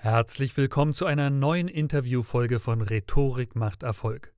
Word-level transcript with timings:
Herzlich 0.00 0.56
willkommen 0.56 0.94
zu 0.94 1.06
einer 1.06 1.28
neuen 1.28 1.66
Interviewfolge 1.66 2.60
von 2.60 2.82
Rhetorik 2.82 3.56
macht 3.56 3.82
Erfolg. 3.82 4.32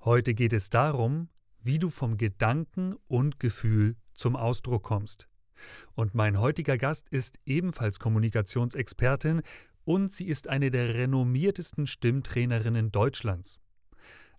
Heute 0.00 0.34
geht 0.34 0.52
es 0.52 0.68
darum, 0.68 1.30
wie 1.62 1.78
du 1.78 1.88
vom 1.88 2.18
Gedanken 2.18 2.94
und 3.08 3.40
Gefühl 3.40 3.96
zum 4.12 4.36
Ausdruck 4.36 4.82
kommst. 4.82 5.26
Und 5.94 6.14
mein 6.14 6.38
heutiger 6.38 6.76
Gast 6.76 7.08
ist 7.08 7.38
ebenfalls 7.46 7.98
Kommunikationsexpertin 7.98 9.40
und 9.84 10.12
sie 10.12 10.26
ist 10.26 10.48
eine 10.48 10.70
der 10.70 10.92
renommiertesten 10.92 11.86
Stimmtrainerinnen 11.86 12.92
Deutschlands. 12.92 13.62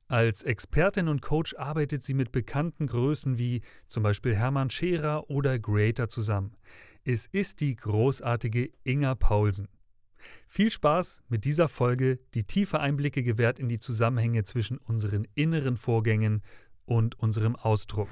Als 0.07 0.43
Expertin 0.43 1.07
und 1.07 1.23
Coach 1.23 1.55
arbeitet 1.55 2.03
sie 2.03 2.13
mit 2.13 2.31
bekannten 2.31 2.85
Größen 2.85 3.39
wie 3.39 3.61
zum 3.87 4.03
Beispiel 4.03 4.35
Hermann 4.35 4.69
Scherer 4.69 5.27
oder 5.27 5.57
Greater 5.57 6.07
zusammen. 6.07 6.55
Es 7.03 7.25
ist 7.25 7.61
die 7.61 7.75
großartige 7.75 8.69
Inga 8.83 9.15
Paulsen. 9.15 9.69
Viel 10.47 10.71
Spaß 10.71 11.21
mit 11.27 11.45
dieser 11.45 11.67
Folge, 11.67 12.19
die 12.33 12.43
tiefe 12.43 12.79
Einblicke 12.79 13.23
gewährt 13.23 13.59
in 13.59 13.67
die 13.67 13.79
Zusammenhänge 13.79 14.43
zwischen 14.43 14.77
unseren 14.77 15.27
inneren 15.35 15.77
Vorgängen 15.77 16.41
und 16.85 17.19
unserem 17.19 17.55
Ausdruck. 17.55 18.07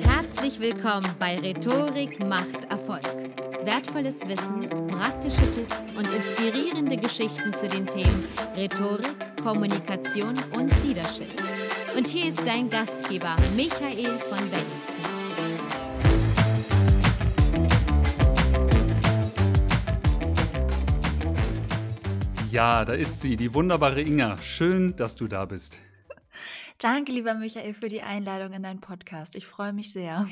Herzlich 0.00 0.60
willkommen 0.60 1.08
bei 1.18 1.38
Rhetorik 1.38 2.24
macht 2.24 2.64
Erfolg. 2.70 3.04
Wertvolles 3.64 4.20
Wissen, 4.28 4.68
praktische 4.88 5.50
Tipps 5.52 5.86
und 5.96 6.06
inspirierende 6.14 6.96
Geschichten 6.96 7.54
zu 7.54 7.66
den 7.68 7.86
Themen 7.86 8.24
Rhetorik, 8.54 9.36
Kommunikation 9.42 10.34
und 10.54 10.70
Leadership. 10.84 11.42
Und 11.96 12.06
hier 12.06 12.28
ist 12.28 12.46
dein 12.46 12.68
Gastgeber 12.68 13.36
Michael 13.56 14.18
von 14.28 14.38
Bennigsen. 14.50 14.93
Ja, 22.54 22.84
da 22.84 22.92
ist 22.92 23.20
sie, 23.20 23.34
die 23.34 23.52
wunderbare 23.52 24.00
Inga. 24.00 24.38
Schön, 24.38 24.94
dass 24.94 25.16
du 25.16 25.26
da 25.26 25.44
bist. 25.44 25.76
Danke, 26.78 27.10
lieber 27.10 27.34
Michael, 27.34 27.74
für 27.74 27.88
die 27.88 28.02
Einladung 28.02 28.52
in 28.52 28.62
deinen 28.62 28.80
Podcast. 28.80 29.34
Ich 29.34 29.44
freue 29.44 29.72
mich 29.72 29.90
sehr. 29.90 30.28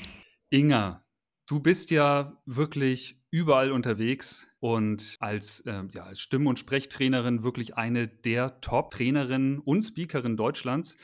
Inga, 0.48 1.04
du 1.48 1.58
bist 1.58 1.90
ja 1.90 2.40
wirklich 2.46 3.20
überall 3.32 3.72
unterwegs 3.72 4.46
und 4.60 5.16
als, 5.18 5.66
äh, 5.66 5.82
ja, 5.92 6.04
als 6.04 6.20
Stimm- 6.20 6.46
und 6.46 6.60
Sprechtrainerin 6.60 7.42
wirklich 7.42 7.76
eine 7.76 8.06
der 8.06 8.60
Top-Trainerinnen 8.60 9.58
und 9.58 9.82
Speakerinnen 9.82 10.36
Deutschlands. 10.36 10.96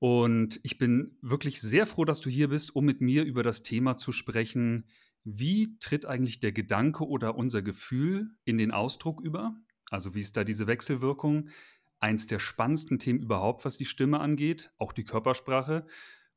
Und 0.00 0.60
ich 0.64 0.76
bin 0.76 1.16
wirklich 1.22 1.62
sehr 1.62 1.86
froh, 1.86 2.04
dass 2.04 2.20
du 2.20 2.28
hier 2.28 2.48
bist, 2.50 2.76
um 2.76 2.84
mit 2.84 3.00
mir 3.00 3.24
über 3.24 3.42
das 3.42 3.62
Thema 3.62 3.96
zu 3.96 4.12
sprechen. 4.12 4.86
Wie 5.24 5.78
tritt 5.78 6.04
eigentlich 6.04 6.40
der 6.40 6.52
Gedanke 6.52 7.06
oder 7.06 7.36
unser 7.36 7.62
Gefühl 7.62 8.32
in 8.44 8.58
den 8.58 8.70
Ausdruck 8.70 9.22
über? 9.22 9.56
Also 9.90 10.14
wie 10.14 10.20
ist 10.20 10.36
da 10.36 10.44
diese 10.44 10.66
Wechselwirkung? 10.66 11.50
Eins 11.98 12.26
der 12.26 12.38
spannendsten 12.38 12.98
Themen 12.98 13.20
überhaupt, 13.20 13.64
was 13.64 13.78
die 13.78 13.84
Stimme 13.84 14.20
angeht, 14.20 14.70
auch 14.78 14.92
die 14.92 15.04
Körpersprache. 15.04 15.86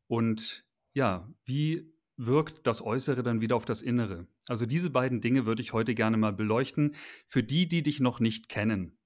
Und 0.08 0.66
ja, 0.94 1.30
wie 1.46 1.94
wirkt 2.16 2.68
das 2.68 2.82
Äußere 2.82 3.24
dann 3.24 3.42
wieder 3.42 3.56
auf 3.56 3.66
das 3.66 3.82
Innere? 3.82 4.28
Also 4.48 4.66
diese 4.66 4.90
beiden 4.90 5.22
Dinge 5.22 5.46
würde 5.46 5.62
ich 5.62 5.74
heute 5.74 5.96
gerne 5.96 6.18
mal 6.18 6.34
beleuchten. 6.34 6.96
Für 7.26 7.44
die, 7.44 7.68
die 7.68 7.84
dich 7.84 8.00
noch 8.00 8.20
nicht 8.20 8.50
kennen, 8.50 8.98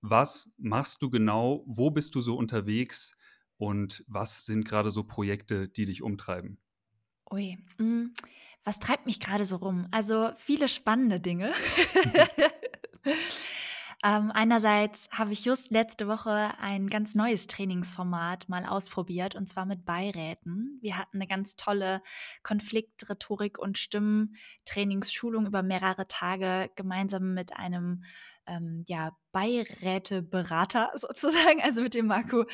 was 0.00 0.54
machst 0.58 1.02
du 1.02 1.10
genau? 1.10 1.64
Wo 1.66 1.90
bist 1.90 2.14
du 2.14 2.20
so 2.20 2.36
unterwegs? 2.36 3.16
Und 3.56 4.04
was 4.06 4.46
sind 4.46 4.64
gerade 4.64 4.92
so 4.92 5.02
Projekte, 5.02 5.68
die 5.68 5.84
dich 5.84 6.02
umtreiben? 6.02 6.58
Ui, 7.30 7.58
mm, 7.78 8.14
was 8.62 8.78
treibt 8.78 9.06
mich 9.06 9.18
gerade 9.18 9.44
so 9.44 9.56
rum? 9.56 9.88
Also 9.90 10.30
viele 10.36 10.68
spannende 10.68 11.20
Dinge. 11.20 11.52
Ähm, 14.04 14.30
einerseits 14.32 15.08
habe 15.10 15.32
ich 15.32 15.44
just 15.44 15.72
letzte 15.72 16.06
Woche 16.06 16.52
ein 16.60 16.86
ganz 16.86 17.16
neues 17.16 17.48
Trainingsformat 17.48 18.48
mal 18.48 18.64
ausprobiert 18.64 19.34
und 19.34 19.48
zwar 19.48 19.66
mit 19.66 19.84
Beiräten. 19.84 20.78
Wir 20.80 20.96
hatten 20.96 21.16
eine 21.16 21.26
ganz 21.26 21.56
tolle 21.56 22.00
Konflikt-, 22.44 23.08
Rhetorik- 23.10 23.58
und 23.58 23.76
Stimmtrainingsschulung 23.76 25.46
über 25.46 25.64
mehrere 25.64 26.06
Tage 26.06 26.70
gemeinsam 26.76 27.34
mit 27.34 27.56
einem 27.56 28.04
ähm, 28.48 28.84
ja, 28.88 29.16
Beiräteberater 29.32 30.90
sozusagen, 30.94 31.60
also 31.62 31.82
mit 31.82 31.94
dem 31.94 32.06
Marco 32.06 32.44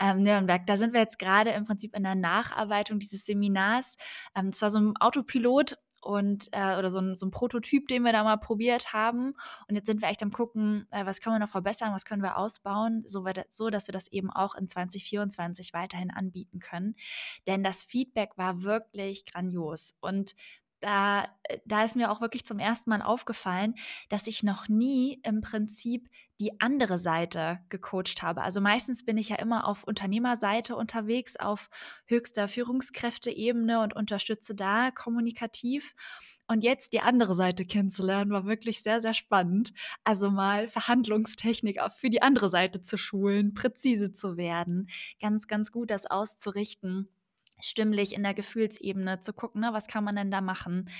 ähm, 0.00 0.20
Nürnberg. 0.20 0.66
Da 0.66 0.76
sind 0.76 0.92
wir 0.92 1.00
jetzt 1.00 1.18
gerade 1.18 1.50
im 1.50 1.64
Prinzip 1.64 1.94
in 1.96 2.02
der 2.02 2.14
Nacharbeitung 2.14 2.98
dieses 2.98 3.24
Seminars. 3.24 3.96
Ähm, 4.34 4.46
es 4.46 4.60
war 4.62 4.70
so 4.70 4.80
ein 4.80 4.96
Autopilot 4.98 5.76
und 6.04 6.48
äh, 6.52 6.76
oder 6.76 6.90
so 6.90 7.00
ein, 7.00 7.14
so 7.14 7.26
ein 7.26 7.30
Prototyp, 7.30 7.88
den 7.88 8.02
wir 8.02 8.12
da 8.12 8.22
mal 8.22 8.36
probiert 8.36 8.92
haben. 8.92 9.34
Und 9.68 9.74
jetzt 9.74 9.86
sind 9.86 10.02
wir 10.02 10.08
echt 10.08 10.22
am 10.22 10.30
gucken, 10.30 10.86
äh, 10.90 11.06
was 11.06 11.20
können 11.20 11.36
wir 11.36 11.40
noch 11.40 11.48
verbessern, 11.48 11.92
was 11.92 12.04
können 12.04 12.22
wir 12.22 12.36
ausbauen, 12.36 13.04
so, 13.06 13.24
so 13.50 13.70
dass 13.70 13.88
wir 13.88 13.92
das 13.92 14.08
eben 14.12 14.30
auch 14.30 14.54
in 14.54 14.68
2024 14.68 15.72
weiterhin 15.72 16.10
anbieten 16.10 16.58
können. 16.58 16.94
Denn 17.46 17.62
das 17.62 17.82
Feedback 17.82 18.36
war 18.36 18.62
wirklich 18.62 19.24
grandios. 19.24 19.96
Und 20.00 20.34
da, 20.84 21.24
äh, 21.44 21.58
da 21.64 21.82
ist 21.82 21.96
mir 21.96 22.10
auch 22.10 22.20
wirklich 22.20 22.44
zum 22.44 22.58
ersten 22.58 22.90
Mal 22.90 23.00
aufgefallen, 23.00 23.74
dass 24.10 24.26
ich 24.26 24.42
noch 24.42 24.68
nie 24.68 25.18
im 25.22 25.40
Prinzip 25.40 26.10
die 26.40 26.60
andere 26.60 26.98
Seite 26.98 27.60
gecoacht 27.70 28.22
habe. 28.22 28.42
Also 28.42 28.60
meistens 28.60 29.04
bin 29.04 29.16
ich 29.16 29.30
ja 29.30 29.36
immer 29.36 29.66
auf 29.66 29.84
Unternehmerseite 29.84 30.76
unterwegs, 30.76 31.36
auf 31.36 31.70
höchster 32.06 32.48
Führungskräfteebene 32.48 33.80
und 33.80 33.96
unterstütze 33.96 34.54
da 34.54 34.90
kommunikativ. 34.90 35.94
Und 36.46 36.62
jetzt 36.62 36.92
die 36.92 37.00
andere 37.00 37.34
Seite 37.34 37.64
kennenzulernen, 37.64 38.30
war 38.30 38.44
wirklich 38.44 38.82
sehr, 38.82 39.00
sehr 39.00 39.14
spannend. 39.14 39.72
Also 40.02 40.30
mal 40.30 40.68
Verhandlungstechnik 40.68 41.80
auch 41.80 41.92
für 41.92 42.10
die 42.10 42.20
andere 42.20 42.50
Seite 42.50 42.82
zu 42.82 42.98
schulen, 42.98 43.54
präzise 43.54 44.12
zu 44.12 44.36
werden, 44.36 44.90
ganz, 45.20 45.48
ganz 45.48 45.72
gut 45.72 45.90
das 45.90 46.04
auszurichten 46.04 47.08
stimmlich 47.60 48.14
in 48.14 48.22
der 48.22 48.34
Gefühlsebene 48.34 49.20
zu 49.20 49.32
gucken, 49.32 49.60
ne, 49.60 49.70
was 49.72 49.86
kann 49.86 50.04
man 50.04 50.16
denn 50.16 50.30
da 50.30 50.40
machen, 50.40 50.90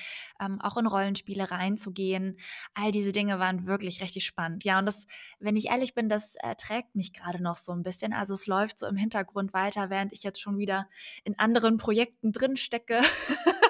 ähm, 0.41 0.60
auch 0.60 0.76
in 0.76 0.87
Rollenspiele 0.87 1.50
reinzugehen. 1.50 2.38
All 2.75 2.91
diese 2.91 3.12
Dinge 3.12 3.38
waren 3.38 3.66
wirklich 3.66 4.00
richtig 4.00 4.25
spannend. 4.25 4.65
Ja, 4.65 4.78
und 4.78 4.87
das, 4.87 5.06
wenn 5.38 5.56
ich 5.56 5.66
ehrlich 5.66 5.94
bin, 5.94 6.09
das 6.09 6.34
äh, 6.42 6.54
trägt 6.56 6.94
mich 6.94 7.12
gerade 7.12 7.42
noch 7.42 7.56
so 7.56 7.72
ein 7.72 7.82
bisschen. 7.82 8.12
Also 8.12 8.34
es 8.34 8.47
läuft 8.47 8.78
so 8.78 8.87
im 8.87 8.97
Hintergrund 8.97 9.53
weiter, 9.53 9.91
während 9.91 10.12
ich 10.12 10.22
jetzt 10.22 10.41
schon 10.41 10.59
wieder 10.59 10.88
in 11.25 11.38
anderen 11.38 11.76
Projekten 11.76 12.32
drin 12.32 12.56
stecke. 12.56 13.00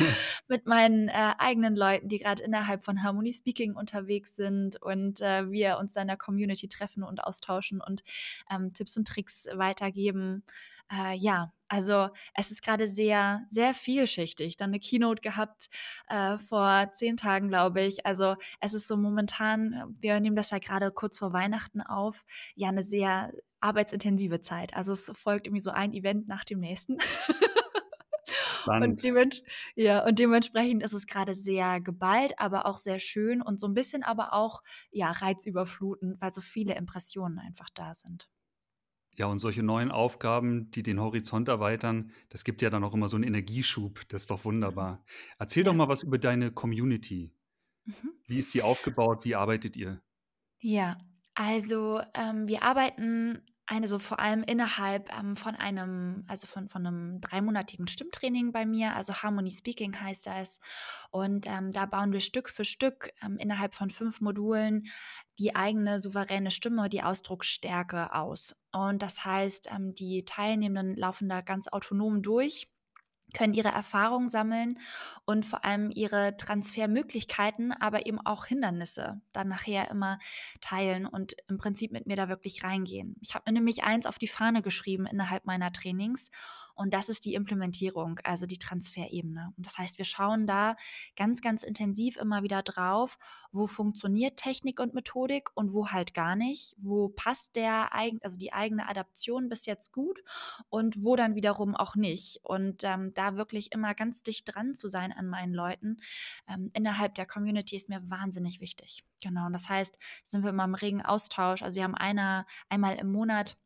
mit 0.48 0.66
meinen 0.66 1.08
äh, 1.08 1.34
eigenen 1.38 1.76
Leuten, 1.76 2.08
die 2.08 2.18
gerade 2.18 2.42
innerhalb 2.42 2.82
von 2.82 3.02
Harmony 3.02 3.32
Speaking 3.32 3.74
unterwegs 3.74 4.36
sind 4.36 4.80
und 4.82 5.20
äh, 5.20 5.50
wir 5.50 5.78
uns 5.78 5.94
dann 5.94 6.02
in 6.02 6.08
der 6.08 6.16
Community 6.16 6.68
treffen 6.68 7.02
und 7.02 7.22
austauschen 7.22 7.80
und 7.80 8.02
ähm, 8.50 8.72
Tipps 8.72 8.96
und 8.96 9.06
Tricks 9.06 9.46
weitergeben. 9.52 10.44
Äh, 10.92 11.16
ja, 11.16 11.52
also 11.68 12.08
es 12.34 12.50
ist 12.50 12.62
gerade 12.62 12.88
sehr, 12.88 13.46
sehr 13.48 13.74
vielschichtig. 13.74 14.56
Dann 14.56 14.70
eine 14.70 14.80
Keynote 14.80 15.20
gehabt 15.20 15.68
äh, 16.08 16.36
vor 16.36 16.90
zehn 16.92 17.16
Tagen, 17.16 17.48
glaube 17.48 17.82
ich. 17.82 18.04
Also 18.04 18.34
es 18.58 18.74
ist 18.74 18.88
so 18.88 18.96
momentan, 18.96 19.94
wir 20.00 20.18
nehmen 20.18 20.34
das 20.34 20.50
ja 20.50 20.58
gerade 20.58 20.90
kurz 20.90 21.18
vor 21.18 21.32
Weihnachten 21.32 21.80
auf, 21.80 22.24
ja 22.56 22.68
eine 22.68 22.82
sehr 22.82 23.32
arbeitsintensive 23.60 24.40
Zeit. 24.40 24.74
Also 24.74 24.92
es 24.92 25.10
folgt 25.14 25.46
irgendwie 25.46 25.60
so 25.60 25.70
ein 25.70 25.92
Event 25.92 26.26
nach 26.26 26.44
dem 26.44 26.58
nächsten. 26.58 26.98
Und, 28.66 29.02
dements 29.02 29.42
ja, 29.74 30.04
und 30.04 30.18
dementsprechend 30.18 30.82
ist 30.82 30.92
es 30.92 31.06
gerade 31.06 31.34
sehr 31.34 31.80
geballt, 31.80 32.38
aber 32.38 32.66
auch 32.66 32.78
sehr 32.78 32.98
schön 32.98 33.42
und 33.42 33.60
so 33.60 33.66
ein 33.66 33.74
bisschen 33.74 34.02
aber 34.02 34.32
auch 34.32 34.62
ja, 34.90 35.10
reizüberflutend, 35.10 36.20
weil 36.20 36.32
so 36.34 36.40
viele 36.40 36.74
Impressionen 36.74 37.38
einfach 37.38 37.68
da 37.74 37.94
sind. 37.94 38.28
Ja, 39.16 39.26
und 39.26 39.38
solche 39.38 39.62
neuen 39.62 39.90
Aufgaben, 39.90 40.70
die 40.70 40.82
den 40.82 41.00
Horizont 41.00 41.48
erweitern, 41.48 42.12
das 42.28 42.44
gibt 42.44 42.62
ja 42.62 42.70
dann 42.70 42.84
auch 42.84 42.94
immer 42.94 43.08
so 43.08 43.16
einen 43.16 43.24
Energieschub. 43.24 44.08
Das 44.08 44.22
ist 44.22 44.30
doch 44.30 44.44
wunderbar. 44.44 45.04
Erzähl 45.38 45.64
doch 45.64 45.74
mal 45.74 45.88
was 45.88 46.02
über 46.02 46.16
deine 46.16 46.52
Community. 46.52 47.34
Mhm. 47.84 48.12
Wie 48.26 48.38
ist 48.38 48.54
die 48.54 48.62
aufgebaut? 48.62 49.24
Wie 49.24 49.34
arbeitet 49.34 49.76
ihr? 49.76 50.00
Ja, 50.60 50.98
also 51.34 52.00
ähm, 52.14 52.46
wir 52.46 52.62
arbeiten 52.62 53.42
eine 53.70 53.86
so 53.86 54.00
vor 54.00 54.18
allem 54.18 54.42
innerhalb 54.42 55.16
ähm, 55.16 55.36
von 55.36 55.54
einem, 55.54 56.24
also 56.26 56.48
von, 56.48 56.68
von 56.68 56.84
einem 56.84 57.20
dreimonatigen 57.20 57.86
Stimmtraining 57.86 58.50
bei 58.50 58.66
mir, 58.66 58.96
also 58.96 59.14
Harmony 59.14 59.52
Speaking 59.52 59.98
heißt 59.98 60.26
das. 60.26 60.58
Und 61.12 61.46
ähm, 61.46 61.70
da 61.70 61.86
bauen 61.86 62.12
wir 62.12 62.18
Stück 62.18 62.48
für 62.48 62.64
Stück 62.64 63.10
ähm, 63.22 63.36
innerhalb 63.38 63.74
von 63.74 63.90
fünf 63.90 64.20
Modulen 64.20 64.88
die 65.38 65.54
eigene 65.54 66.00
souveräne 66.00 66.50
Stimme, 66.50 66.88
die 66.88 67.04
Ausdrucksstärke 67.04 68.12
aus. 68.12 68.60
Und 68.72 69.02
das 69.02 69.24
heißt, 69.24 69.68
ähm, 69.72 69.94
die 69.94 70.24
Teilnehmenden 70.24 70.96
laufen 70.96 71.28
da 71.28 71.40
ganz 71.40 71.68
autonom 71.68 72.22
durch 72.22 72.68
können 73.36 73.54
ihre 73.54 73.68
Erfahrungen 73.68 74.28
sammeln 74.28 74.78
und 75.24 75.44
vor 75.44 75.64
allem 75.64 75.90
ihre 75.90 76.36
Transfermöglichkeiten, 76.36 77.72
aber 77.72 78.06
eben 78.06 78.20
auch 78.20 78.46
Hindernisse 78.46 79.20
dann 79.32 79.48
nachher 79.48 79.90
immer 79.90 80.18
teilen 80.60 81.06
und 81.06 81.34
im 81.48 81.58
Prinzip 81.58 81.92
mit 81.92 82.06
mir 82.06 82.16
da 82.16 82.28
wirklich 82.28 82.64
reingehen. 82.64 83.16
Ich 83.20 83.34
habe 83.34 83.44
mir 83.46 83.54
nämlich 83.54 83.84
eins 83.84 84.06
auf 84.06 84.18
die 84.18 84.28
Fahne 84.28 84.62
geschrieben 84.62 85.06
innerhalb 85.06 85.44
meiner 85.44 85.72
Trainings 85.72 86.30
Und 86.80 86.94
das 86.94 87.10
ist 87.10 87.26
die 87.26 87.34
Implementierung, 87.34 88.20
also 88.24 88.46
die 88.46 88.56
Transferebene. 88.56 89.52
Und 89.54 89.66
das 89.66 89.76
heißt, 89.76 89.98
wir 89.98 90.06
schauen 90.06 90.46
da 90.46 90.76
ganz, 91.14 91.42
ganz 91.42 91.62
intensiv 91.62 92.16
immer 92.16 92.42
wieder 92.42 92.62
drauf, 92.62 93.18
wo 93.52 93.66
funktioniert 93.66 94.38
Technik 94.38 94.80
und 94.80 94.94
Methodik 94.94 95.50
und 95.54 95.74
wo 95.74 95.88
halt 95.88 96.14
gar 96.14 96.36
nicht, 96.36 96.74
wo 96.78 97.10
passt 97.10 97.54
der 97.54 97.94
also 98.22 98.38
die 98.38 98.54
eigene 98.54 98.88
Adaption 98.88 99.50
bis 99.50 99.66
jetzt 99.66 99.92
gut 99.92 100.22
und 100.70 101.04
wo 101.04 101.16
dann 101.16 101.34
wiederum 101.34 101.76
auch 101.76 101.96
nicht. 101.96 102.40
Und 102.44 102.82
ähm, 102.82 103.12
da 103.12 103.36
wirklich 103.36 103.72
immer 103.72 103.94
ganz 103.94 104.22
dicht 104.22 104.54
dran 104.54 104.72
zu 104.72 104.88
sein 104.88 105.12
an 105.12 105.26
meinen 105.26 105.52
Leuten 105.52 105.98
ähm, 106.48 106.70
innerhalb 106.72 107.14
der 107.14 107.26
Community 107.26 107.76
ist 107.76 107.90
mir 107.90 108.08
wahnsinnig 108.08 108.62
wichtig. 108.62 109.04
Genau. 109.22 109.44
Und 109.44 109.52
das 109.52 109.68
heißt, 109.68 109.98
sind 110.24 110.44
wir 110.44 110.48
immer 110.48 110.64
im 110.64 110.74
regen 110.74 111.02
Austausch. 111.02 111.60
Also 111.60 111.76
wir 111.76 111.84
haben 111.84 111.94
einer, 111.94 112.46
einmal 112.70 112.96
im 112.96 113.12
Monat 113.12 113.58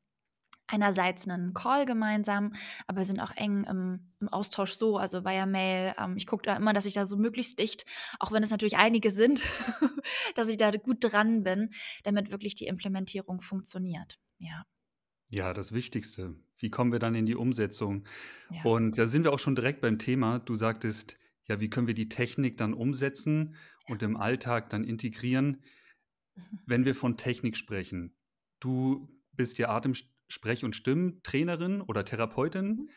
einerseits 0.67 1.29
einen 1.29 1.55
Call 1.55 1.85
gemeinsam, 1.85 2.53
aber 2.87 3.01
wir 3.01 3.07
sind 3.07 3.21
auch 3.21 3.33
eng 3.37 3.65
im, 3.65 4.01
im 4.21 4.29
Austausch 4.29 4.73
so, 4.73 4.97
also 4.97 5.25
via 5.25 5.47
Mail. 5.47 5.95
Ähm, 5.99 6.17
ich 6.17 6.27
gucke 6.27 6.43
da 6.43 6.57
immer, 6.57 6.73
dass 6.73 6.87
ich 6.87 6.95
da 6.95 7.07
so 7.07 7.17
möglichst 7.17 7.59
dicht, 7.59 7.85
auch 8.19 8.33
wenn 8.33 8.43
es 8.43 8.51
natürlich 8.51 8.77
einige 8.77 9.11
sind, 9.11 9.43
dass 10.35 10.49
ich 10.49 10.57
da 10.57 10.71
gut 10.71 10.99
dran 11.01 11.43
bin, 11.43 11.71
damit 12.03 12.31
wirklich 12.31 12.55
die 12.55 12.67
Implementierung 12.67 13.41
funktioniert. 13.41 14.19
Ja. 14.39 14.65
Ja, 15.29 15.53
das 15.53 15.73
Wichtigste. 15.73 16.37
Wie 16.59 16.71
kommen 16.71 16.93
wir 16.93 16.99
dann 16.99 17.15
in 17.15 17.27
die 17.27 17.35
Umsetzung? 17.35 18.07
Ja. 18.51 18.63
Und 18.63 18.97
da 18.99 19.09
sind 19.09 19.25
wir 19.25 19.33
auch 19.33 19.39
schon 19.39 19.57
direkt 19.57 19.81
beim 19.81 19.99
Thema. 19.99 20.39
Du 20.39 20.55
sagtest, 20.55 21.17
ja, 21.47 21.61
wie 21.61 21.69
können 21.69 21.87
wir 21.87 21.95
die 21.95 22.09
Technik 22.09 22.57
dann 22.57 22.73
umsetzen 22.73 23.57
und 23.89 24.03
im 24.03 24.17
Alltag 24.17 24.71
dann 24.71 24.85
integrieren? 24.85 25.63
Mhm. 26.37 26.61
Wenn 26.67 26.85
wir 26.85 26.95
von 26.95 27.17
Technik 27.17 27.57
sprechen, 27.57 28.17
du 28.61 29.09
bist 29.33 29.59
ja 29.59 29.69
Atemsprech- 30.29 30.65
und 30.65 30.77
Stimmtrainerin 30.77 31.81
oder 31.81 32.05
Therapeutin. 32.05 32.67
Mhm. 32.69 32.89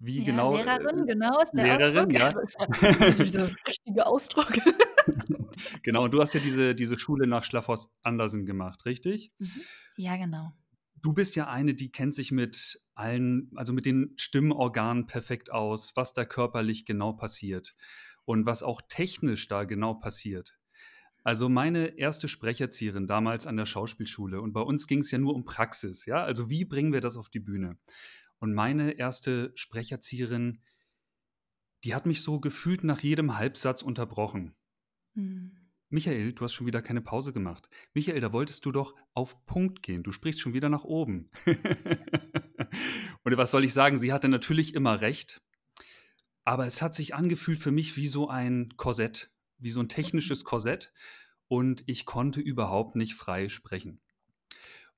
Wie 0.00 0.18
ja, 0.18 0.24
genau? 0.24 0.56
Lehrerin, 0.56 1.04
äh, 1.04 1.06
genau, 1.06 1.40
ist 1.40 1.52
der 1.52 1.78
Lehrerin, 1.78 2.20
Ausdruck. 2.20 2.50
ja. 2.82 2.94
Das 2.98 3.08
ist 3.08 3.18
dieser 3.20 3.48
richtige 3.66 4.06
Ausdruck. 4.06 4.52
genau, 5.82 6.04
und 6.04 6.12
du 6.12 6.20
hast 6.20 6.34
ja 6.34 6.40
diese, 6.40 6.74
diese 6.74 6.98
Schule 6.98 7.26
nach 7.26 7.44
Schlafhaus 7.44 7.88
Andersen 8.02 8.44
gemacht, 8.44 8.84
richtig? 8.84 9.32
Mhm. 9.38 9.62
Ja, 9.96 10.16
genau. 10.16 10.52
Du 11.00 11.12
bist 11.12 11.36
ja 11.36 11.48
eine, 11.48 11.74
die 11.74 11.92
kennt 11.92 12.14
sich 12.14 12.32
mit 12.32 12.80
allen, 12.94 13.50
also 13.56 13.72
mit 13.72 13.86
den 13.86 14.14
Stimmorganen 14.16 15.06
perfekt 15.06 15.52
aus, 15.52 15.92
was 15.94 16.12
da 16.12 16.24
körperlich 16.24 16.86
genau 16.86 17.12
passiert 17.12 17.74
und 18.24 18.46
was 18.46 18.62
auch 18.62 18.82
technisch 18.88 19.48
da 19.48 19.64
genau 19.64 19.94
passiert. 19.94 20.56
Also 21.24 21.48
meine 21.48 21.98
erste 21.98 22.28
Sprecherzieherin 22.28 23.06
damals 23.06 23.46
an 23.46 23.56
der 23.56 23.64
Schauspielschule 23.64 24.42
und 24.42 24.52
bei 24.52 24.60
uns 24.60 24.86
ging 24.86 25.00
es 25.00 25.10
ja 25.10 25.18
nur 25.18 25.34
um 25.34 25.46
Praxis, 25.46 26.04
ja, 26.04 26.22
also 26.22 26.50
wie 26.50 26.66
bringen 26.66 26.92
wir 26.92 27.00
das 27.00 27.16
auf 27.16 27.30
die 27.30 27.40
Bühne? 27.40 27.78
Und 28.38 28.52
meine 28.52 28.92
erste 28.92 29.50
Sprecherzieherin, 29.54 30.60
die 31.82 31.94
hat 31.94 32.04
mich 32.04 32.22
so 32.22 32.40
gefühlt 32.40 32.84
nach 32.84 33.00
jedem 33.00 33.38
Halbsatz 33.38 33.80
unterbrochen. 33.80 34.54
Hm. 35.14 35.52
Michael, 35.88 36.32
du 36.34 36.44
hast 36.44 36.52
schon 36.52 36.66
wieder 36.66 36.82
keine 36.82 37.00
Pause 37.00 37.32
gemacht. 37.32 37.70
Michael, 37.94 38.20
da 38.20 38.32
wolltest 38.32 38.66
du 38.66 38.72
doch 38.72 38.94
auf 39.14 39.46
Punkt 39.46 39.82
gehen. 39.82 40.02
Du 40.02 40.12
sprichst 40.12 40.40
schon 40.40 40.52
wieder 40.52 40.68
nach 40.68 40.84
oben. 40.84 41.30
Und 43.22 43.36
was 43.36 43.50
soll 43.50 43.64
ich 43.64 43.72
sagen? 43.72 43.96
Sie 43.96 44.12
hatte 44.12 44.28
natürlich 44.28 44.74
immer 44.74 45.00
recht. 45.00 45.40
Aber 46.44 46.66
es 46.66 46.82
hat 46.82 46.94
sich 46.94 47.14
angefühlt 47.14 47.58
für 47.58 47.70
mich 47.70 47.96
wie 47.96 48.08
so 48.08 48.28
ein 48.28 48.74
Korsett, 48.76 49.30
wie 49.58 49.70
so 49.70 49.80
ein 49.80 49.88
technisches 49.88 50.42
mhm. 50.42 50.46
Korsett. 50.46 50.92
Und 51.48 51.84
ich 51.86 52.06
konnte 52.06 52.40
überhaupt 52.40 52.96
nicht 52.96 53.14
frei 53.14 53.48
sprechen. 53.48 54.00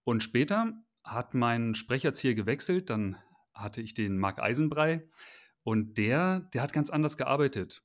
Und 0.05 0.23
später 0.23 0.73
hat 1.03 1.35
mein 1.35 1.75
Sprecherzieher 1.75 2.35
gewechselt. 2.35 2.91
Dann 2.91 3.17
hatte 3.53 3.81
ich 3.81 3.95
den 3.95 4.19
Marc 4.19 4.39
Eisenbrei. 4.39 5.09
Und 5.63 5.99
der, 5.99 6.41
der 6.55 6.63
hat 6.63 6.73
ganz 6.73 6.91
anders 6.91 7.17
gearbeitet. 7.17 7.83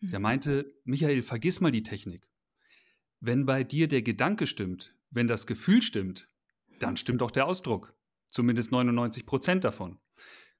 Der 0.00 0.18
mhm. 0.18 0.22
meinte, 0.24 0.74
Michael, 0.84 1.22
vergiss 1.22 1.60
mal 1.60 1.70
die 1.70 1.84
Technik. 1.84 2.28
Wenn 3.20 3.46
bei 3.46 3.62
dir 3.62 3.86
der 3.86 4.02
Gedanke 4.02 4.48
stimmt, 4.48 4.96
wenn 5.10 5.28
das 5.28 5.46
Gefühl 5.46 5.82
stimmt, 5.82 6.28
dann 6.80 6.96
stimmt 6.96 7.22
auch 7.22 7.30
der 7.30 7.46
Ausdruck. 7.46 7.94
Zumindest 8.28 8.72
99 8.72 9.26
Prozent 9.26 9.62
davon. 9.62 10.00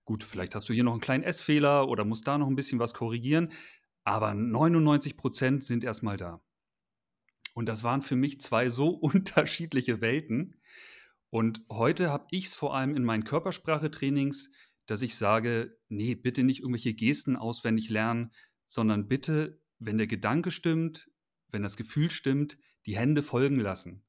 Gut, 0.05 0.23
vielleicht 0.23 0.55
hast 0.55 0.69
du 0.69 0.73
hier 0.73 0.85
noch 0.85 0.93
einen 0.93 1.01
kleinen 1.01 1.25
S-Fehler 1.25 1.89
oder 1.89 2.05
musst 2.05 2.27
da 2.27 2.39
noch 2.39 2.49
ein 2.49 2.55
bisschen 2.57 2.79
was 2.79 2.95
korrigieren, 2.95 3.53
aber 4.05 4.35
99 4.35 5.17
Prozent 5.17 5.65
sind 5.65 5.85
erstmal 5.85 6.17
da. 6.17 6.45
Und 7.55 7.67
das 7.67 7.85
waren 7.85 8.03
für 8.03 8.17
mich 8.17 8.41
zwei 8.41 8.69
so 8.69 8.89
unterschiedliche 8.91 10.01
Welten. 10.01 10.61
Und 11.31 11.65
heute 11.71 12.11
habe 12.11 12.27
ich 12.31 12.47
es 12.47 12.55
vor 12.55 12.75
allem 12.75 12.95
in 12.95 13.05
meinen 13.05 13.25
Körpersprachetrainings, 13.25 14.51
dass 14.87 15.03
ich 15.03 15.17
sage, 15.17 15.79
nee, 15.89 16.15
bitte 16.15 16.43
nicht 16.43 16.61
irgendwelche 16.61 16.95
Gesten 16.95 17.37
auswendig 17.37 17.89
lernen, 17.89 18.33
sondern 18.67 19.09
bitte, 19.09 19.61
wenn 19.79 19.99
der 19.99 20.07
Gedanke 20.07 20.51
stimmt, 20.51 21.11
wenn 21.49 21.63
das 21.63 21.77
Gefühl 21.77 22.11
stimmt, 22.11 22.59
die 22.87 22.97
Hände 22.97 23.23
folgen 23.23 23.61
lassen. 23.61 24.05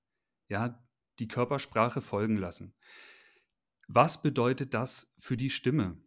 Ja, 0.49 0.83
die 1.19 1.27
Körpersprache 1.27 2.01
folgen 2.01 2.37
lassen. 2.37 2.75
Was 3.87 4.21
bedeutet 4.21 4.73
das 4.73 5.13
für 5.17 5.37
die 5.37 5.49
Stimme? 5.49 6.01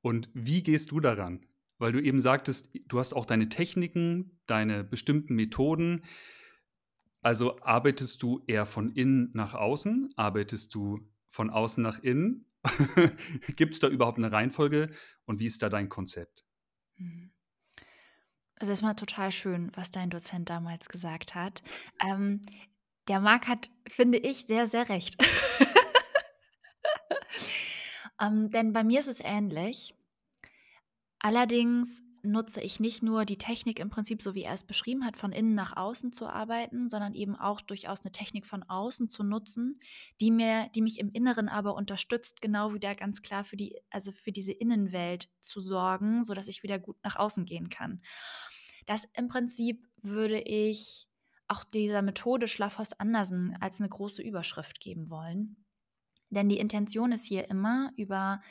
Und 0.00 0.28
wie 0.34 0.62
gehst 0.62 0.90
du 0.90 1.00
daran? 1.00 1.46
Weil 1.78 1.92
du 1.92 2.00
eben 2.00 2.20
sagtest, 2.20 2.70
du 2.86 2.98
hast 2.98 3.14
auch 3.14 3.26
deine 3.26 3.48
Techniken, 3.48 4.38
deine 4.46 4.84
bestimmten 4.84 5.34
Methoden. 5.34 6.04
Also 7.20 7.60
arbeitest 7.62 8.22
du 8.22 8.42
eher 8.46 8.66
von 8.66 8.90
innen 8.90 9.30
nach 9.32 9.54
außen? 9.54 10.12
Arbeitest 10.16 10.74
du 10.74 11.00
von 11.26 11.50
außen 11.50 11.82
nach 11.82 11.98
innen? 11.98 12.46
Gibt 13.56 13.74
es 13.74 13.80
da 13.80 13.88
überhaupt 13.88 14.18
eine 14.18 14.30
Reihenfolge? 14.30 14.90
Und 15.26 15.40
wie 15.40 15.46
ist 15.46 15.62
da 15.62 15.68
dein 15.68 15.88
Konzept? 15.88 16.44
Mhm. 16.96 17.32
Also 18.56 18.70
erstmal 18.70 18.94
total 18.94 19.32
schön, 19.32 19.70
was 19.74 19.90
dein 19.90 20.10
Dozent 20.10 20.48
damals 20.48 20.88
gesagt 20.88 21.34
hat. 21.34 21.62
Ähm, 22.00 22.42
der 23.08 23.20
Marc 23.20 23.48
hat, 23.48 23.70
finde 23.88 24.18
ich, 24.18 24.46
sehr, 24.46 24.66
sehr 24.66 24.88
recht. 24.88 25.16
ähm, 28.20 28.50
denn 28.50 28.72
bei 28.72 28.84
mir 28.84 29.00
ist 29.00 29.08
es 29.08 29.20
ähnlich. 29.20 29.94
Allerdings 31.24 32.02
nutze 32.22 32.60
ich 32.60 32.80
nicht 32.80 33.02
nur 33.02 33.24
die 33.24 33.38
Technik 33.38 33.78
im 33.78 33.88
Prinzip, 33.88 34.20
so 34.20 34.34
wie 34.34 34.42
er 34.42 34.52
es 34.52 34.62
beschrieben 34.62 35.06
hat, 35.06 35.16
von 35.16 35.32
innen 35.32 35.54
nach 35.54 35.74
außen 35.74 36.12
zu 36.12 36.26
arbeiten, 36.26 36.90
sondern 36.90 37.14
eben 37.14 37.34
auch 37.34 37.62
durchaus 37.62 38.02
eine 38.02 38.12
Technik 38.12 38.44
von 38.44 38.62
außen 38.62 39.08
zu 39.08 39.24
nutzen, 39.24 39.80
die 40.20 40.30
mir, 40.30 40.68
die 40.74 40.82
mich 40.82 40.98
im 40.98 41.08
Inneren 41.08 41.48
aber 41.48 41.76
unterstützt, 41.76 42.42
genau 42.42 42.74
wieder 42.74 42.94
ganz 42.94 43.22
klar 43.22 43.42
für 43.42 43.56
die, 43.56 43.74
also 43.88 44.12
für 44.12 44.32
diese 44.32 44.52
Innenwelt 44.52 45.30
zu 45.40 45.62
sorgen, 45.62 46.24
sodass 46.24 46.46
ich 46.46 46.62
wieder 46.62 46.78
gut 46.78 46.98
nach 47.02 47.16
außen 47.16 47.46
gehen 47.46 47.70
kann. 47.70 48.02
Das 48.84 49.08
im 49.14 49.28
Prinzip 49.28 49.82
würde 50.02 50.38
ich 50.42 51.06
auch 51.48 51.64
dieser 51.64 52.02
Methode 52.02 52.48
Schlafhorst 52.48 53.00
Andersen 53.00 53.56
als 53.60 53.80
eine 53.80 53.88
große 53.88 54.20
Überschrift 54.20 54.78
geben 54.78 55.08
wollen. 55.08 55.64
Denn 56.28 56.50
die 56.50 56.58
Intention 56.58 57.12
ist 57.12 57.24
hier 57.24 57.48
immer 57.48 57.92
über 57.96 58.42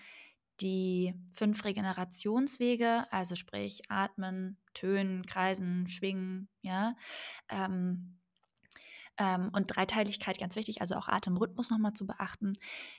die 0.61 1.13
fünf 1.31 1.63
Regenerationswege, 1.65 3.05
also 3.11 3.35
sprich 3.35 3.81
Atmen, 3.89 4.57
Tönen, 4.73 5.25
Kreisen, 5.25 5.87
Schwingen, 5.87 6.49
ja, 6.61 6.95
ähm, 7.49 8.19
ähm, 9.17 9.49
und 9.53 9.67
Dreiteiligkeit 9.67 10.39
ganz 10.39 10.55
wichtig, 10.55 10.81
also 10.81 10.95
auch 10.95 11.07
Atemrhythmus 11.07 11.69
nochmal 11.69 11.93
zu 11.93 12.05
beachten. 12.05 12.53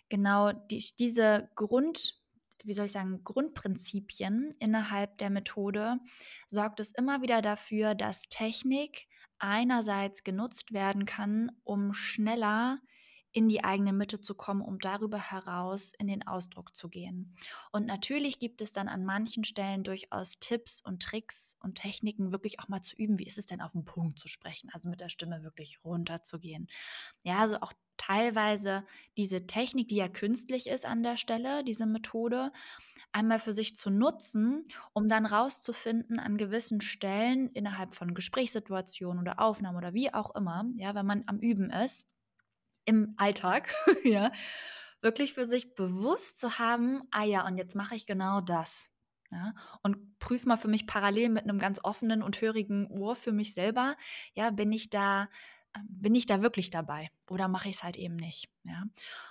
Genau 0.09 0.53
die, 0.53 0.85
diese 0.99 1.51
Grund, 1.55 2.15
wie 2.63 2.75
soll 2.75 2.87
ich 2.87 2.93
sagen, 2.93 3.23
Grundprinzipien 3.25 4.53
innerhalb 4.59 5.19
der 5.19 5.31
Methode 5.31 5.99
sorgt 6.47 6.81
es 6.81 6.93
immer 6.93 7.23
wieder 7.23 7.43
dafür, 7.43 7.95
dass 7.95 8.29
Technik 8.29 9.07
einerseits 9.39 10.23
genutzt 10.23 10.73
werden 10.73 11.05
kann, 11.05 11.51
um 11.65 11.93
schneller 11.93 12.79
in 13.35 13.49
die 13.49 13.65
eigene 13.65 13.93
Mitte 13.93 14.21
zu 14.21 14.35
kommen, 14.35 14.63
um 14.63 14.79
darüber 14.79 15.19
heraus 15.19 15.93
in 15.99 16.07
den 16.07 16.27
Ausdruck 16.27 16.75
zu 16.77 16.89
gehen. 16.89 17.35
Und 17.73 17.85
natürlich 17.85 18.39
gibt 18.39 18.63
es 18.63 18.73
dann 18.73 18.87
an 18.87 19.05
manchen 19.05 19.43
Stellen 19.43 19.83
durchaus 19.83 20.39
Tipps 20.39 20.81
und 20.81 21.03
Tricks 21.03 21.57
und 21.61 21.75
Techniken, 21.75 22.31
wirklich 22.31 22.61
auch 22.61 22.69
mal 22.69 22.81
zu 22.81 22.95
üben, 22.97 23.19
wie 23.19 23.27
ist 23.27 23.37
es 23.37 23.47
denn 23.47 23.61
auf 23.61 23.73
den 23.73 23.85
Punkt 23.85 24.21
zu 24.21 24.29
sprechen, 24.29 24.71
also 24.73 24.89
mit 24.89 25.01
der 25.01 25.09
Stimme 25.09 25.43
wirklich 25.43 25.81
runterzugehen. 25.85 26.69
Ja, 27.25 27.41
also 27.41 27.57
auch 27.57 27.73
teilweise 27.97 28.85
diese 29.17 29.47
Technik, 29.47 29.89
die 29.89 29.97
ja 29.97 30.09
künstlich 30.09 30.69
ist 30.69 30.87
an 30.87 31.03
der 31.03 31.17
Stelle, 31.17 31.65
diese 31.65 31.87
Methode, 31.87 32.53
einmal 33.13 33.39
für 33.41 33.53
sich 33.53 33.75
zu 33.77 33.91
nutzen, 33.91 34.65
um 34.93 35.09
dann 35.09 35.27
rauszufinden 35.27 36.19
an 36.21 36.37
gewissen 36.37 36.81
Stellen 36.81 37.49
innerhalb 37.51 37.95
von 37.95 38.15
Gesprächssituationen 38.15 39.21
oder 39.21 39.41
Aufnahmen 39.41 39.77
oder 39.79 39.95
wie 39.95 40.13
auch 40.15 40.35
immer, 40.35 40.65
ja, 40.77 40.95
wenn 40.95 41.07
man 41.07 41.25
am 41.27 41.39
Üben 41.39 41.71
ist, 41.71 42.09
im 42.85 43.15
Alltag, 43.17 43.75
ja, 44.05 44.33
wirklich 45.01 45.35
für 45.35 45.45
sich 45.45 45.75
bewusst 45.75 46.41
zu 46.41 46.59
haben, 46.59 47.03
ah 47.11 47.25
ja, 47.25 47.47
und 47.47 47.57
jetzt 47.57 47.77
mache 47.77 47.95
ich 47.95 48.07
genau 48.07 48.41
das. 48.41 48.89
Ja, 49.31 49.53
und 49.83 50.19
prüf 50.21 50.47
mal 50.47 50.57
für 50.57 50.69
mich 50.69 50.87
parallel 50.87 51.29
mit 51.29 51.45
einem 51.45 51.59
ganz 51.59 51.81
offenen 51.83 52.23
und 52.23 52.41
hörigen 52.41 52.87
Ohr 52.87 53.17
für 53.17 53.33
mich 53.33 53.53
selber, 53.53 53.97
ja, 54.35 54.51
bin 54.51 54.71
ich 54.71 54.91
da 54.91 55.29
bin 55.83 56.15
ich 56.15 56.27
da 56.27 56.43
wirklich 56.43 56.71
dabei 56.71 57.11
oder 57.29 57.49
mache 57.49 57.69
ich 57.69 57.77
es 57.77 57.83
halt 57.83 57.97
eben 57.97 58.17
nicht. 58.17 58.49
Ja? 58.65 58.85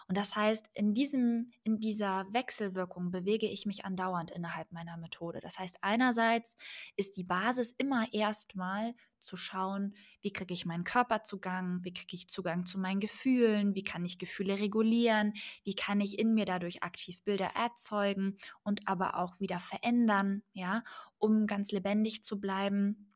Und 0.08 0.18
das 0.18 0.36
heißt, 0.36 0.70
in, 0.74 0.94
diesem, 0.94 1.52
in 1.64 1.80
dieser 1.80 2.26
Wechselwirkung 2.32 3.12
bewege 3.12 3.48
ich 3.48 3.66
mich 3.66 3.86
andauernd 3.86 4.32
innerhalb 4.32 4.72
meiner 4.72 4.98
Methode. 4.98 5.40
Das 5.40 5.60
heißt, 5.60 5.78
einerseits 5.82 6.58
ist 6.96 7.18
die 7.18 7.24
Basis 7.24 7.74
immer 7.78 8.12
erstmal 8.12 8.94
zu 9.20 9.38
schauen, 9.38 9.96
wie 10.22 10.34
kriege 10.34 10.54
ich 10.54 10.66
meinen 10.66 10.84
Körperzugang, 10.84 11.80
wie 11.84 11.94
kriege 11.94 12.16
ich 12.16 12.28
Zugang 12.28 12.66
zu 12.66 12.78
meinen 12.78 13.00
Gefühlen, 13.00 13.74
wie 13.74 13.84
kann 13.84 14.04
ich 14.04 14.18
Gefühle 14.18 14.60
regulieren, 14.60 15.34
wie 15.64 15.76
kann 15.76 16.02
ich 16.02 16.20
in 16.20 16.34
mir 16.34 16.46
dadurch 16.46 16.84
aktiv 16.84 17.22
Bilder 17.24 17.52
erzeugen 17.56 18.38
und 18.64 18.88
aber 18.88 19.18
auch 19.18 19.40
wieder 19.40 19.60
verändern, 19.60 20.44
ja, 20.52 20.84
um 21.18 21.48
ganz 21.48 21.72
lebendig 21.72 22.24
zu 22.24 22.42
bleiben 22.42 22.84
ähm, 22.84 23.13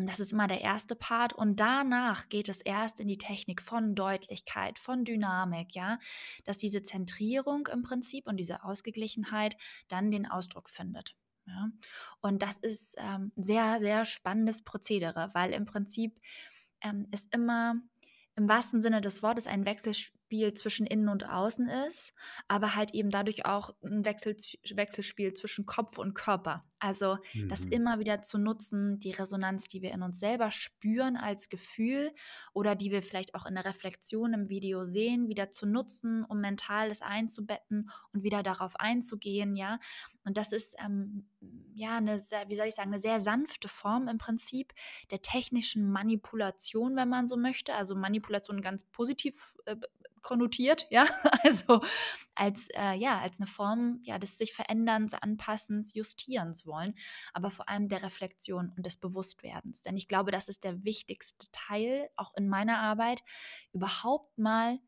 das 0.00 0.20
ist 0.20 0.32
immer 0.32 0.46
der 0.46 0.60
erste 0.60 0.96
Part. 0.96 1.32
Und 1.32 1.60
danach 1.60 2.28
geht 2.28 2.48
es 2.48 2.60
erst 2.60 3.00
in 3.00 3.08
die 3.08 3.18
Technik 3.18 3.62
von 3.62 3.94
Deutlichkeit, 3.94 4.78
von 4.78 5.04
Dynamik, 5.04 5.74
ja, 5.74 5.98
dass 6.44 6.58
diese 6.58 6.82
Zentrierung 6.82 7.68
im 7.68 7.82
Prinzip 7.82 8.26
und 8.26 8.36
diese 8.36 8.64
Ausgeglichenheit 8.64 9.56
dann 9.88 10.10
den 10.10 10.26
Ausdruck 10.26 10.68
findet. 10.68 11.14
Ja. 11.46 11.68
Und 12.20 12.42
das 12.42 12.58
ist 12.58 12.96
ähm, 12.98 13.32
sehr, 13.36 13.78
sehr 13.80 14.04
spannendes 14.04 14.62
Prozedere, 14.62 15.30
weil 15.34 15.52
im 15.52 15.66
Prinzip 15.66 16.18
ähm, 16.80 17.06
ist 17.10 17.32
immer 17.34 17.76
im 18.36 18.48
wahrsten 18.48 18.82
Sinne 18.82 19.00
des 19.00 19.22
Wortes 19.22 19.46
ein 19.46 19.64
Wechselspiel 20.24 20.54
zwischen 20.54 20.86
innen 20.86 21.08
und 21.08 21.28
außen 21.28 21.68
ist, 21.68 22.12
aber 22.48 22.74
halt 22.74 22.94
eben 22.94 23.10
dadurch 23.10 23.46
auch 23.46 23.74
ein 23.82 24.04
Wechsel, 24.04 24.36
Wechselspiel 24.74 25.32
zwischen 25.32 25.66
Kopf 25.66 25.98
und 25.98 26.14
Körper. 26.14 26.64
Also 26.78 27.18
mhm. 27.32 27.48
das 27.48 27.64
immer 27.64 27.98
wieder 27.98 28.20
zu 28.20 28.38
nutzen, 28.38 28.98
die 28.98 29.12
Resonanz, 29.12 29.68
die 29.68 29.82
wir 29.82 29.92
in 29.92 30.02
uns 30.02 30.18
selber 30.18 30.50
spüren 30.50 31.16
als 31.16 31.48
Gefühl 31.48 32.12
oder 32.52 32.74
die 32.74 32.90
wir 32.90 33.02
vielleicht 33.02 33.34
auch 33.34 33.46
in 33.46 33.54
der 33.54 33.64
Reflexion 33.64 34.34
im 34.34 34.48
Video 34.48 34.84
sehen, 34.84 35.28
wieder 35.28 35.50
zu 35.50 35.66
nutzen, 35.66 36.24
um 36.24 36.40
mental 36.40 36.90
es 36.90 37.02
einzubetten 37.02 37.90
und 38.12 38.22
wieder 38.22 38.42
darauf 38.42 38.76
einzugehen, 38.76 39.56
ja. 39.56 39.78
Und 40.26 40.38
das 40.38 40.52
ist 40.52 40.74
ähm, 40.82 41.26
ja 41.74 41.96
eine 41.96 42.18
sehr, 42.18 42.48
wie 42.48 42.54
soll 42.54 42.66
ich 42.66 42.74
sagen, 42.74 42.90
eine 42.90 42.98
sehr 42.98 43.20
sanfte 43.20 43.68
Form 43.68 44.08
im 44.08 44.16
Prinzip 44.16 44.72
der 45.10 45.20
technischen 45.20 45.90
Manipulation, 45.90 46.96
wenn 46.96 47.08
man 47.10 47.28
so 47.28 47.36
möchte. 47.36 47.74
Also 47.74 47.94
Manipulation 47.94 48.62
ganz 48.62 48.84
positiv 48.84 49.56
äh, 49.66 49.76
konnotiert, 50.24 50.86
ja, 50.90 51.06
also 51.44 51.82
als 52.34 52.68
äh, 52.74 52.94
ja 52.94 53.20
als 53.20 53.38
eine 53.38 53.46
Form 53.46 54.00
ja 54.02 54.18
des 54.18 54.36
sich 54.36 54.52
Veränderns, 54.52 55.14
Anpassens, 55.14 55.94
Justierens 55.94 56.66
wollen, 56.66 56.94
aber 57.32 57.50
vor 57.50 57.68
allem 57.68 57.88
der 57.88 58.02
Reflexion 58.02 58.72
und 58.76 58.84
des 58.84 58.96
Bewusstwerdens. 58.96 59.82
Denn 59.82 59.96
ich 59.96 60.08
glaube, 60.08 60.32
das 60.32 60.48
ist 60.48 60.64
der 60.64 60.82
wichtigste 60.82 61.46
Teil 61.52 62.08
auch 62.16 62.32
in 62.36 62.48
meiner 62.48 62.78
Arbeit, 62.78 63.22
überhaupt 63.72 64.36
mal 64.36 64.80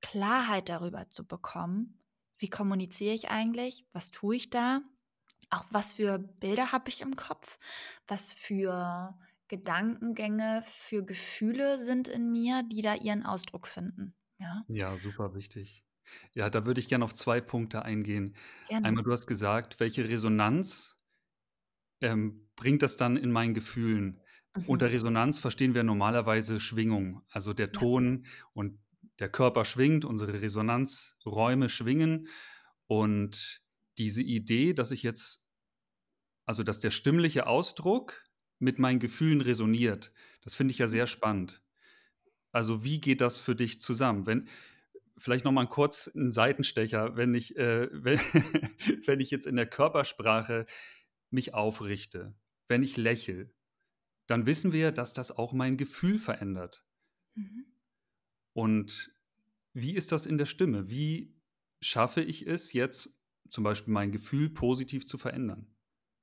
Klarheit 0.00 0.70
darüber 0.70 1.10
zu 1.10 1.26
bekommen, 1.26 1.98
wie 2.38 2.48
kommuniziere 2.48 3.14
ich 3.14 3.28
eigentlich, 3.30 3.86
was 3.92 4.10
tue 4.10 4.36
ich 4.36 4.50
da, 4.50 4.80
auch 5.50 5.64
was 5.70 5.94
für 5.94 6.18
Bilder 6.18 6.72
habe 6.72 6.88
ich 6.88 7.00
im 7.00 7.16
Kopf, 7.16 7.58
was 8.06 8.32
für 8.32 9.16
Gedankengänge, 9.48 10.62
für 10.64 11.04
Gefühle 11.04 11.82
sind 11.84 12.08
in 12.08 12.32
mir, 12.32 12.62
die 12.64 12.82
da 12.82 12.94
ihren 12.94 13.24
Ausdruck 13.24 13.66
finden. 13.68 14.14
Ja, 14.38 14.66
Ja, 14.68 14.96
super 14.98 15.34
wichtig. 15.34 15.84
Ja, 16.34 16.50
da 16.50 16.66
würde 16.66 16.80
ich 16.80 16.88
gerne 16.88 17.04
auf 17.04 17.14
zwei 17.14 17.40
Punkte 17.40 17.82
eingehen. 17.82 18.36
gerne. 18.68 18.82
Einmal, 18.82 19.04
du 19.04 19.12
hast 19.12 19.26
gesagt, 19.26 19.80
welche 19.80 20.08
Resonanz 20.08 20.98
ähm, 22.00 22.48
bringt 22.56 22.82
das 22.82 22.96
dann 22.96 23.16
in 23.16 23.30
meinen 23.32 23.54
Gefühlen? 23.54 24.20
Unter 24.66 24.90
Mhm. 24.90 24.92
Resonanz 24.92 25.38
verstehen 25.38 25.74
wir 25.74 25.82
normalerweise 25.82 26.60
Schwingung, 26.60 27.22
also 27.30 27.52
der 27.52 27.72
Ja. 27.72 27.84
Ton 27.84 28.26
und 28.54 28.80
der 29.18 29.28
Körper 29.28 29.64
schwingt, 29.64 30.04
unsere 30.04 30.40
Resonanzräume 30.40 31.68
schwingen. 31.68 32.28
Und 32.86 33.62
diese 33.98 34.22
Idee, 34.22 34.72
dass 34.74 34.90
ich 34.90 35.02
jetzt, 35.02 35.44
also 36.46 36.62
dass 36.62 36.80
der 36.80 36.90
stimmliche 36.90 37.46
Ausdruck 37.46 38.24
mit 38.58 38.78
meinen 38.78 39.00
Gefühlen 39.00 39.40
resoniert, 39.40 40.12
das 40.42 40.54
finde 40.54 40.72
ich 40.72 40.78
ja 40.78 40.88
sehr 40.88 41.06
spannend. 41.06 41.63
Also 42.54 42.84
wie 42.84 43.00
geht 43.00 43.20
das 43.20 43.36
für 43.36 43.56
dich 43.56 43.80
zusammen? 43.80 44.26
Wenn, 44.26 44.48
vielleicht 45.18 45.44
noch 45.44 45.50
mal 45.50 45.66
kurz 45.66 46.06
ein 46.06 46.30
Seitenstecher, 46.30 47.16
wenn 47.16 47.34
ich, 47.34 47.56
äh, 47.56 47.88
wenn, 47.92 48.20
wenn 49.06 49.20
ich 49.20 49.32
jetzt 49.32 49.46
in 49.46 49.56
der 49.56 49.66
Körpersprache 49.66 50.64
mich 51.30 51.52
aufrichte, 51.52 52.32
wenn 52.68 52.84
ich 52.84 52.96
lächle, 52.96 53.52
dann 54.28 54.46
wissen 54.46 54.72
wir, 54.72 54.92
dass 54.92 55.14
das 55.14 55.36
auch 55.36 55.52
mein 55.52 55.76
Gefühl 55.76 56.16
verändert. 56.16 56.84
Mhm. 57.34 57.66
Und 58.52 59.12
wie 59.72 59.96
ist 59.96 60.12
das 60.12 60.24
in 60.24 60.38
der 60.38 60.46
Stimme? 60.46 60.88
Wie 60.88 61.34
schaffe 61.80 62.22
ich 62.22 62.46
es 62.46 62.72
jetzt, 62.72 63.10
zum 63.50 63.64
Beispiel 63.64 63.92
mein 63.92 64.12
Gefühl 64.12 64.48
positiv 64.48 65.08
zu 65.08 65.18
verändern? 65.18 65.74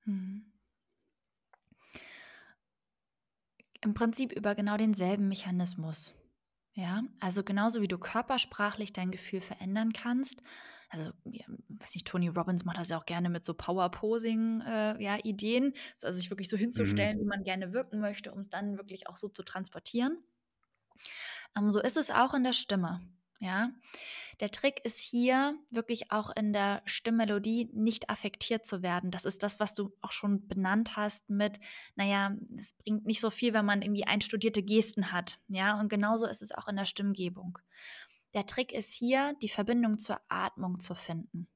Mhm. 0.05 0.45
Im 3.83 3.93
Prinzip 3.93 4.31
über 4.31 4.55
genau 4.55 4.77
denselben 4.77 5.27
Mechanismus. 5.27 6.13
Ja, 6.73 7.03
also 7.19 7.43
genauso 7.43 7.81
wie 7.81 7.87
du 7.89 7.97
körpersprachlich 7.97 8.93
dein 8.93 9.11
Gefühl 9.11 9.41
verändern 9.41 9.91
kannst. 9.91 10.41
Also, 10.89 11.11
ja, 11.25 11.45
weiß 11.69 11.93
nicht, 11.95 12.07
Tony 12.07 12.29
Robbins 12.29 12.63
macht 12.65 12.77
das 12.77 12.89
ja 12.89 12.97
auch 12.99 13.05
gerne 13.05 13.29
mit 13.29 13.43
so 13.43 13.53
Power-Posing, 13.53 14.61
äh, 14.61 15.01
ja, 15.03 15.17
Ideen, 15.23 15.73
also 16.01 16.17
sich 16.17 16.29
wirklich 16.29 16.49
so 16.49 16.57
Mhm. 16.75 17.11
hinzustellen, 17.11 17.19
wie 17.19 17.25
man 17.25 17.43
gerne 17.43 17.73
wirken 17.73 17.99
möchte, 17.99 18.31
um 18.31 18.39
es 18.39 18.49
dann 18.49 18.77
wirklich 18.77 19.07
auch 19.09 19.17
so 19.17 19.27
zu 19.29 19.43
transportieren. 19.43 20.23
Ähm, 21.57 21.71
so 21.71 21.79
ist 21.81 21.97
es 21.97 22.11
auch 22.11 22.33
in 22.33 22.43
der 22.43 22.53
Stimme. 22.53 23.01
Ja, 23.43 23.71
der 24.39 24.51
Trick 24.51 24.85
ist 24.85 24.99
hier 24.99 25.57
wirklich 25.71 26.11
auch 26.11 26.29
in 26.35 26.53
der 26.53 26.83
Stimmmelodie 26.85 27.69
nicht 27.73 28.09
affektiert 28.11 28.67
zu 28.67 28.83
werden. 28.83 29.09
Das 29.09 29.25
ist 29.25 29.41
das, 29.41 29.59
was 29.59 29.73
du 29.73 29.97
auch 30.01 30.11
schon 30.11 30.47
benannt 30.47 30.95
hast 30.95 31.29
mit, 31.31 31.59
naja, 31.95 32.35
es 32.59 32.73
bringt 32.73 33.05
nicht 33.07 33.19
so 33.19 33.31
viel, 33.31 33.53
wenn 33.53 33.65
man 33.65 33.81
irgendwie 33.81 34.05
einstudierte 34.05 34.61
Gesten 34.61 35.11
hat. 35.11 35.39
Ja, 35.47 35.79
und 35.79 35.89
genauso 35.89 36.27
ist 36.27 36.43
es 36.43 36.51
auch 36.51 36.67
in 36.67 36.75
der 36.75 36.85
Stimmgebung. 36.85 37.57
Der 38.35 38.45
Trick 38.45 38.71
ist 38.73 38.93
hier, 38.93 39.33
die 39.41 39.49
Verbindung 39.49 39.97
zur 39.97 40.21
Atmung 40.29 40.79
zu 40.79 40.93
finden, 40.95 41.47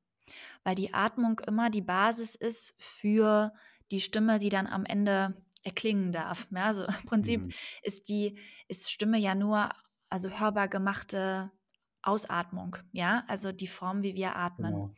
weil 0.64 0.76
die 0.76 0.94
Atmung 0.94 1.40
immer 1.48 1.70
die 1.70 1.82
Basis 1.84 2.36
ist 2.36 2.76
für 2.80 3.54
die 3.92 4.02
Stimme, 4.02 4.40
die 4.40 4.50
dann 4.50 4.68
am 4.68 4.86
Ende 4.86 5.44
erklingen 5.64 6.12
darf. 6.12 6.48
Ja, 6.52 6.66
also 6.66 6.86
im 6.86 7.06
Prinzip 7.06 7.48
Mhm. 7.48 7.54
ist 7.84 8.10
die 8.10 8.40
ist 8.68 8.92
Stimme 8.92 9.18
ja 9.20 9.36
nur 9.36 9.72
also 10.10 10.30
hörbar 10.40 10.68
gemachte 10.68 11.52
Ausatmung, 12.06 12.78
ja, 12.92 13.24
also 13.28 13.52
die 13.52 13.68
Form, 13.68 14.02
wie 14.02 14.16
wir 14.16 14.36
atmen. 14.36 14.74
Genau. 14.74 14.94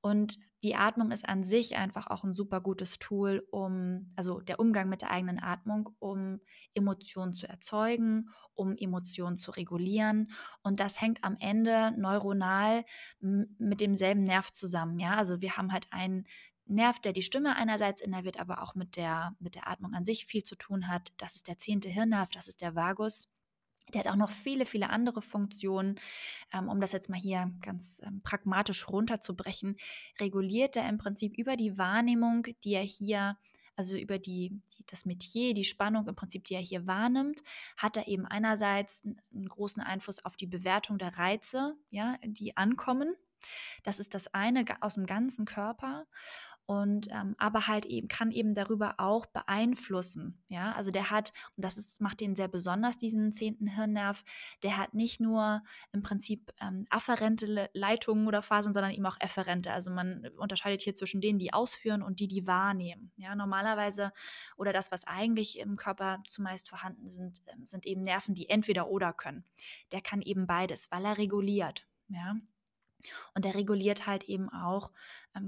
Und 0.00 0.36
die 0.62 0.76
Atmung 0.76 1.12
ist 1.12 1.26
an 1.26 1.44
sich 1.44 1.76
einfach 1.76 2.08
auch 2.08 2.24
ein 2.24 2.34
super 2.34 2.60
gutes 2.60 2.98
Tool, 2.98 3.46
um, 3.50 4.08
also 4.16 4.40
der 4.40 4.60
Umgang 4.60 4.90
mit 4.90 5.00
der 5.00 5.10
eigenen 5.10 5.42
Atmung, 5.42 5.88
um 5.98 6.40
Emotionen 6.74 7.32
zu 7.32 7.48
erzeugen, 7.48 8.28
um 8.54 8.76
Emotionen 8.76 9.36
zu 9.36 9.50
regulieren. 9.50 10.30
Und 10.62 10.78
das 10.78 11.00
hängt 11.00 11.24
am 11.24 11.36
Ende 11.38 11.94
neuronal 11.96 12.84
mit 13.20 13.80
demselben 13.80 14.24
Nerv 14.24 14.52
zusammen. 14.52 14.98
Ja, 14.98 15.14
also 15.14 15.40
wir 15.40 15.56
haben 15.56 15.72
halt 15.72 15.86
einen 15.90 16.26
Nerv, 16.66 16.98
der 17.00 17.14
die 17.14 17.22
Stimme 17.22 17.56
einerseits 17.56 18.02
innerviert, 18.02 18.38
aber 18.38 18.62
auch 18.62 18.74
mit 18.74 18.96
der, 18.96 19.34
mit 19.38 19.54
der 19.54 19.68
Atmung 19.68 19.94
an 19.94 20.04
sich 20.04 20.26
viel 20.26 20.42
zu 20.42 20.54
tun 20.54 20.88
hat. 20.88 21.12
Das 21.16 21.34
ist 21.34 21.48
der 21.48 21.56
zehnte 21.56 21.88
Hirnnerv, 21.88 22.30
das 22.30 22.48
ist 22.48 22.60
der 22.60 22.74
Vagus. 22.74 23.30
Der 23.92 24.00
hat 24.00 24.08
auch 24.08 24.16
noch 24.16 24.30
viele, 24.30 24.66
viele 24.66 24.90
andere 24.90 25.22
Funktionen. 25.22 26.00
Ähm, 26.52 26.68
um 26.68 26.80
das 26.80 26.92
jetzt 26.92 27.08
mal 27.08 27.20
hier 27.20 27.52
ganz 27.60 28.00
ähm, 28.04 28.20
pragmatisch 28.22 28.88
runterzubrechen, 28.88 29.76
reguliert 30.20 30.76
er 30.76 30.88
im 30.88 30.96
Prinzip 30.96 31.36
über 31.36 31.56
die 31.56 31.78
Wahrnehmung, 31.78 32.46
die 32.64 32.74
er 32.74 32.82
hier, 32.82 33.36
also 33.76 33.96
über 33.96 34.18
die, 34.18 34.60
das 34.86 35.04
Metier, 35.04 35.54
die 35.54 35.64
Spannung 35.64 36.08
im 36.08 36.14
Prinzip, 36.14 36.44
die 36.44 36.54
er 36.54 36.60
hier 36.60 36.86
wahrnimmt, 36.86 37.42
hat 37.76 37.96
er 37.96 38.08
eben 38.08 38.24
einerseits 38.26 39.04
einen 39.04 39.48
großen 39.48 39.82
Einfluss 39.82 40.24
auf 40.24 40.36
die 40.36 40.46
Bewertung 40.46 40.98
der 40.98 41.16
Reize, 41.16 41.76
ja, 41.90 42.16
die 42.24 42.56
ankommen. 42.56 43.14
Das 43.82 43.98
ist 43.98 44.14
das 44.14 44.32
eine 44.32 44.64
aus 44.80 44.94
dem 44.94 45.06
ganzen 45.06 45.44
Körper 45.44 46.06
und 46.66 47.08
ähm, 47.10 47.34
aber 47.38 47.66
halt 47.66 47.84
eben 47.84 48.08
kann 48.08 48.30
eben 48.30 48.54
darüber 48.54 48.94
auch 48.96 49.26
beeinflussen. 49.26 50.42
Ja, 50.48 50.72
also 50.72 50.90
der 50.90 51.10
hat, 51.10 51.32
und 51.56 51.64
das 51.64 51.76
ist, 51.76 52.00
macht 52.00 52.20
den 52.20 52.36
sehr 52.36 52.48
besonders, 52.48 52.96
diesen 52.96 53.32
zehnten 53.32 53.66
Hirnnerv, 53.66 54.24
der 54.62 54.78
hat 54.78 54.94
nicht 54.94 55.20
nur 55.20 55.62
im 55.92 56.02
Prinzip 56.02 56.52
ähm, 56.62 56.86
afferente 56.88 57.68
Leitungen 57.74 58.26
oder 58.26 58.40
Phasen, 58.40 58.72
sondern 58.72 58.92
eben 58.92 59.04
auch 59.04 59.20
efferente. 59.20 59.72
Also 59.72 59.90
man 59.90 60.26
unterscheidet 60.38 60.80
hier 60.80 60.94
zwischen 60.94 61.20
denen, 61.20 61.38
die 61.38 61.52
ausführen 61.52 62.02
und 62.02 62.18
die, 62.18 62.28
die 62.28 62.46
wahrnehmen. 62.46 63.12
Ja, 63.16 63.34
normalerweise 63.34 64.12
oder 64.56 64.72
das, 64.72 64.90
was 64.90 65.06
eigentlich 65.06 65.58
im 65.58 65.76
Körper 65.76 66.22
zumeist 66.24 66.70
vorhanden 66.70 67.10
sind, 67.10 67.40
ähm, 67.48 67.66
sind 67.66 67.84
eben 67.84 68.00
Nerven, 68.00 68.34
die 68.34 68.48
entweder 68.48 68.88
oder 68.88 69.12
können. 69.12 69.44
Der 69.92 70.00
kann 70.00 70.22
eben 70.22 70.46
beides, 70.46 70.90
weil 70.90 71.04
er 71.04 71.18
reguliert. 71.18 71.86
Ja. 72.08 72.36
Und 73.34 73.44
der 73.44 73.54
reguliert 73.54 74.06
halt 74.06 74.24
eben 74.24 74.48
auch 74.48 74.90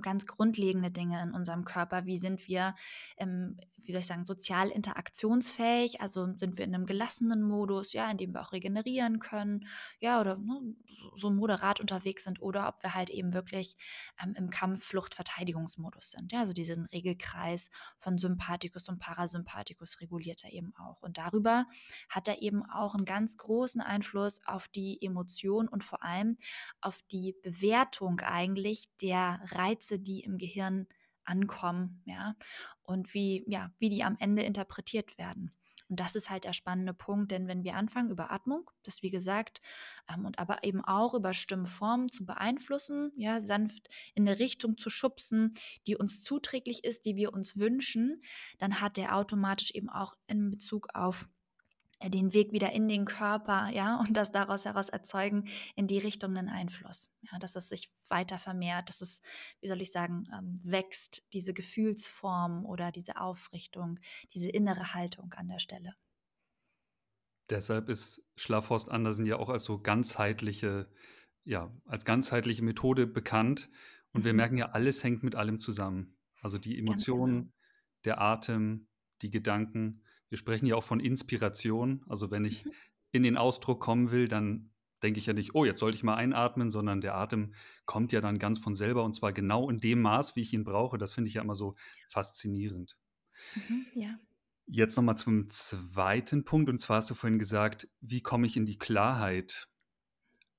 ganz 0.02 0.26
grundlegende 0.26 0.90
Dinge 0.90 1.22
in 1.22 1.32
unserem 1.32 1.64
Körper. 1.64 2.06
Wie 2.06 2.18
sind 2.18 2.46
wir, 2.48 2.74
ähm, 3.16 3.56
wie 3.78 3.92
soll 3.92 4.00
ich 4.00 4.06
sagen, 4.06 4.24
sozial 4.24 4.68
interaktionsfähig? 4.70 6.00
Also 6.00 6.32
sind 6.36 6.58
wir 6.58 6.64
in 6.64 6.74
einem 6.74 6.86
gelassenen 6.86 7.42
Modus, 7.42 7.92
ja, 7.92 8.10
in 8.10 8.16
dem 8.16 8.34
wir 8.34 8.42
auch 8.42 8.52
regenerieren 8.52 9.18
können, 9.18 9.66
ja, 10.00 10.20
oder 10.20 10.36
ne, 10.38 10.60
so, 10.88 11.16
so, 11.16 11.30
moderat 11.30 11.80
unterwegs 11.80 12.24
sind, 12.24 12.42
oder 12.42 12.68
ob 12.68 12.82
wir 12.82 12.94
halt 12.94 13.10
eben 13.10 13.32
wirklich 13.32 13.76
ähm, 14.22 14.34
im 14.36 14.50
Kampf, 14.50 14.84
Flucht, 14.84 15.14
Verteidigungsmodus 15.14 16.12
sind. 16.12 16.32
Ja, 16.32 16.40
also 16.40 16.52
diesen 16.52 16.86
Regelkreis 16.86 17.70
von 17.98 18.18
Sympathikus 18.18 18.88
und 18.88 18.98
Parasympathikus 18.98 20.00
reguliert 20.00 20.44
er 20.44 20.52
eben 20.52 20.74
auch. 20.76 21.00
Und 21.02 21.18
darüber 21.18 21.66
hat 22.08 22.28
er 22.28 22.42
eben 22.42 22.64
auch 22.68 22.94
einen 22.94 23.04
ganz 23.04 23.36
großen 23.36 23.80
Einfluss 23.80 24.40
auf 24.46 24.68
die 24.68 24.98
Emotion 25.00 25.68
und 25.68 25.84
vor 25.84 26.02
allem 26.02 26.36
auf 26.80 27.02
die 27.10 27.34
Bewertung 27.42 28.20
eigentlich 28.20 28.88
der 29.00 29.40
Reize, 29.52 29.75
die 29.98 30.20
im 30.20 30.38
Gehirn 30.38 30.86
ankommen, 31.24 32.02
ja, 32.04 32.34
und 32.82 33.14
wie, 33.14 33.44
ja, 33.48 33.72
wie 33.78 33.88
die 33.88 34.04
am 34.04 34.16
Ende 34.18 34.42
interpretiert 34.42 35.18
werden. 35.18 35.52
Und 35.88 36.00
das 36.00 36.16
ist 36.16 36.30
halt 36.30 36.44
der 36.44 36.52
spannende 36.52 36.94
Punkt, 36.94 37.30
denn 37.30 37.46
wenn 37.46 37.62
wir 37.62 37.76
anfangen, 37.76 38.10
über 38.10 38.32
Atmung, 38.32 38.68
das 38.82 39.02
wie 39.02 39.10
gesagt, 39.10 39.60
ähm, 40.12 40.24
und 40.24 40.38
aber 40.38 40.64
eben 40.64 40.84
auch 40.84 41.14
über 41.14 41.32
Stimmformen 41.32 42.08
zu 42.08 42.26
beeinflussen, 42.26 43.12
ja, 43.16 43.40
sanft 43.40 43.88
in 44.14 44.28
eine 44.28 44.38
Richtung 44.38 44.78
zu 44.78 44.90
schubsen, 44.90 45.54
die 45.86 45.96
uns 45.96 46.22
zuträglich 46.22 46.82
ist, 46.84 47.04
die 47.04 47.16
wir 47.16 47.32
uns 47.32 47.56
wünschen, 47.56 48.22
dann 48.58 48.80
hat 48.80 48.96
der 48.96 49.16
automatisch 49.16 49.70
eben 49.70 49.88
auch 49.88 50.14
in 50.26 50.50
Bezug 50.50 50.88
auf 50.94 51.28
den 52.04 52.34
Weg 52.34 52.52
wieder 52.52 52.72
in 52.72 52.88
den 52.88 53.04
Körper, 53.04 53.70
ja, 53.70 53.98
und 54.00 54.16
das 54.16 54.32
daraus 54.32 54.64
heraus 54.64 54.88
erzeugen, 54.88 55.48
in 55.74 55.86
die 55.86 55.98
Richtung 55.98 56.36
einen 56.36 56.48
Einfluss. 56.48 57.10
Ja, 57.30 57.38
dass 57.38 57.56
es 57.56 57.68
sich 57.68 57.90
weiter 58.08 58.38
vermehrt, 58.38 58.88
dass 58.88 59.00
es, 59.00 59.22
wie 59.60 59.68
soll 59.68 59.80
ich 59.82 59.92
sagen, 59.92 60.24
ähm, 60.32 60.60
wächst, 60.62 61.22
diese 61.32 61.54
Gefühlsform 61.54 62.64
oder 62.64 62.92
diese 62.92 63.20
Aufrichtung, 63.20 63.98
diese 64.34 64.48
innere 64.48 64.94
Haltung 64.94 65.32
an 65.34 65.48
der 65.48 65.58
Stelle. 65.58 65.94
Deshalb 67.48 67.88
ist 67.88 68.24
Schlafhorst 68.36 68.90
Andersen 68.90 69.24
ja 69.24 69.36
auch 69.36 69.48
als 69.48 69.64
so 69.64 69.78
ganzheitliche, 69.78 70.90
ja, 71.44 71.72
als 71.84 72.04
ganzheitliche 72.04 72.62
Methode 72.62 73.06
bekannt. 73.06 73.70
Und 74.12 74.24
wir 74.24 74.32
mhm. 74.32 74.36
merken 74.36 74.56
ja, 74.56 74.70
alles 74.70 75.04
hängt 75.04 75.22
mit 75.22 75.36
allem 75.36 75.60
zusammen. 75.60 76.16
Also 76.40 76.58
die. 76.58 76.78
Emotionen, 76.78 77.34
genau. 77.34 77.52
der 78.04 78.20
Atem, 78.20 78.88
die 79.22 79.30
Gedanken 79.30 80.02
wir 80.28 80.38
sprechen 80.38 80.66
ja 80.66 80.76
auch 80.76 80.84
von 80.84 81.00
Inspiration. 81.00 82.04
Also 82.08 82.30
wenn 82.30 82.44
ich 82.44 82.64
mhm. 82.64 82.72
in 83.12 83.22
den 83.22 83.36
Ausdruck 83.36 83.80
kommen 83.80 84.10
will, 84.10 84.28
dann 84.28 84.70
denke 85.02 85.18
ich 85.20 85.26
ja 85.26 85.32
nicht, 85.32 85.54
oh, 85.54 85.64
jetzt 85.64 85.78
sollte 85.78 85.96
ich 85.96 86.02
mal 86.02 86.14
einatmen, 86.14 86.70
sondern 86.70 87.00
der 87.00 87.14
Atem 87.14 87.54
kommt 87.84 88.12
ja 88.12 88.20
dann 88.20 88.38
ganz 88.38 88.58
von 88.58 88.74
selber 88.74 89.04
und 89.04 89.14
zwar 89.14 89.32
genau 89.32 89.68
in 89.68 89.78
dem 89.78 90.00
Maß, 90.00 90.36
wie 90.36 90.42
ich 90.42 90.52
ihn 90.52 90.64
brauche. 90.64 90.98
Das 90.98 91.12
finde 91.12 91.28
ich 91.28 91.34
ja 91.34 91.42
immer 91.42 91.54
so 91.54 91.76
faszinierend. 92.08 92.96
Mhm, 93.54 93.86
ja. 93.94 94.18
Jetzt 94.66 94.96
nochmal 94.96 95.16
zum 95.16 95.48
zweiten 95.48 96.44
Punkt 96.44 96.68
und 96.68 96.80
zwar 96.80 96.96
hast 96.96 97.10
du 97.10 97.14
vorhin 97.14 97.38
gesagt, 97.38 97.88
wie 98.00 98.20
komme 98.20 98.46
ich 98.46 98.56
in 98.56 98.66
die 98.66 98.78
Klarheit? 98.78 99.68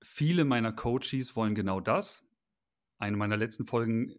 Viele 0.01 0.45
meiner 0.45 0.71
Coaches 0.71 1.36
wollen 1.36 1.55
genau 1.55 1.81
das. 1.81 2.25
Eine 3.00 3.17
meiner 3.17 3.38
letzten 3.38 3.65
Folgen 3.65 4.15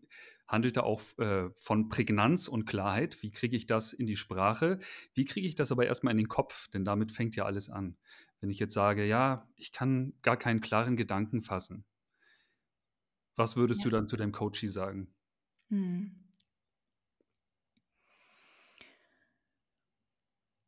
handelte 0.48 0.82
auch 0.82 1.02
äh, 1.18 1.50
von 1.54 1.88
Prägnanz 1.88 2.48
und 2.48 2.64
Klarheit. 2.64 3.22
Wie 3.22 3.30
kriege 3.30 3.56
ich 3.56 3.66
das 3.66 3.92
in 3.92 4.06
die 4.06 4.16
Sprache? 4.16 4.80
Wie 5.12 5.26
kriege 5.26 5.46
ich 5.46 5.54
das 5.54 5.70
aber 5.70 5.86
erstmal 5.86 6.12
in 6.12 6.18
den 6.18 6.28
Kopf? 6.28 6.68
Denn 6.68 6.84
damit 6.84 7.12
fängt 7.12 7.36
ja 7.36 7.44
alles 7.44 7.68
an. 7.68 7.96
Wenn 8.40 8.50
ich 8.50 8.58
jetzt 8.58 8.74
sage, 8.74 9.04
ja, 9.04 9.46
ich 9.56 9.72
kann 9.72 10.14
gar 10.22 10.36
keinen 10.36 10.60
klaren 10.60 10.96
Gedanken 10.96 11.42
fassen, 11.42 11.84
was 13.36 13.56
würdest 13.56 13.80
ja. 13.80 13.84
du 13.84 13.90
dann 13.90 14.08
zu 14.08 14.16
deinem 14.16 14.32
Coachie 14.32 14.68
sagen? 14.68 15.14
Hm. 15.68 16.28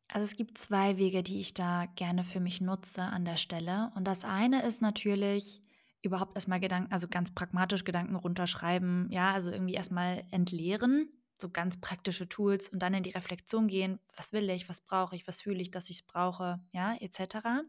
Also 0.07 0.25
es 0.25 0.35
gibt 0.35 0.57
zwei 0.57 0.97
Wege, 0.97 1.23
die 1.23 1.39
ich 1.39 1.53
da 1.53 1.85
gerne 1.95 2.25
für 2.25 2.41
mich 2.41 2.59
nutze 2.59 3.01
an 3.01 3.23
der 3.23 3.37
Stelle. 3.37 3.91
Und 3.95 4.05
das 4.05 4.25
eine 4.25 4.61
ist 4.63 4.81
natürlich, 4.81 5.61
überhaupt 6.01 6.35
erstmal 6.35 6.59
Gedanken, 6.59 6.91
also 6.91 7.07
ganz 7.07 7.33
pragmatisch 7.33 7.83
Gedanken 7.83 8.15
runterschreiben, 8.15 9.09
ja, 9.11 9.33
also 9.33 9.51
irgendwie 9.51 9.75
erstmal 9.75 10.23
entleeren, 10.31 11.09
so 11.39 11.49
ganz 11.49 11.79
praktische 11.79 12.27
Tools 12.27 12.69
und 12.69 12.79
dann 12.79 12.93
in 12.93 13.03
die 13.03 13.11
Reflexion 13.11 13.67
gehen, 13.67 13.99
was 14.15 14.33
will 14.33 14.49
ich, 14.49 14.69
was 14.69 14.81
brauche 14.81 15.15
ich, 15.15 15.27
was 15.27 15.41
fühle 15.41 15.61
ich, 15.61 15.71
dass 15.71 15.89
ich 15.89 15.97
es 15.97 16.03
brauche, 16.03 16.59
ja, 16.71 16.95
etc. 16.99 17.63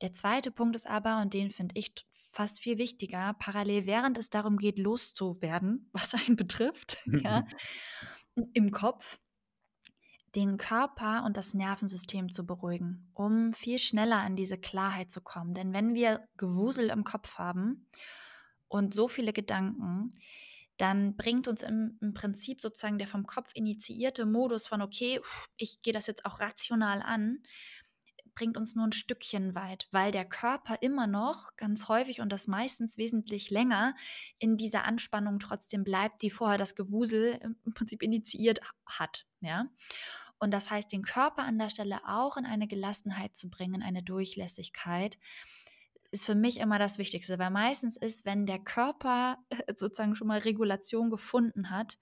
Der 0.00 0.12
zweite 0.12 0.50
Punkt 0.50 0.76
ist 0.76 0.86
aber, 0.86 1.20
und 1.20 1.34
den 1.34 1.50
finde 1.50 1.74
ich 1.78 1.92
fast 2.32 2.60
viel 2.60 2.78
wichtiger, 2.78 3.34
parallel 3.38 3.86
während 3.86 4.18
es 4.18 4.30
darum 4.30 4.56
geht, 4.56 4.78
loszuwerden, 4.78 5.88
was 5.92 6.14
einen 6.14 6.36
betrifft, 6.36 6.98
ja, 7.06 7.46
im 8.54 8.70
Kopf, 8.70 9.18
den 10.34 10.58
Körper 10.58 11.24
und 11.24 11.36
das 11.36 11.54
Nervensystem 11.54 12.30
zu 12.30 12.46
beruhigen, 12.46 13.10
um 13.14 13.52
viel 13.52 13.78
schneller 13.78 14.24
in 14.26 14.36
diese 14.36 14.58
Klarheit 14.58 15.10
zu 15.10 15.20
kommen. 15.20 15.54
Denn 15.54 15.72
wenn 15.72 15.94
wir 15.94 16.20
Gewusel 16.36 16.90
im 16.90 17.04
Kopf 17.04 17.36
haben 17.38 17.86
und 18.68 18.94
so 18.94 19.08
viele 19.08 19.32
Gedanken, 19.32 20.14
dann 20.76 21.14
bringt 21.16 21.46
uns 21.46 21.62
im, 21.62 21.98
im 22.00 22.14
Prinzip 22.14 22.62
sozusagen 22.62 22.96
der 22.96 23.06
vom 23.06 23.26
Kopf 23.26 23.50
initiierte 23.54 24.24
Modus 24.24 24.66
von, 24.66 24.80
okay, 24.80 25.20
ich 25.56 25.82
gehe 25.82 25.92
das 25.92 26.06
jetzt 26.06 26.24
auch 26.24 26.40
rational 26.40 27.02
an, 27.02 27.42
bringt 28.34 28.56
uns 28.56 28.74
nur 28.74 28.86
ein 28.86 28.92
Stückchen 28.92 29.54
weit, 29.54 29.88
weil 29.90 30.12
der 30.12 30.24
Körper 30.24 30.78
immer 30.80 31.06
noch 31.06 31.56
ganz 31.56 31.88
häufig 31.88 32.20
und 32.20 32.30
das 32.30 32.46
meistens 32.46 32.98
wesentlich 32.98 33.50
länger 33.50 33.94
in 34.38 34.56
dieser 34.56 34.84
Anspannung 34.84 35.38
trotzdem 35.38 35.84
bleibt, 35.84 36.22
die 36.22 36.30
vorher 36.30 36.58
das 36.58 36.74
Gewusel 36.74 37.40
im 37.64 37.74
Prinzip 37.74 38.02
initiiert 38.02 38.60
hat. 38.86 39.26
Ja? 39.40 39.66
Und 40.38 40.52
das 40.52 40.70
heißt, 40.70 40.90
den 40.90 41.02
Körper 41.02 41.44
an 41.44 41.58
der 41.58 41.70
Stelle 41.70 42.00
auch 42.06 42.36
in 42.36 42.46
eine 42.46 42.66
Gelassenheit 42.66 43.36
zu 43.36 43.50
bringen, 43.50 43.82
eine 43.82 44.02
Durchlässigkeit, 44.02 45.18
ist 46.10 46.24
für 46.24 46.34
mich 46.34 46.58
immer 46.58 46.78
das 46.78 46.98
Wichtigste, 46.98 47.38
weil 47.38 47.50
meistens 47.50 47.96
ist, 47.96 48.24
wenn 48.24 48.46
der 48.46 48.58
Körper 48.58 49.38
sozusagen 49.76 50.16
schon 50.16 50.28
mal 50.28 50.40
Regulation 50.40 51.10
gefunden 51.10 51.70
hat, 51.70 51.98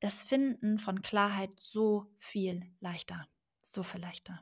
das 0.00 0.22
Finden 0.22 0.78
von 0.78 1.02
Klarheit 1.02 1.50
so 1.58 2.06
viel 2.18 2.62
leichter, 2.80 3.26
so 3.60 3.82
viel 3.82 4.00
leichter. 4.00 4.40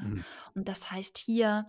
Ja. 0.00 0.08
Mhm. 0.08 0.24
Und 0.54 0.68
das 0.68 0.90
heißt 0.90 1.18
hier 1.18 1.66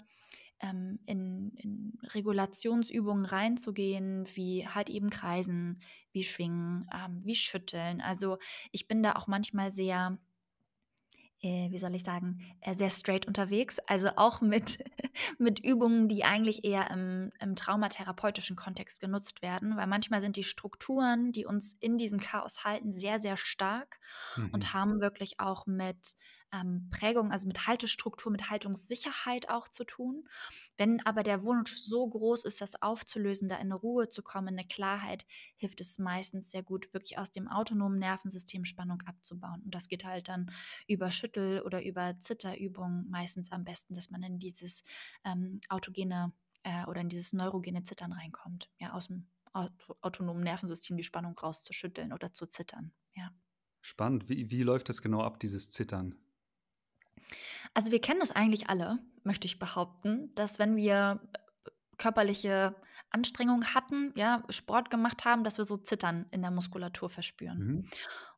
ähm, 0.60 1.00
in, 1.06 1.52
in, 1.58 2.00
Regulationsübungen 2.14 3.26
reinzugehen, 3.26 4.26
wie 4.36 4.68
halt 4.68 4.90
eben 4.90 5.10
Kreisen, 5.10 5.82
wie 6.12 6.24
Schwingen, 6.24 6.90
ähm, 6.94 7.22
wie 7.24 7.36
Schütteln. 7.36 8.02
Also 8.02 8.38
ich 8.72 8.88
bin 8.88 9.04
da 9.04 9.14
auch 9.14 9.28
manchmal 9.28 9.72
sehr 9.72 10.18
äh, 11.44 11.70
wie 11.72 11.78
soll 11.78 11.94
ich 11.94 12.04
sagen, 12.04 12.40
äh, 12.62 12.74
sehr 12.74 12.90
straight 12.90 13.28
unterwegs. 13.28 13.78
Also 13.88 14.12
auch 14.16 14.40
mit, 14.40 14.80
mit 15.38 15.60
Übungen, 15.60 16.08
die 16.08 16.24
eigentlich 16.24 16.64
eher 16.64 16.90
im, 16.90 17.32
im 17.40 17.56
traumatherapeutischen 17.56 18.56
Kontext 18.56 19.02
genutzt 19.02 19.42
werden, 19.42 19.76
weil 19.76 19.88
manchmal 19.88 20.22
sind 20.22 20.38
die 20.38 20.44
Strukturen, 20.44 21.34
die 21.34 21.46
uns 21.46 21.74
in 21.82 21.98
diesem 21.98 22.20
Chaos 22.20 22.64
halten, 22.64 22.94
sehr, 22.94 23.20
sehr 23.20 23.36
stark 23.36 24.00
mhm. 24.38 24.50
und 24.52 24.74
haben 24.74 25.02
wirklich 25.02 25.40
auch 25.42 25.66
mit 25.68 26.16
ähm, 26.54 26.90
Prägung, 26.92 27.32
also 27.32 27.48
mit 27.48 27.68
Haltestruktur, 27.68 28.32
mit 28.32 28.50
Haltungssicherheit 28.50 29.50
auch 29.50 29.68
zu 29.68 29.84
tun. 29.84 30.28
Wenn 30.78 31.06
aber 31.06 31.24
der 31.24 31.44
Wunsch 31.44 31.76
so 31.76 32.08
groß 32.08 32.46
ist, 32.46 32.62
das 32.62 32.82
aufzulösen, 32.82 33.50
da 33.50 33.58
in 33.58 33.72
Ruhe 33.72 34.10
zu 34.10 34.22
kommen, 34.22 34.50
in 34.50 34.60
eine 34.60 34.68
Klarheit, 34.68 35.26
hilft 35.56 35.82
es 35.82 35.98
meistens 35.98 36.52
sehr 36.52 36.64
gut, 36.64 36.94
wirklich 36.94 37.18
aus 37.18 37.32
dem 37.32 37.48
autonomen 37.48 38.00
Nervensystem 38.00 38.66
Spannung 38.66 39.02
abzubauen. 39.06 39.62
Und 39.64 39.74
das 39.74 39.88
geht 39.88 40.06
halt 40.06 40.28
dann 40.30 40.52
über 40.88 41.12
Schüttel- 41.12 41.62
oder 41.62 41.84
über 41.84 42.20
Zitterübungen 42.20 43.10
meistens 43.10 43.52
am 43.52 43.64
besten, 43.64 43.96
dass 43.96 44.12
man 44.12 44.24
in 44.24 44.40
dieses 44.40 44.84
ähm, 45.26 45.60
autogene 45.70 46.34
äh, 46.64 46.86
oder 46.86 47.02
in 47.02 47.10
dieses 47.10 47.34
neurogene 47.34 47.84
Zittern 47.84 48.14
reinkommt, 48.14 48.70
ja, 48.80 48.94
aus 48.94 49.08
dem 49.08 49.28
autonomen 50.02 50.44
Nervensystem 50.44 50.98
die 50.98 51.04
Spannung 51.04 51.38
rauszuschütteln 51.38 52.12
oder 52.12 52.34
zu 52.34 52.48
zittern, 52.48 52.92
ja. 53.14 53.32
Spannend. 53.82 54.30
Wie, 54.30 54.50
wie 54.50 54.64
läuft 54.64 54.90
das 54.90 55.02
genau 55.02 55.22
ab, 55.22 55.40
dieses 55.40 55.70
Zittern? 55.70 56.16
Also 57.74 57.92
wir 57.92 58.02
kennen 58.02 58.20
das 58.20 58.32
eigentlich 58.32 58.70
alle, 58.70 59.00
möchte 59.24 59.48
ich 59.48 59.60
behaupten, 59.60 60.34
dass 60.36 60.60
wenn 60.60 60.76
wir 60.76 61.22
äh, 61.34 61.70
körperliche 61.98 62.76
Anstrengung 63.10 63.64
hatten, 63.74 64.12
ja, 64.16 64.44
Sport 64.50 64.90
gemacht 64.90 65.24
haben, 65.24 65.44
dass 65.44 65.58
wir 65.58 65.66
so 65.66 65.78
Zittern 65.78 66.26
in 66.32 66.42
der 66.42 66.52
Muskulatur 66.52 67.10
verspüren. 67.10 67.60
Mhm. 67.60 67.90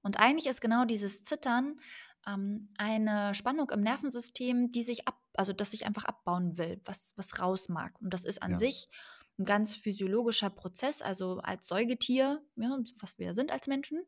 Und 0.01 0.19
eigentlich 0.19 0.47
ist 0.47 0.61
genau 0.61 0.85
dieses 0.85 1.23
Zittern 1.23 1.79
ähm, 2.27 2.69
eine 2.77 3.33
Spannung 3.33 3.69
im 3.69 3.81
Nervensystem, 3.81 4.71
die 4.71 4.83
sich 4.83 5.07
ab, 5.07 5.17
also 5.33 5.53
das 5.53 5.71
sich 5.71 5.85
einfach 5.85 6.05
abbauen 6.05 6.57
will, 6.57 6.81
was, 6.83 7.13
was 7.15 7.39
raus 7.39 7.69
mag. 7.69 7.99
Und 8.01 8.13
das 8.13 8.25
ist 8.25 8.43
an 8.43 8.51
ja. 8.51 8.57
sich 8.57 8.89
ein 9.37 9.45
ganz 9.45 9.75
physiologischer 9.75 10.49
Prozess. 10.49 11.01
Also 11.01 11.39
als 11.39 11.67
Säugetier, 11.67 12.41
ja, 12.55 12.77
was 12.99 13.17
wir 13.17 13.33
sind 13.33 13.51
als 13.51 13.67
Menschen, 13.67 14.03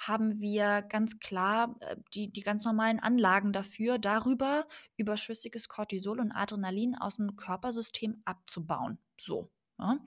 haben 0.00 0.40
wir 0.40 0.82
ganz 0.82 1.20
klar 1.20 1.76
äh, 1.80 1.96
die, 2.14 2.32
die 2.32 2.40
ganz 2.40 2.64
normalen 2.64 3.00
Anlagen 3.00 3.52
dafür, 3.52 3.98
darüber 3.98 4.66
überschüssiges 4.96 5.68
Cortisol 5.68 6.20
und 6.20 6.32
Adrenalin 6.32 6.96
aus 6.96 7.16
dem 7.16 7.36
Körpersystem 7.36 8.22
abzubauen. 8.24 8.98
So. 9.18 9.50
Ja. 9.78 9.98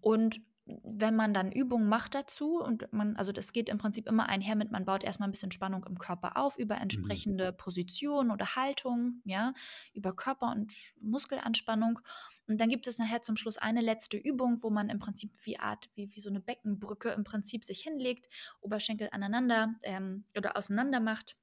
Und 0.00 0.40
wenn 0.66 1.14
man 1.14 1.34
dann 1.34 1.52
Übungen 1.52 1.88
macht 1.88 2.14
dazu 2.14 2.62
und 2.62 2.90
man, 2.92 3.16
also 3.16 3.32
das 3.32 3.52
geht 3.52 3.68
im 3.68 3.76
Prinzip 3.76 4.06
immer 4.06 4.28
einher 4.28 4.56
mit, 4.56 4.70
man 4.70 4.86
baut 4.86 5.04
erstmal 5.04 5.28
ein 5.28 5.32
bisschen 5.32 5.52
Spannung 5.52 5.84
im 5.84 5.98
Körper 5.98 6.36
auf 6.38 6.58
über 6.58 6.76
Mhm. 6.76 6.82
entsprechende 6.82 7.52
Positionen 7.52 8.30
oder 8.30 8.56
Haltungen, 8.56 9.20
ja, 9.24 9.52
über 9.92 10.14
Körper- 10.16 10.52
und 10.52 10.72
Muskelanspannung. 11.02 12.00
Und 12.46 12.60
dann 12.60 12.68
gibt 12.70 12.86
es 12.86 12.98
nachher 12.98 13.20
zum 13.22 13.36
Schluss 13.36 13.58
eine 13.58 13.82
letzte 13.82 14.16
Übung, 14.16 14.62
wo 14.62 14.70
man 14.70 14.88
im 14.88 14.98
Prinzip 14.98 15.32
wie 15.42 15.58
Art, 15.58 15.90
wie, 15.94 16.10
wie 16.14 16.20
so 16.20 16.30
eine 16.30 16.40
Beckenbrücke 16.40 17.10
im 17.10 17.24
Prinzip 17.24 17.64
sich 17.64 17.80
hinlegt, 17.80 18.26
Oberschenkel 18.60 19.08
aneinander 19.12 19.74
ähm, 19.82 20.24
oder 20.36 20.56
auseinander 20.56 21.00
macht. 21.00 21.36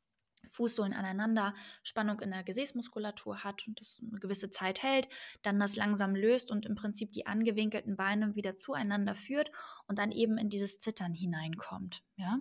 Fußsohlen 0.49 0.93
aneinander, 0.93 1.53
Spannung 1.83 2.19
in 2.19 2.31
der 2.31 2.43
Gesäßmuskulatur 2.43 3.43
hat 3.43 3.67
und 3.67 3.79
das 3.79 4.01
eine 4.01 4.19
gewisse 4.19 4.49
Zeit 4.49 4.83
hält, 4.83 5.07
dann 5.41 5.59
das 5.59 5.75
langsam 5.75 6.15
löst 6.15 6.51
und 6.51 6.65
im 6.65 6.75
Prinzip 6.75 7.11
die 7.11 7.25
angewinkelten 7.25 7.95
Beine 7.95 8.35
wieder 8.35 8.55
zueinander 8.55 9.15
führt 9.15 9.51
und 9.87 9.99
dann 9.99 10.11
eben 10.11 10.37
in 10.37 10.49
dieses 10.49 10.79
Zittern 10.79 11.13
hineinkommt. 11.13 12.03
Ja? 12.15 12.39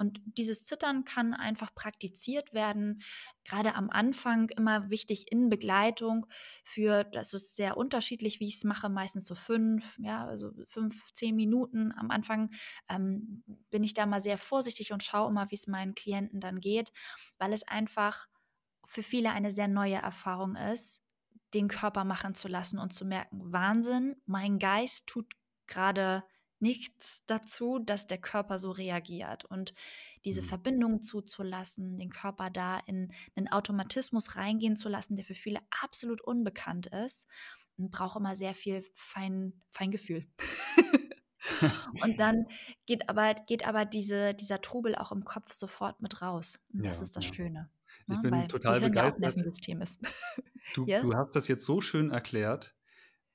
Und 0.00 0.18
dieses 0.24 0.64
Zittern 0.64 1.04
kann 1.04 1.34
einfach 1.34 1.74
praktiziert 1.74 2.54
werden, 2.54 3.02
gerade 3.44 3.74
am 3.74 3.90
Anfang 3.90 4.48
immer 4.48 4.88
wichtig 4.88 5.30
in 5.30 5.50
Begleitung 5.50 6.26
für, 6.64 7.04
das 7.04 7.34
ist 7.34 7.54
sehr 7.54 7.76
unterschiedlich, 7.76 8.40
wie 8.40 8.46
ich 8.46 8.56
es 8.56 8.64
mache, 8.64 8.88
meistens 8.88 9.26
so 9.26 9.34
fünf, 9.34 9.98
ja, 9.98 10.26
also 10.26 10.52
fünf, 10.64 11.12
zehn 11.12 11.36
Minuten 11.36 11.92
am 11.92 12.10
Anfang 12.10 12.50
ähm, 12.88 13.44
bin 13.68 13.84
ich 13.84 13.92
da 13.92 14.06
mal 14.06 14.22
sehr 14.22 14.38
vorsichtig 14.38 14.90
und 14.92 15.02
schaue 15.02 15.28
immer, 15.28 15.50
wie 15.50 15.56
es 15.56 15.66
meinen 15.66 15.94
Klienten 15.94 16.40
dann 16.40 16.60
geht, 16.60 16.92
weil 17.36 17.52
es 17.52 17.68
einfach 17.68 18.26
für 18.86 19.02
viele 19.02 19.32
eine 19.32 19.50
sehr 19.50 19.68
neue 19.68 19.96
Erfahrung 19.96 20.56
ist, 20.56 21.02
den 21.52 21.68
Körper 21.68 22.04
machen 22.04 22.34
zu 22.34 22.48
lassen 22.48 22.78
und 22.78 22.94
zu 22.94 23.04
merken, 23.04 23.52
Wahnsinn, 23.52 24.16
mein 24.24 24.58
Geist 24.58 25.06
tut 25.06 25.26
gerade 25.66 26.24
nichts 26.60 27.22
dazu, 27.26 27.78
dass 27.78 28.06
der 28.06 28.18
Körper 28.18 28.58
so 28.58 28.70
reagiert. 28.70 29.44
Und 29.44 29.74
diese 30.24 30.42
Mhm. 30.42 30.46
Verbindung 30.46 31.02
zuzulassen, 31.02 31.98
den 31.98 32.10
Körper 32.10 32.50
da 32.50 32.78
in 32.86 33.12
einen 33.36 33.48
Automatismus 33.48 34.36
reingehen 34.36 34.76
zu 34.76 34.88
lassen, 34.88 35.16
der 35.16 35.24
für 35.24 35.34
viele 35.34 35.60
absolut 35.82 36.20
unbekannt 36.20 36.86
ist, 36.88 37.26
braucht 37.78 38.16
immer 38.18 38.34
sehr 38.36 38.54
viel 38.54 38.82
Fein, 38.92 39.62
Feingefühl. 39.70 40.26
Und 42.02 42.18
dann 42.20 42.46
geht 42.86 43.08
aber, 43.08 43.34
geht 43.34 43.66
aber 43.66 43.84
diese, 43.84 44.34
dieser 44.34 44.60
Trubel 44.60 44.94
auch 44.94 45.12
im 45.12 45.24
Kopf 45.24 45.52
sofort 45.52 46.00
mit 46.02 46.22
raus. 46.22 46.58
Und 46.72 46.84
das 46.84 46.98
Ja, 46.98 47.02
ist 47.02 47.16
das 47.16 47.30
ja. 47.30 47.32
Schöne. 47.32 47.70
Ich 48.06 48.06
Ne? 48.06 48.18
bin 48.20 48.30
Weil 48.30 48.48
total 48.48 48.80
Gehirn 48.80 48.92
ja 48.94 49.04
auch 49.04 49.16
begeistert. 49.16 49.18
Nervensystem 49.18 49.80
ist. 49.82 50.00
Du, 50.72 50.84
Ja? 50.84 51.00
du 51.00 51.14
hast 51.16 51.34
das 51.34 51.48
jetzt 51.48 51.64
so 51.64 51.80
schön 51.80 52.10
erklärt, 52.12 52.76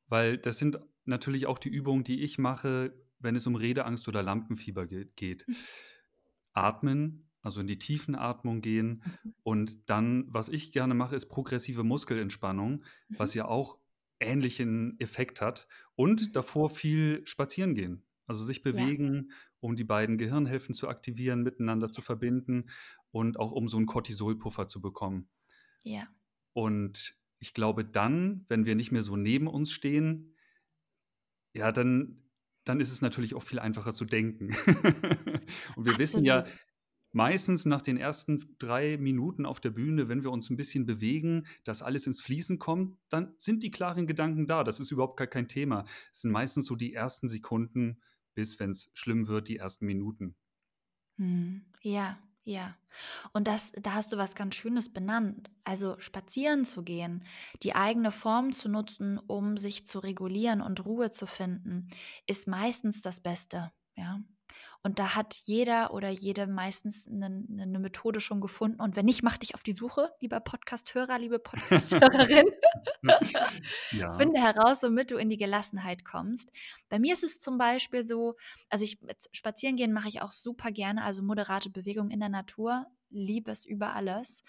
weil 0.07 0.37
das 0.37 0.57
sind 0.57 0.79
natürlich 1.03 1.47
auch 1.47 1.57
die 1.59 1.69
Übungen, 1.69 2.03
die 2.05 2.23
ich 2.23 2.37
mache, 2.37 2.93
wenn 3.19 3.35
es 3.35 3.47
um 3.47 3.55
Redeangst 3.55 4.07
oder 4.07 4.23
Lampenfieber 4.23 4.87
ge 4.87 5.07
geht. 5.15 5.47
Mhm. 5.47 5.65
Atmen, 6.53 7.29
also 7.41 7.59
in 7.61 7.67
die 7.67 7.77
Tiefenatmung 7.77 8.61
gehen 8.61 9.03
Mhm. 9.05 9.33
und 9.43 9.89
dann, 9.89 10.25
was 10.33 10.49
ich 10.49 10.71
gerne 10.71 10.93
mache, 10.93 11.15
ist 11.15 11.27
progressive 11.27 11.83
Muskelentspannung, 11.83 12.83
was 13.17 13.33
Mhm. 13.33 13.35
ja 13.35 13.45
auch 13.45 13.79
ähnlichen 14.19 14.99
Effekt 14.99 15.41
hat 15.41 15.67
und 15.95 16.35
davor 16.35 16.69
viel 16.69 17.25
spazieren 17.27 17.75
gehen. 17.75 18.05
Also 18.27 18.43
sich 18.43 18.61
Ja. 18.71 18.85
bewegen, 18.87 19.31
um 19.59 19.75
die 19.75 19.83
beiden 19.83 20.17
Gehirnhälften 20.17 20.73
zu 20.73 20.87
aktivieren, 20.87 21.43
miteinander 21.43 21.91
zu 21.91 22.01
verbinden 22.01 22.69
und 23.11 23.37
auch 23.39 23.51
um 23.51 23.67
so 23.67 23.77
einen 23.77 23.85
Cortisolpuffer 23.85 24.67
zu 24.67 24.81
bekommen. 24.81 25.29
Ja. 25.83 26.13
Und 26.53 27.17
ich 27.39 27.53
glaube 27.53 27.85
dann, 27.85 28.45
wenn 28.49 28.65
wir 28.65 28.73
nicht 28.75 28.91
mehr 28.91 29.03
so 29.03 29.15
neben 29.15 29.45
uns 29.47 29.71
stehen, 29.71 30.35
ja, 31.53 31.71
dann 31.71 32.24
dann 32.65 32.79
ist 32.79 32.91
es 32.91 33.01
natürlich 33.01 33.35
auch 33.35 33.43
viel 33.43 33.59
einfacher 33.59 33.93
zu 33.93 34.05
denken. 34.05 34.49
Und 35.75 35.85
wir 35.85 35.97
wissen 35.97 36.25
ja 36.25 36.39
Absolut. 36.39 36.59
meistens 37.11 37.65
nach 37.65 37.81
den 37.81 37.97
ersten 37.97 38.43
3 38.59 38.97
Minuten 38.97 39.45
auf 39.45 39.59
der 39.59 39.69
Bühne, 39.69 40.09
wenn 40.09 40.23
wir 40.23 40.31
uns 40.31 40.49
ein 40.49 40.57
bisschen 40.57 40.85
bewegen, 40.85 41.47
dass 41.63 41.81
alles 41.81 42.07
ins 42.07 42.21
Fließen 42.21 42.59
kommt, 42.59 42.97
dann 43.09 43.33
sind 43.37 43.63
die 43.63 43.71
klaren 43.71 44.07
Gedanken 44.07 44.47
da. 44.47 44.63
Das 44.63 44.79
ist 44.79 44.91
überhaupt 44.91 45.17
gar 45.17 45.27
kein 45.27 45.47
Thema. 45.47 45.85
Es 46.11 46.21
sind 46.21 46.31
meistens 46.31 46.65
so 46.65 46.75
die 46.75 46.93
ersten 46.93 47.29
Sekunden 47.29 48.01
bis, 48.33 48.59
wenn 48.59 48.71
es 48.71 48.89
schlimm 48.93 49.27
wird, 49.27 49.47
die 49.47 49.57
ersten 49.57 49.85
Minuten. 49.85 50.35
Mhm. 51.17 51.65
Ja, 51.81 52.19
ja. 52.45 52.75
Und 53.33 53.47
das, 53.47 53.73
da 53.73 53.93
hast 53.93 54.13
du 54.13 54.17
was 54.17 54.35
ganz 54.35 54.55
Schönes 54.55 54.93
benannt. 54.93 55.49
Also 55.65 55.99
spazieren 55.99 56.63
zu 56.63 56.83
gehen, 56.83 57.25
die 57.63 57.75
eigene 57.75 58.11
Form 58.11 58.53
zu 58.53 58.69
nutzen, 58.69 59.19
um 59.19 59.57
sich 59.57 59.85
zu 59.85 59.99
regulieren 59.99 60.61
und 60.61 60.85
Ruhe 60.85 61.11
zu 61.11 61.25
finden, 61.25 61.89
ist 62.27 62.47
meistens 62.47 63.01
das 63.01 63.19
Beste. 63.19 63.71
Ja. 63.95 64.21
Und 64.81 64.99
da 64.99 65.15
hat 65.15 65.35
jeder 65.43 65.93
oder 65.93 66.09
jede 66.09 66.45
meistens 66.47 67.07
eine, 67.07 67.25
eine 67.25 67.79
Methode 67.79 68.19
schon 68.19 68.39
gefunden. 68.39 68.79
Und 68.79 68.95
wenn 68.95 69.05
nicht, 69.05 69.23
mach 69.23 69.37
dich 69.37 69.55
auf 69.55 69.63
die 69.63 69.71
Suche, 69.71 70.11
lieber 70.19 70.39
Podcast-Hörer, 70.39 71.17
liebe 71.19 71.39
Podcast-Hörerin. 71.39 72.45
Ja. 73.91 74.09
Finde 74.17 74.41
heraus, 74.41 74.81
womit 74.81 75.11
du 75.11 75.17
in 75.17 75.29
die 75.29 75.37
Gelassenheit 75.37 76.03
kommst. 76.05 76.51
Bei 76.89 76.97
mir 76.97 77.13
ist 77.13 77.23
es 77.23 77.39
zum 77.39 77.57
Beispiel 77.57 78.03
so, 78.03 78.33
also 78.67 78.83
ich 78.83 78.97
spazieren 79.31 79.75
gehen 79.75 79.93
mache 79.93 80.07
ich 80.07 80.21
auch 80.23 80.31
super 80.31 80.71
gerne, 80.71 81.03
also 81.03 81.21
moderate 81.21 81.69
Bewegung 81.69 82.09
in 82.09 82.19
der 82.19 82.29
Natur, 82.29 82.87
liebe 83.11 83.51
es 83.51 83.65
über 83.65 83.93
alles. 83.93 84.43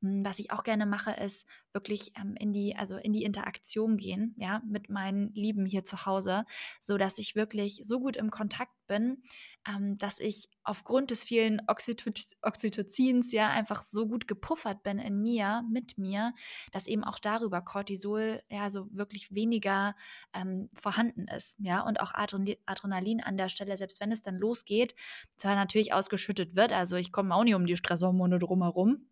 Mm, 0.00 0.24
Was 0.24 0.38
ich 0.38 0.50
auch 0.52 0.62
gerne 0.62 0.86
mache, 0.86 1.12
ist 1.12 1.46
wirklich 1.72 2.12
ähm, 2.18 2.34
in 2.38 2.52
die, 2.52 2.76
also 2.76 2.96
in 2.96 3.12
die 3.12 3.24
Interaktion 3.24 3.96
gehen, 3.96 4.34
ja, 4.38 4.62
mit 4.66 4.88
meinen 4.88 5.32
Lieben 5.34 5.66
hier 5.66 5.84
zu 5.84 6.06
Hause, 6.06 6.44
so 6.80 6.96
dass 6.98 7.18
ich 7.18 7.34
wirklich 7.34 7.80
so 7.84 8.00
gut 8.00 8.16
im 8.16 8.30
Kontakt 8.30 8.72
bin, 8.86 9.22
ähm, 9.66 9.96
dass 9.96 10.18
ich 10.20 10.48
aufgrund 10.62 11.10
des 11.10 11.24
vielen 11.24 11.60
Oxyto 11.66 12.10
Oxytocins 12.42 13.32
ja 13.32 13.48
einfach 13.50 13.82
so 13.82 14.06
gut 14.08 14.26
gepuffert 14.28 14.82
bin 14.82 14.98
in 14.98 15.20
mir, 15.20 15.62
mit 15.70 15.98
mir, 15.98 16.32
dass 16.72 16.86
eben 16.86 17.04
auch 17.04 17.18
darüber 17.18 17.60
Cortisol 17.60 18.42
ja 18.50 18.70
so 18.70 18.88
wirklich 18.92 19.34
weniger 19.34 19.94
ähm, 20.32 20.70
vorhanden 20.74 21.26
ist, 21.28 21.56
ja, 21.58 21.80
und 21.82 22.00
auch 22.00 22.14
Adrenalin, 22.14 22.56
Adrenalin 22.66 23.20
an 23.22 23.36
der 23.36 23.48
Stelle, 23.48 23.76
selbst 23.76 24.00
wenn 24.00 24.12
es 24.12 24.22
dann 24.22 24.36
losgeht, 24.36 24.94
zwar 25.36 25.54
natürlich 25.54 25.92
ausgeschüttet 25.92 26.56
wird, 26.56 26.72
also 26.72 26.96
ich 26.96 27.12
komme 27.12 27.34
auch 27.34 27.44
nicht 27.44 27.54
um 27.54 27.66
die 27.66 27.76
Stresshormone 27.76 28.38
drumherum, 28.38 29.08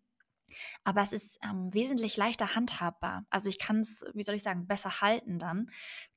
aber 0.83 1.01
es 1.01 1.13
ist 1.13 1.39
ähm, 1.43 1.73
wesentlich 1.73 2.17
leichter 2.17 2.55
handhabbar. 2.55 3.25
Also 3.29 3.49
ich 3.49 3.59
kann 3.59 3.79
es, 3.79 4.03
wie 4.13 4.23
soll 4.23 4.35
ich 4.35 4.43
sagen, 4.43 4.67
besser 4.67 5.01
halten 5.01 5.39
dann. 5.39 5.69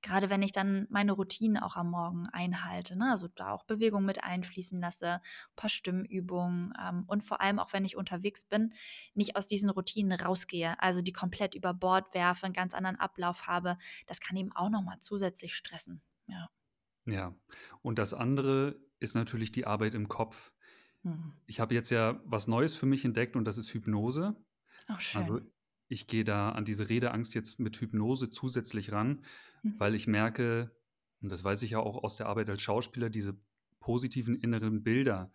Gerade 0.02 0.30
wenn 0.30 0.42
ich 0.42 0.52
dann 0.52 0.86
meine 0.90 1.12
Routinen 1.12 1.62
auch 1.62 1.76
am 1.76 1.90
Morgen 1.90 2.28
einhalte. 2.28 2.96
Ne? 2.96 3.10
Also 3.10 3.28
da 3.28 3.52
auch 3.52 3.64
Bewegung 3.64 4.04
mit 4.04 4.22
einfließen 4.22 4.80
lasse, 4.80 5.14
ein 5.14 5.56
paar 5.56 5.70
Stimmübungen 5.70 6.72
ähm, 6.80 7.04
und 7.06 7.22
vor 7.22 7.40
allem 7.40 7.58
auch 7.58 7.72
wenn 7.72 7.84
ich 7.84 7.96
unterwegs 7.96 8.44
bin, 8.44 8.72
nicht 9.14 9.36
aus 9.36 9.46
diesen 9.46 9.70
Routinen 9.70 10.18
rausgehe. 10.18 10.80
Also 10.80 11.02
die 11.02 11.12
komplett 11.12 11.54
über 11.54 11.74
Bord 11.74 12.14
werfe, 12.14 12.46
einen 12.46 12.54
ganz 12.54 12.74
anderen 12.74 12.96
Ablauf 12.96 13.46
habe. 13.46 13.76
Das 14.06 14.20
kann 14.20 14.36
eben 14.36 14.52
auch 14.52 14.70
nochmal 14.70 14.98
zusätzlich 15.00 15.54
stressen. 15.54 16.02
Ja. 16.26 16.48
Ja. 17.06 17.34
Und 17.82 17.98
das 17.98 18.14
andere 18.14 18.78
ist 19.00 19.14
natürlich 19.14 19.50
die 19.52 19.66
Arbeit 19.66 19.94
im 19.94 20.08
Kopf. 20.08 20.52
Mhm. 21.02 21.32
Ich 21.46 21.60
habe 21.60 21.74
jetzt 21.74 21.90
ja 21.90 22.20
was 22.24 22.46
Neues 22.46 22.74
für 22.74 22.86
mich 22.86 23.04
entdeckt 23.04 23.36
und 23.36 23.44
das 23.44 23.58
ist 23.58 23.72
Hypnose. 23.72 24.36
Auch 24.88 25.00
schön. 25.00 25.22
Also 25.22 25.40
ich 25.88 26.06
gehe 26.06 26.24
da 26.24 26.50
an 26.50 26.64
diese 26.64 26.88
Redeangst 26.88 27.34
jetzt 27.34 27.58
mit 27.58 27.76
Hypnose 27.80 28.30
zusätzlich 28.30 28.92
ran, 28.92 29.24
Mhm. 29.62 29.74
weil 29.78 29.94
ich 29.94 30.06
merke, 30.06 30.74
und 31.20 31.30
das 31.30 31.44
weiß 31.44 31.62
ich 31.62 31.72
ja 31.72 31.80
auch 31.80 32.02
aus 32.02 32.16
der 32.16 32.26
Arbeit 32.26 32.48
als 32.48 32.62
Schauspieler, 32.62 33.10
diese 33.10 33.38
positiven 33.80 34.36
inneren 34.36 34.82
Bilder, 34.82 35.32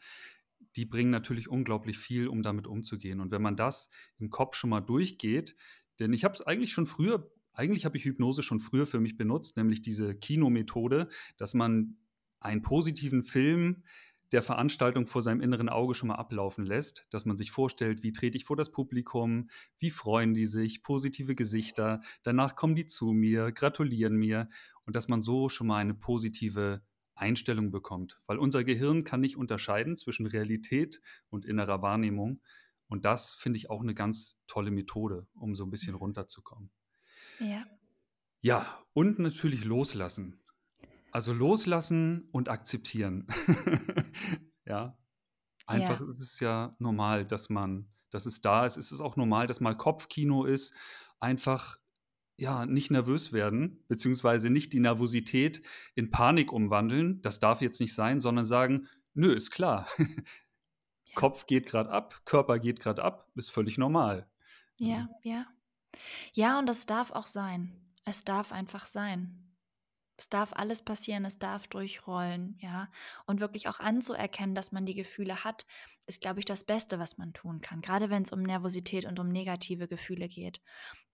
die 0.75 0.85
bringen 0.85 1.11
natürlich 1.11 1.47
unglaublich 1.47 1.97
viel, 1.97 2.27
um 2.27 2.41
damit 2.41 2.67
umzugehen. 2.67 3.19
Und 3.19 3.31
wenn 3.31 3.41
man 3.41 3.55
das 3.55 3.89
im 4.17 4.29
Kopf 4.29 4.55
schon 4.55 4.69
mal 4.69 4.81
durchgeht, 4.81 5.55
denn 5.99 6.13
ich 6.13 6.23
habe 6.23 6.33
es 6.33 6.41
eigentlich 6.41 6.73
schon 6.73 6.85
früher, 6.85 7.31
eigentlich 7.53 7.85
habe 7.85 7.97
ich 7.97 8.03
Hypnose 8.05 8.43
schon 8.43 8.59
früher 8.59 8.85
für 8.85 8.99
mich 8.99 9.15
benutzt, 9.17 9.57
nämlich 9.57 9.81
diese 9.81 10.15
Kinomethode, 10.15 11.09
dass 11.37 11.53
man 11.53 11.97
einen 12.39 12.61
positiven 12.61 13.23
Film 13.23 13.83
der 14.31 14.41
Veranstaltung 14.41 15.07
vor 15.07 15.21
seinem 15.21 15.41
inneren 15.41 15.69
Auge 15.69 15.95
schon 15.95 16.07
mal 16.07 16.15
ablaufen 16.15 16.65
lässt, 16.65 17.07
dass 17.11 17.25
man 17.25 17.37
sich 17.37 17.51
vorstellt, 17.51 18.03
wie 18.03 18.11
trete 18.11 18.37
ich 18.37 18.45
vor 18.45 18.55
das 18.55 18.71
Publikum, 18.71 19.49
wie 19.79 19.91
freuen 19.91 20.33
die 20.33 20.45
sich, 20.45 20.83
positive 20.83 21.35
Gesichter, 21.35 22.01
danach 22.23 22.55
kommen 22.55 22.75
die 22.75 22.87
zu 22.87 23.11
mir, 23.11 23.51
gratulieren 23.51 24.15
mir 24.15 24.49
und 24.85 24.95
dass 24.95 25.07
man 25.07 25.21
so 25.21 25.49
schon 25.49 25.67
mal 25.67 25.77
eine 25.77 25.93
positive 25.93 26.81
Einstellung 27.13 27.71
bekommt, 27.71 28.19
weil 28.25 28.37
unser 28.37 28.63
Gehirn 28.63 29.03
kann 29.03 29.21
nicht 29.21 29.37
unterscheiden 29.37 29.95
zwischen 29.95 30.25
Realität 30.25 31.01
und 31.29 31.45
innerer 31.45 31.81
Wahrnehmung 31.81 32.41
und 32.87 33.05
das 33.05 33.33
finde 33.33 33.57
ich 33.57 33.69
auch 33.69 33.81
eine 33.81 33.95
ganz 33.95 34.37
tolle 34.47 34.71
Methode, 34.71 35.27
um 35.33 35.55
so 35.55 35.63
ein 35.63 35.71
bisschen 35.71 35.95
runterzukommen. 35.95 36.71
Ja. 37.39 37.65
Ja, 38.41 38.79
und 38.93 39.17
natürlich 39.17 39.65
loslassen. 39.65 40.44
Also 41.15 41.31
loslassen 41.31 42.27
und 42.33 42.49
akzeptieren. 42.49 43.25
ja. 44.65 44.97
Einfach 45.65 46.01
Ja. 46.01 46.07
es 46.07 46.19
ist 46.19 46.41
ja 46.41 46.75
normal, 46.77 47.25
dass 47.25 47.49
man, 47.49 47.87
dass 48.09 48.25
es 48.25 48.41
da 48.41 48.65
ist. 48.65 48.75
Es 48.75 48.91
ist 48.91 48.99
auch 48.99 49.15
normal, 49.15 49.47
dass 49.47 49.61
mal 49.61 49.77
Kopfkino 49.77 50.43
ist. 50.43 50.73
Einfach 51.21 51.79
ja, 52.37 52.65
nicht 52.65 52.91
nervös 52.91 53.31
werden, 53.31 53.81
beziehungsweise 53.87 54.49
nicht 54.49 54.73
die 54.73 54.81
Nervosität 54.81 55.65
in 55.95 56.11
Panik 56.11 56.51
umwandeln. 56.51 57.21
Das 57.21 57.39
darf 57.39 57.61
jetzt 57.61 57.79
nicht 57.79 57.93
sein, 57.93 58.19
sondern 58.19 58.43
sagen, 58.43 58.89
nö, 59.13 59.31
ist 59.31 59.51
klar. 59.51 59.87
Kopf 61.15 61.45
geht 61.45 61.65
gerade 61.65 61.91
ab, 61.91 62.23
Körper 62.25 62.59
geht 62.59 62.81
gerade 62.81 63.05
ab, 63.05 63.31
ist 63.35 63.51
völlig 63.51 63.77
normal. 63.77 64.29
Ja, 64.81 65.07
ja. 65.23 65.45
Ja, 66.33 66.59
und 66.59 66.65
das 66.65 66.85
darf 66.85 67.11
auch 67.11 67.27
sein. 67.27 67.71
Es 68.03 68.25
darf 68.25 68.51
einfach 68.51 68.85
sein. 68.85 69.44
Es 70.17 70.29
darf 70.29 70.53
alles 70.53 70.81
passieren, 70.81 71.25
es 71.25 71.39
darf 71.39 71.67
durchrollen, 71.67 72.57
ja. 72.61 72.89
Und 73.25 73.41
wirklich 73.41 73.67
auch 73.67 73.79
anzuerkennen, 73.79 74.55
dass 74.55 74.71
man 74.71 74.85
die 74.85 74.93
Gefühle 74.93 75.43
hat, 75.43 75.65
ist, 76.07 76.21
glaube 76.21 76.39
ich, 76.39 76.45
das 76.45 76.63
Beste, 76.63 76.99
was 76.99 77.17
man 77.17 77.33
tun 77.33 77.59
kann. 77.59 77.81
Gerade 77.81 78.09
wenn 78.09 78.23
es 78.23 78.31
um 78.31 78.41
Nervosität 78.41 79.05
und 79.05 79.19
um 79.19 79.27
negative 79.27 79.89
Gefühle 79.89 80.29
geht. 80.29 80.61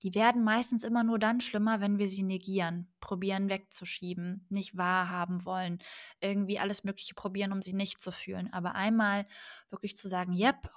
Die 0.03 0.13
werden 0.13 0.43
meistens 0.43 0.83
immer 0.83 1.03
nur 1.03 1.17
dann 1.17 1.41
schlimmer, 1.41 1.81
wenn 1.81 1.97
wir 1.97 2.09
sie 2.09 2.21
negieren, 2.21 2.93
probieren 2.99 3.49
wegzuschieben, 3.49 4.45
nicht 4.49 4.77
wahrhaben 4.77 5.45
wollen, 5.45 5.79
irgendwie 6.19 6.59
alles 6.59 6.83
Mögliche 6.83 7.15
probieren, 7.15 7.53
um 7.53 7.63
sie 7.63 7.73
nicht 7.73 8.01
zu 8.01 8.11
fühlen. 8.11 8.53
Aber 8.53 8.75
einmal 8.75 9.27
wirklich 9.71 9.97
zu 9.97 10.07
sagen, 10.07 10.33
yep, 10.33 10.69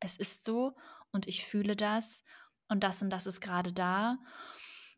es 0.00 0.16
ist 0.16 0.46
so 0.46 0.74
und 1.10 1.26
ich 1.26 1.44
fühle 1.44 1.76
das 1.76 2.22
und 2.68 2.82
das 2.82 3.02
und 3.02 3.10
das 3.10 3.26
ist 3.26 3.40
gerade 3.40 3.72
da 3.72 4.18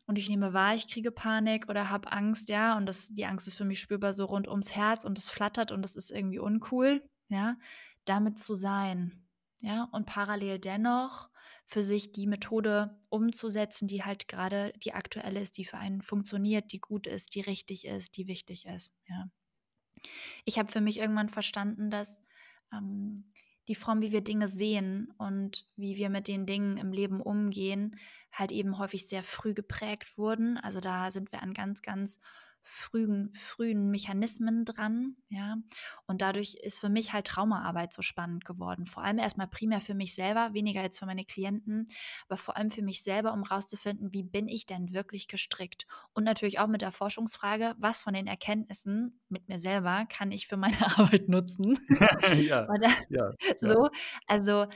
und 0.09 0.17
ich 0.17 0.27
nehme 0.27 0.53
wahr, 0.53 0.73
ich 0.73 0.87
kriege 0.87 1.11
Panik 1.11 1.69
oder 1.69 1.91
habe 1.91 2.11
Angst, 2.11 2.49
ja, 2.49 2.75
und 2.75 2.87
das, 2.87 3.09
die 3.09 3.27
Angst 3.27 3.47
ist 3.47 3.53
für 3.53 3.63
mich 3.63 3.79
spürbar 3.79 4.11
so 4.11 4.25
rund 4.25 4.47
ums 4.47 4.75
Herz 4.75 5.05
und 5.05 5.19
es 5.19 5.29
flattert 5.29 5.71
und 5.71 5.83
das 5.83 5.95
ist 5.95 6.09
irgendwie 6.09 6.39
uncool, 6.39 7.07
ja, 7.27 7.57
damit 8.05 8.39
zu 8.39 8.55
sein, 8.55 9.27
ja, 9.59 9.87
und 9.91 10.07
parallel 10.07 10.57
dennoch 10.57 11.29
für 11.67 11.83
sich 11.83 12.11
die 12.11 12.25
Methode 12.25 12.99
umzusetzen, 13.09 13.87
die 13.87 14.03
halt 14.03 14.27
gerade 14.27 14.73
die 14.83 14.93
aktuelle 14.93 15.41
ist, 15.41 15.59
die 15.59 15.65
für 15.65 15.77
einen 15.77 16.01
funktioniert, 16.01 16.71
die 16.71 16.79
gut 16.79 17.05
ist, 17.05 17.35
die 17.35 17.41
richtig 17.41 17.85
ist, 17.85 18.17
die 18.17 18.25
wichtig 18.25 18.65
ist, 18.65 18.95
ja. 19.07 19.29
Ich 20.43 20.57
habe 20.57 20.71
für 20.71 20.81
mich 20.81 20.97
irgendwann 20.97 21.29
verstanden, 21.29 21.91
dass 21.91 22.23
ähm, 22.73 23.25
die 23.69 23.75
Form, 23.75 24.01
wie 24.01 24.11
wir 24.11 24.21
Dinge 24.21 24.47
sehen 24.47 25.13
und 25.19 25.63
wie 25.75 25.95
wir 25.95 26.09
mit 26.09 26.27
den 26.27 26.47
Dingen 26.47 26.77
im 26.77 26.91
Leben 26.91 27.21
umgehen, 27.21 27.95
halt 28.31 28.51
eben 28.51 28.79
häufig 28.79 29.07
sehr 29.07 29.21
früh 29.21 29.53
geprägt 29.53 30.17
wurden. 30.17 30.57
Also 30.57 30.79
da 30.79 31.11
sind 31.11 31.31
wir 31.31 31.43
an 31.43 31.53
ganz, 31.53 31.83
ganz 31.83 32.19
frühen, 32.69 33.31
frühen 33.33 33.89
Mechanismen 33.89 34.63
dran, 34.63 35.15
ja. 35.29 35.57
Und 36.05 36.21
dadurch 36.21 36.55
ist 36.61 36.77
für 36.77 36.89
mich 36.89 37.13
halt 37.13 37.25
Traumaarbeit 37.25 37.91
so 37.91 38.03
spannend 38.03 38.45
geworden. 38.45 38.85
Vor 38.85 39.03
allem 39.03 39.17
erstmal 39.17 39.47
primär 39.47 39.81
für 39.81 39.95
mich 39.95 40.13
selber, 40.13 40.53
weniger 40.53 40.83
jetzt 40.83 40.99
für 40.99 41.07
meine 41.07 41.25
Klienten, 41.25 41.87
aber 42.27 42.37
vor 42.37 42.55
allem 42.55 42.69
für 42.69 42.83
mich 42.83 43.01
selber, 43.01 43.33
um 43.33 43.41
rauszufinden, 43.43 44.13
wie 44.13 44.23
bin 44.23 44.47
ich 44.47 44.67
denn 44.67 44.93
wirklich 44.93 45.27
gestrickt? 45.27 45.87
Und 46.13 46.25
natürlich 46.25 46.59
auch 46.59 46.67
mit 46.67 46.81
der 46.81 46.91
Forschungsfrage, 46.91 47.75
was 47.79 47.99
von 47.99 48.13
den 48.13 48.27
Erkenntnissen 48.27 49.19
mit 49.29 49.49
mir 49.49 49.57
selber 49.57 50.05
kann 50.07 50.31
ich 50.31 50.45
für 50.45 50.57
meine 50.57 50.77
Arbeit 50.99 51.27
nutzen? 51.27 51.77
ja, 52.37 52.67
da, 52.67 52.89
ja, 53.09 53.31
so, 53.57 53.85
ja. 53.85 53.91
also 54.27 54.67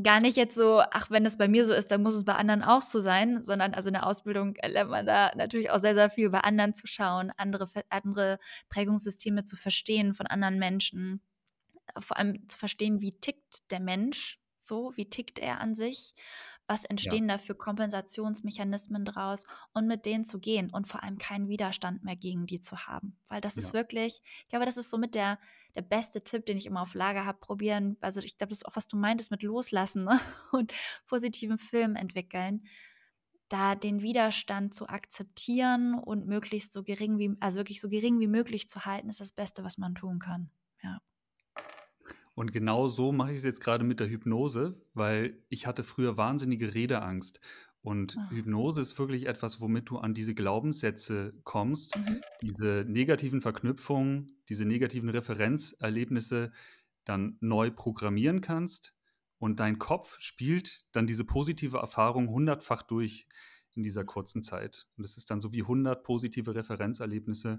gar 0.00 0.20
nicht 0.20 0.36
jetzt 0.36 0.54
so, 0.54 0.82
ach, 0.90 1.10
wenn 1.10 1.26
es 1.26 1.36
bei 1.36 1.48
mir 1.48 1.66
so 1.66 1.74
ist, 1.74 1.90
dann 1.90 2.02
muss 2.02 2.14
es 2.14 2.24
bei 2.24 2.34
anderen 2.34 2.62
auch 2.62 2.82
so 2.82 3.00
sein, 3.00 3.42
sondern 3.42 3.74
also 3.74 3.88
in 3.88 3.94
der 3.94 4.06
Ausbildung 4.06 4.54
lernt 4.64 4.90
man 4.90 5.06
da 5.06 5.32
natürlich 5.36 5.70
auch 5.70 5.80
sehr, 5.80 5.94
sehr 5.94 6.08
viel 6.08 6.30
bei 6.30 6.40
anderen 6.40 6.74
zu 6.74 6.86
schauen, 6.86 7.30
andere, 7.36 7.68
andere 7.90 8.38
Prägungssysteme 8.70 9.44
zu 9.44 9.56
verstehen 9.56 10.14
von 10.14 10.26
anderen 10.26 10.58
Menschen, 10.58 11.20
vor 11.98 12.16
allem 12.16 12.48
zu 12.48 12.58
verstehen, 12.58 13.00
wie 13.02 13.12
tickt 13.12 13.70
der 13.70 13.80
Mensch 13.80 14.40
so, 14.54 14.92
wie 14.96 15.10
tickt 15.10 15.38
er 15.38 15.60
an 15.60 15.74
sich 15.74 16.14
was 16.72 16.86
entstehen 16.86 17.28
ja. 17.28 17.36
da 17.36 17.38
für 17.38 17.54
Kompensationsmechanismen 17.54 19.04
draus 19.04 19.44
und 19.74 19.86
mit 19.86 20.06
denen 20.06 20.24
zu 20.24 20.40
gehen 20.40 20.70
und 20.70 20.88
vor 20.88 21.02
allem 21.02 21.18
keinen 21.18 21.48
Widerstand 21.48 22.02
mehr 22.02 22.16
gegen 22.16 22.46
die 22.46 22.60
zu 22.60 22.86
haben. 22.86 23.18
Weil 23.28 23.42
das 23.42 23.56
ja. 23.56 23.62
ist 23.62 23.74
wirklich, 23.74 24.22
ich 24.40 24.48
glaube, 24.48 24.64
das 24.64 24.78
ist 24.78 24.90
somit 24.90 25.14
der, 25.14 25.38
der 25.74 25.82
beste 25.82 26.24
Tipp, 26.24 26.46
den 26.46 26.56
ich 26.56 26.64
immer 26.64 26.80
auf 26.80 26.94
Lager 26.94 27.26
habe, 27.26 27.38
probieren. 27.40 27.98
Also 28.00 28.20
ich 28.20 28.38
glaube, 28.38 28.48
das 28.48 28.58
ist 28.58 28.66
auch, 28.66 28.74
was 28.74 28.88
du 28.88 28.96
meintest 28.96 29.30
mit 29.30 29.42
Loslassen 29.42 30.04
ne? 30.04 30.18
und 30.52 30.72
positiven 31.06 31.58
Film 31.58 31.94
entwickeln. 31.94 32.64
Da 33.50 33.74
den 33.74 34.00
Widerstand 34.00 34.72
zu 34.72 34.88
akzeptieren 34.88 35.94
und 35.94 36.26
möglichst 36.26 36.72
so 36.72 36.82
gering 36.82 37.18
wie, 37.18 37.36
also 37.40 37.58
wirklich 37.58 37.82
so 37.82 37.90
gering 37.90 38.18
wie 38.18 38.28
möglich 38.28 38.66
zu 38.66 38.86
halten, 38.86 39.10
ist 39.10 39.20
das 39.20 39.32
Beste, 39.32 39.62
was 39.62 39.76
man 39.76 39.94
tun 39.94 40.20
kann. 40.20 40.50
Ja. 40.82 41.02
Und 42.34 42.52
genau 42.52 42.88
so 42.88 43.12
mache 43.12 43.32
ich 43.32 43.38
es 43.38 43.44
jetzt 43.44 43.60
gerade 43.60 43.84
mit 43.84 44.00
der 44.00 44.08
Hypnose, 44.08 44.80
weil 44.94 45.42
ich 45.48 45.66
hatte 45.66 45.84
früher 45.84 46.16
wahnsinnige 46.16 46.74
Redeangst. 46.74 47.40
Und 47.82 48.16
Ah. 48.16 48.30
Hypnose 48.30 48.80
ist 48.80 48.98
wirklich 48.98 49.26
etwas, 49.26 49.60
womit 49.60 49.90
du 49.90 49.98
an 49.98 50.14
diese 50.14 50.34
Glaubenssätze 50.34 51.34
kommst, 51.44 51.96
Mhm. 51.98 52.20
diese 52.40 52.84
negativen 52.88 53.40
Verknüpfungen, 53.40 54.38
diese 54.48 54.64
negativen 54.64 55.08
Referenzerlebnisse 55.10 56.52
dann 57.04 57.36
neu 57.40 57.70
programmieren 57.70 58.40
kannst. 58.40 58.94
Und 59.38 59.58
dein 59.60 59.78
Kopf 59.78 60.16
spielt 60.20 60.84
dann 60.92 61.06
diese 61.08 61.24
positive 61.24 61.78
Erfahrung 61.78 62.28
hundertfach 62.28 62.82
durch 62.82 63.26
in 63.74 63.82
dieser 63.82 64.04
kurzen 64.04 64.42
Zeit. 64.44 64.86
Und 64.96 65.04
es 65.04 65.16
ist 65.16 65.30
dann 65.30 65.40
so 65.40 65.52
wie 65.52 65.62
100 65.64 66.04
positive 66.04 66.54
Referenzerlebnisse. 66.54 67.58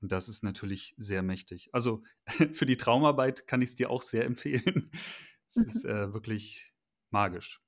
Und 0.00 0.12
das 0.12 0.28
ist 0.28 0.42
natürlich 0.42 0.94
sehr 0.98 1.22
mächtig. 1.22 1.70
Also 1.72 2.02
für 2.52 2.66
die 2.66 2.76
Traumarbeit 2.76 3.46
kann 3.46 3.62
ich 3.62 3.70
es 3.70 3.76
dir 3.76 3.90
auch 3.90 4.02
sehr 4.02 4.24
empfehlen. 4.24 4.90
Es 5.48 5.56
ist 5.58 5.84
äh, 5.84 6.12
wirklich 6.12 6.74
magisch. 7.10 7.60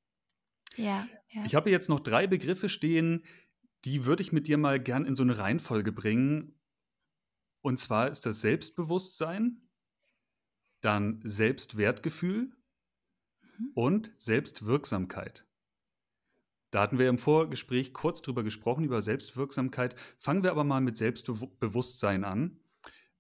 Ja, 0.76 1.08
ja. 1.28 1.44
Ich 1.44 1.54
habe 1.54 1.70
jetzt 1.70 1.88
noch 1.88 2.00
drei 2.00 2.26
Begriffe 2.26 2.68
stehen, 2.68 3.24
die 3.84 4.04
würde 4.04 4.22
ich 4.22 4.32
mit 4.32 4.48
dir 4.48 4.58
mal 4.58 4.80
gern 4.80 5.04
in 5.04 5.14
so 5.14 5.22
eine 5.22 5.38
Reihenfolge 5.38 5.92
bringen. 5.92 6.60
Und 7.60 7.78
zwar 7.78 8.10
ist 8.10 8.26
das 8.26 8.40
Selbstbewusstsein, 8.40 9.68
dann 10.80 11.20
Selbstwertgefühl 11.22 12.52
mhm. 13.58 13.70
und 13.74 14.12
Selbstwirksamkeit. 14.16 15.47
Da 16.70 16.82
hatten 16.82 16.98
wir 16.98 17.08
im 17.08 17.18
Vorgespräch 17.18 17.94
kurz 17.94 18.20
drüber 18.20 18.42
gesprochen, 18.42 18.84
über 18.84 19.00
Selbstwirksamkeit. 19.00 19.94
Fangen 20.18 20.42
wir 20.42 20.50
aber 20.50 20.64
mal 20.64 20.80
mit 20.80 20.98
Selbstbewusstsein 20.98 22.24
an, 22.24 22.60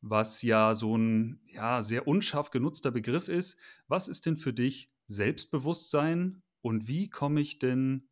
was 0.00 0.42
ja 0.42 0.74
so 0.74 0.96
ein 0.96 1.40
ja, 1.46 1.82
sehr 1.82 2.06
unscharf 2.06 2.50
genutzter 2.50 2.90
Begriff 2.90 3.28
ist. 3.28 3.56
Was 3.86 4.08
ist 4.08 4.26
denn 4.26 4.36
für 4.36 4.52
dich 4.52 4.92
Selbstbewusstsein 5.06 6.42
und 6.60 6.88
wie 6.88 7.08
komme 7.08 7.40
ich 7.40 7.58
denn 7.58 8.08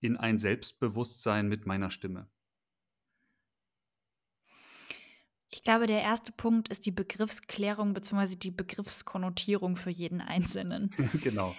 in 0.00 0.18
ein 0.18 0.36
Selbstbewusstsein 0.38 1.48
mit 1.48 1.64
meiner 1.64 1.90
Stimme? 1.90 2.28
Ich 5.48 5.62
glaube, 5.62 5.86
der 5.86 6.02
erste 6.02 6.32
Punkt 6.32 6.68
ist 6.68 6.84
die 6.84 6.90
Begriffsklärung 6.90 7.94
bzw. 7.94 8.36
die 8.36 8.50
Begriffskonnotierung 8.50 9.76
für 9.76 9.90
jeden 9.90 10.20
Einzelnen. 10.20 10.90
genau 11.22 11.54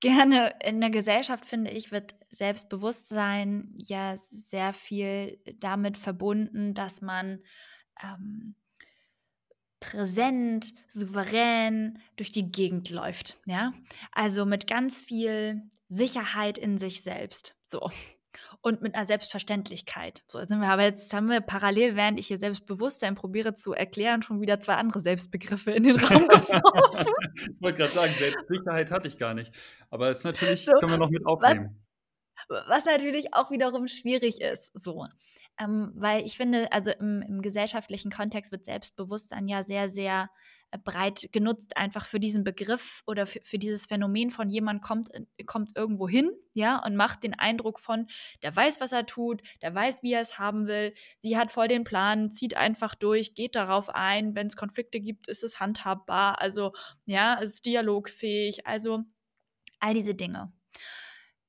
gerne 0.00 0.54
in 0.62 0.80
der 0.80 0.90
Gesellschaft, 0.90 1.44
finde 1.44 1.70
ich, 1.70 1.90
wird 1.92 2.14
Selbstbewusstsein 2.30 3.74
ja 3.76 4.16
sehr 4.30 4.72
viel 4.72 5.38
damit 5.56 5.98
verbunden, 5.98 6.74
dass 6.74 7.00
man 7.00 7.42
ähm, 8.02 8.54
präsent, 9.80 10.74
souverän 10.88 12.00
durch 12.16 12.30
die 12.30 12.50
Gegend 12.50 12.90
läuft. 12.90 13.36
Ja, 13.46 13.72
also 14.12 14.44
mit 14.44 14.66
ganz 14.66 15.02
viel 15.02 15.62
Sicherheit 15.88 16.58
in 16.58 16.78
sich 16.78 17.02
selbst. 17.02 17.56
So 17.64 17.90
und 18.60 18.82
mit 18.82 18.94
einer 18.94 19.04
Selbstverständlichkeit. 19.04 20.22
So, 20.26 20.40
jetzt 20.40 20.48
sind 20.48 20.60
wir 20.60 20.68
aber 20.68 20.82
jetzt 20.82 21.12
haben 21.14 21.28
wir 21.28 21.40
parallel, 21.40 21.94
während 21.96 22.18
ich 22.18 22.26
hier 22.26 22.38
Selbstbewusstsein 22.38 23.14
probiere 23.14 23.54
zu 23.54 23.72
erklären, 23.72 24.22
schon 24.22 24.40
wieder 24.40 24.60
zwei 24.60 24.74
andere 24.74 25.00
Selbstbegriffe 25.00 25.70
in 25.70 25.84
den 25.84 25.96
Raum 25.96 26.28
geworfen. 26.28 27.12
ich 27.34 27.62
wollte 27.62 27.78
gerade 27.78 27.92
sagen, 27.92 28.12
Selbstsicherheit 28.14 28.90
hatte 28.90 29.08
ich 29.08 29.18
gar 29.18 29.34
nicht. 29.34 29.54
Aber 29.90 30.08
es 30.08 30.24
natürlich, 30.24 30.64
so, 30.64 30.72
können 30.72 30.92
wir 30.92 30.98
noch 30.98 31.10
mit 31.10 31.24
aufnehmen. 31.24 31.84
Was, 32.48 32.64
was 32.68 32.84
natürlich 32.86 33.34
auch 33.34 33.50
wiederum 33.50 33.86
schwierig 33.86 34.40
ist, 34.40 34.72
so. 34.74 35.06
Ähm, 35.60 35.92
weil 35.94 36.24
ich 36.24 36.36
finde, 36.36 36.72
also 36.72 36.90
im, 36.90 37.22
im 37.22 37.42
gesellschaftlichen 37.42 38.10
Kontext 38.10 38.52
wird 38.52 38.64
Selbstbewusstsein 38.64 39.48
ja 39.48 39.62
sehr, 39.62 39.88
sehr 39.88 40.30
breit 40.84 41.28
genutzt, 41.32 41.76
einfach 41.76 42.04
für 42.04 42.20
diesen 42.20 42.44
Begriff 42.44 43.02
oder 43.06 43.24
für, 43.24 43.40
für 43.42 43.58
dieses 43.58 43.86
Phänomen 43.86 44.30
von 44.30 44.48
jemand 44.48 44.82
kommt, 44.82 45.12
äh, 45.14 45.44
kommt 45.44 45.74
irgendwo 45.76 46.08
hin, 46.08 46.30
ja, 46.52 46.84
und 46.84 46.94
macht 46.94 47.22
den 47.22 47.34
Eindruck 47.34 47.78
von, 47.78 48.06
der 48.42 48.54
weiß, 48.54 48.80
was 48.80 48.92
er 48.92 49.06
tut, 49.06 49.40
der 49.62 49.74
weiß, 49.74 50.02
wie 50.02 50.12
er 50.12 50.20
es 50.20 50.38
haben 50.38 50.66
will, 50.66 50.94
sie 51.20 51.38
hat 51.38 51.50
voll 51.50 51.68
den 51.68 51.84
Plan, 51.84 52.30
zieht 52.30 52.56
einfach 52.56 52.94
durch, 52.94 53.34
geht 53.34 53.54
darauf 53.54 53.88
ein, 53.88 54.34
wenn 54.34 54.48
es 54.48 54.56
Konflikte 54.56 55.00
gibt, 55.00 55.28
ist 55.28 55.42
es 55.42 55.58
handhabbar, 55.58 56.40
also 56.40 56.72
ja, 57.06 57.38
es 57.40 57.54
ist 57.54 57.66
dialogfähig, 57.66 58.66
also 58.66 59.04
all 59.80 59.94
diese 59.94 60.14
Dinge. 60.14 60.52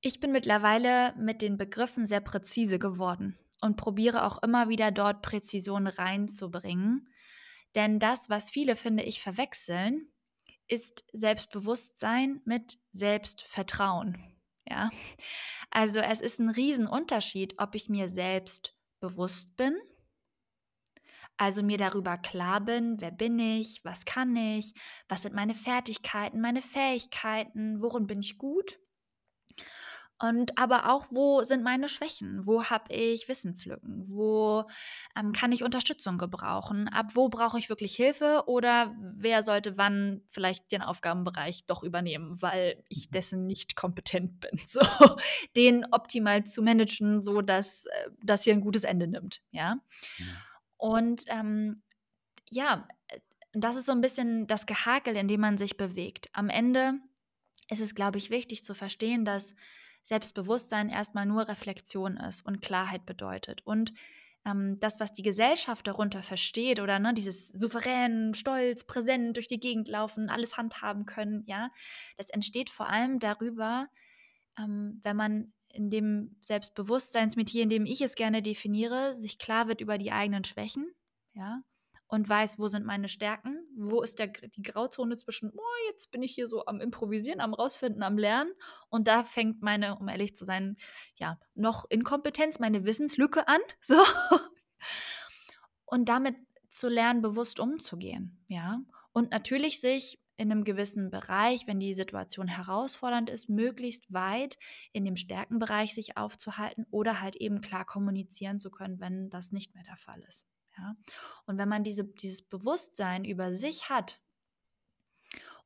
Ich 0.02 0.22
bin 0.22 0.32
mittlerweile 0.32 1.14
mit 1.18 1.42
den 1.42 1.58
Begriffen 1.58 2.06
sehr 2.06 2.22
präzise 2.22 2.80
geworden 2.80 3.38
und 3.62 3.76
probiere 3.76 4.26
auch 4.26 4.42
immer 4.42 4.70
wieder 4.70 4.92
dort 4.92 5.22
Präzision 5.22 5.88
reinzubringen 5.88 7.09
denn 7.76 8.00
das, 8.00 8.30
was 8.30 8.50
viele, 8.50 8.76
finde 8.76 9.04
ich, 9.04 9.22
verwechseln, 9.22 10.12
ist 10.68 11.04
Selbstbewusstsein 11.14 12.42
mit 12.46 12.80
Selbstvertrauen. 12.92 14.36
Ja, 14.68 14.90
also 15.72 16.00
es 16.00 16.22
ist 16.22 16.40
ein 16.40 16.50
Riesenunterschied, 16.50 17.56
ob 17.58 17.76
ich 17.76 17.90
mir 17.90 18.08
selbst 18.08 18.76
bewusst 19.00 19.58
bin, 19.58 19.76
also 21.38 21.64
mir 21.64 21.78
darüber 21.78 22.18
klar 22.18 22.60
bin, 22.60 23.00
wer 23.00 23.12
bin 23.12 23.40
ich, 23.40 23.84
was 23.86 24.06
kann 24.06 24.36
ich, 24.36 24.74
was 25.08 25.22
sind 25.22 25.34
meine 25.34 25.56
Fertigkeiten, 25.56 26.42
meine 26.42 26.62
Fähigkeiten, 26.62 27.82
worin 27.82 28.08
bin 28.08 28.20
ich 28.20 28.38
gut 28.38 28.78
und 30.22 30.58
aber 30.58 30.92
auch, 30.92 31.06
wo 31.12 31.44
sind 31.44 31.64
meine 31.64 31.88
Schwächen? 31.88 32.46
Wo 32.46 32.66
habe 32.66 32.94
ich 32.94 33.30
Wissenslücken? 33.30 34.04
Wo 34.06 34.66
ähm, 35.18 35.32
kann 35.32 35.54
ich 35.54 35.64
Unterstützung 35.64 36.18
gebrauchen? 36.18 36.90
Ab 36.90 37.12
wo 37.14 37.30
brauche 37.30 37.58
ich 37.58 37.70
wirklich 37.70 37.96
Hilfe? 37.96 38.44
Oder 38.46 38.94
wer 39.00 39.44
sollte 39.44 39.78
wann 39.78 40.22
vielleicht 40.28 40.74
den 40.74 40.82
Aufgabenbereich 40.82 41.66
doch 41.68 41.84
übernehmen, 41.84 42.42
weil 42.42 42.84
ich 42.90 43.08
mhm. 43.08 43.14
dessen 43.14 43.48
nicht 43.48 43.76
kompetent 43.76 44.40
bin? 44.40 44.60
So, 44.70 44.82
den 45.56 45.86
optimal 45.92 46.44
zu 46.44 46.62
managen, 46.62 47.22
so 47.22 47.42
dass 47.42 47.86
äh, 47.86 48.10
das 48.22 48.44
hier 48.44 48.54
ein 48.54 48.62
gutes 48.62 48.84
Ende 48.84 49.08
nimmt. 49.08 49.42
Ja. 49.52 49.80
ja. 50.18 50.26
Und 50.78 51.24
ähm, 51.28 51.82
ja, 52.52 52.88
äh, 53.08 53.20
das 53.54 53.78
ist 53.78 53.86
so 53.86 53.94
ein 53.94 54.02
bisschen 54.02 54.48
das 54.48 54.66
Gehakel, 54.66 55.16
in 55.16 55.28
dem 55.28 55.42
man 55.42 55.58
sich 55.58 55.78
bewegt. 55.78 56.30
Am 56.34 56.50
Ende 56.50 57.00
ist 57.70 57.82
es, 57.82 57.96
glaube 57.96 58.18
ich, 58.18 58.30
wichtig 58.30 58.64
zu 58.64 58.74
verstehen, 58.74 59.26
dass 59.26 59.56
Selbstbewusstsein 60.10 60.90
erstmal 60.90 61.28
nur 61.28 61.48
Reflexion 61.48 62.18
ist 62.18 62.44
und 62.44 62.64
Klarheit 62.64 63.06
bedeutet. 63.06 63.62
Und 63.64 63.94
ähm, 64.44 64.76
das, 64.80 65.00
was 65.00 65.14
die 65.14 65.22
Gesellschaft 65.22 65.86
darunter 65.86 66.24
versteht, 66.24 66.80
oder 66.80 66.98
ne, 66.98 67.14
dieses 67.14 67.50
souverän, 67.50 68.34
stolz, 68.34 68.86
präsent 68.86 69.38
durch 69.38 69.46
die 69.46 69.60
Gegend 69.60 69.88
laufen, 69.88 70.32
alles 70.32 70.58
handhaben 70.58 71.06
können, 71.06 71.44
ja, 71.46 71.70
das 72.18 72.32
entsteht 72.32 72.72
vor 72.72 72.90
allem 72.90 73.20
darüber, 73.20 73.88
ähm, 74.58 75.00
wenn 75.04 75.16
man 75.16 75.54
in 75.72 75.92
dem 75.92 76.36
Selbstbewusstseinsmetier, 76.42 77.62
in 77.62 77.70
dem 77.70 77.86
ich 77.86 78.02
es 78.02 78.16
gerne 78.16 78.42
definiere, 78.42 79.14
sich 79.14 79.38
klar 79.38 79.68
wird 79.68 79.80
über 79.80 80.00
die 80.00 80.12
eigenen 80.12 80.44
Schwächen, 80.44 80.92
ja, 81.34 81.62
und 82.10 82.28
weiß, 82.28 82.58
wo 82.58 82.68
sind 82.68 82.86
meine 82.86 83.08
Stärken, 83.08 83.60
wo 83.78 84.02
ist 84.02 84.18
der, 84.18 84.28
die 84.28 84.64
Grauzone 84.64 85.16
zwischen, 85.18 85.52
oh, 85.56 85.90
jetzt 85.90 86.12
bin 86.12 86.24
ich 86.24 86.34
hier 86.34 86.48
so 86.48 86.66
am 86.66 86.82
Improvisieren, 86.82 87.40
am 87.40 87.54
Rausfinden, 87.54 88.02
am 88.02 88.18
Lernen. 88.18 88.52
Und 88.90 89.08
da 89.08 89.24
fängt 89.24 89.62
meine, 89.62 89.96
um 89.96 90.08
ehrlich 90.10 90.36
zu 90.36 90.44
sein, 90.44 90.76
ja, 91.16 91.40
noch 91.54 91.86
Inkompetenz, 91.88 92.60
meine 92.60 92.84
Wissenslücke 92.86 93.48
an. 93.48 93.62
So. 93.82 93.96
Und 95.86 96.10
damit 96.10 96.36
zu 96.68 96.90
lernen, 96.90 97.22
bewusst 97.22 97.60
umzugehen, 97.60 98.44
ja. 98.48 98.82
Und 99.14 99.32
natürlich 99.32 99.82
sich 99.82 100.20
in 100.38 100.52
einem 100.52 100.64
gewissen 100.64 101.10
Bereich, 101.10 101.68
wenn 101.68 101.80
die 101.80 101.94
Situation 101.94 102.48
herausfordernd 102.48 103.30
ist, 103.30 103.50
möglichst 103.50 104.12
weit 104.14 104.58
in 104.94 105.06
dem 105.06 105.16
Stärkenbereich 105.16 105.94
sich 105.94 106.18
aufzuhalten 106.18 106.86
oder 106.92 107.20
halt 107.20 107.36
eben 107.36 107.62
klar 107.62 107.86
kommunizieren 107.86 108.60
zu 108.60 108.72
können, 108.72 109.00
wenn 109.00 109.30
das 109.30 109.52
nicht 109.52 109.74
mehr 109.74 109.84
der 109.84 109.98
Fall 109.98 110.24
ist. 110.28 110.46
Ja? 110.82 110.96
Und 111.46 111.58
wenn 111.58 111.70
man 111.70 111.84
diese, 111.84 112.06
dieses 112.06 112.42
Bewusstsein 112.42 113.26
über 113.26 113.54
sich 113.54 113.90
hat 113.90 114.22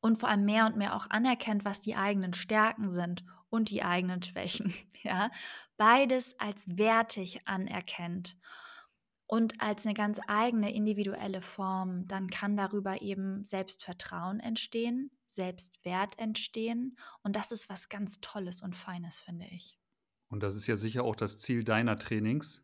und 0.02 0.17
vor 0.17 0.30
allem 0.30 0.45
mehr 0.45 0.65
und 0.65 0.78
mehr 0.78 0.95
auch 0.95 1.10
anerkennt, 1.10 1.65
was 1.65 1.82
die 1.82 1.95
eigenen 1.95 2.34
Stärken 2.34 2.89
sind 2.89 3.23
und 3.49 3.69
die 3.69 3.84
eigenen 3.84 4.21
Schwächen, 4.21 4.73
ja, 5.04 5.32
beides 5.78 6.39
als 6.39 6.65
wertig 6.78 7.47
anerkennt 7.47 8.38
und 9.28 9.62
als 9.62 9.86
eine 9.86 9.93
ganz 9.93 10.19
eigene 10.28 10.73
individuelle 10.73 11.41
Form, 11.41 12.08
dann 12.08 12.30
kann 12.30 12.58
darüber 12.58 13.02
eben 13.02 13.43
Selbstvertrauen 13.43 14.39
entstehen, 14.39 15.12
Selbstwert 15.28 16.19
entstehen 16.19 16.97
und 17.23 17.36
das 17.36 17.52
ist 17.52 17.69
was 17.69 17.89
ganz 17.89 18.19
Tolles 18.19 18.62
und 18.62 18.76
Feines, 18.76 19.19
finde 19.19 19.45
ich. 19.47 19.78
Und 20.34 20.41
das 20.41 20.56
ist 20.56 20.65
ja 20.65 20.76
sicher 20.76 21.04
auch 21.04 21.15
das 21.15 21.38
Ziel 21.38 21.63
deiner 21.63 21.97
Trainings. 21.97 22.63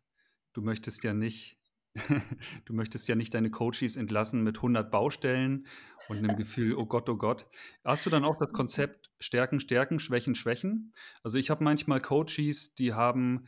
Du 0.52 0.60
möchtest 0.60 1.04
ja 1.04 1.14
nicht 1.14 1.59
Du 2.64 2.74
möchtest 2.74 3.08
ja 3.08 3.14
nicht 3.14 3.34
deine 3.34 3.50
Coaches 3.50 3.96
entlassen 3.96 4.42
mit 4.42 4.56
100 4.56 4.90
Baustellen 4.90 5.66
und 6.08 6.18
einem 6.18 6.36
Gefühl, 6.36 6.74
oh 6.74 6.86
Gott, 6.86 7.08
oh 7.08 7.16
Gott. 7.16 7.46
Hast 7.84 8.06
du 8.06 8.10
dann 8.10 8.24
auch 8.24 8.36
das 8.36 8.52
Konzept 8.52 9.10
Stärken, 9.20 9.60
Stärken, 9.60 10.00
Schwächen, 10.00 10.34
Schwächen? 10.34 10.92
Also 11.22 11.38
ich 11.38 11.50
habe 11.50 11.64
manchmal 11.64 12.00
Coaches, 12.00 12.74
die 12.74 12.94
haben 12.94 13.46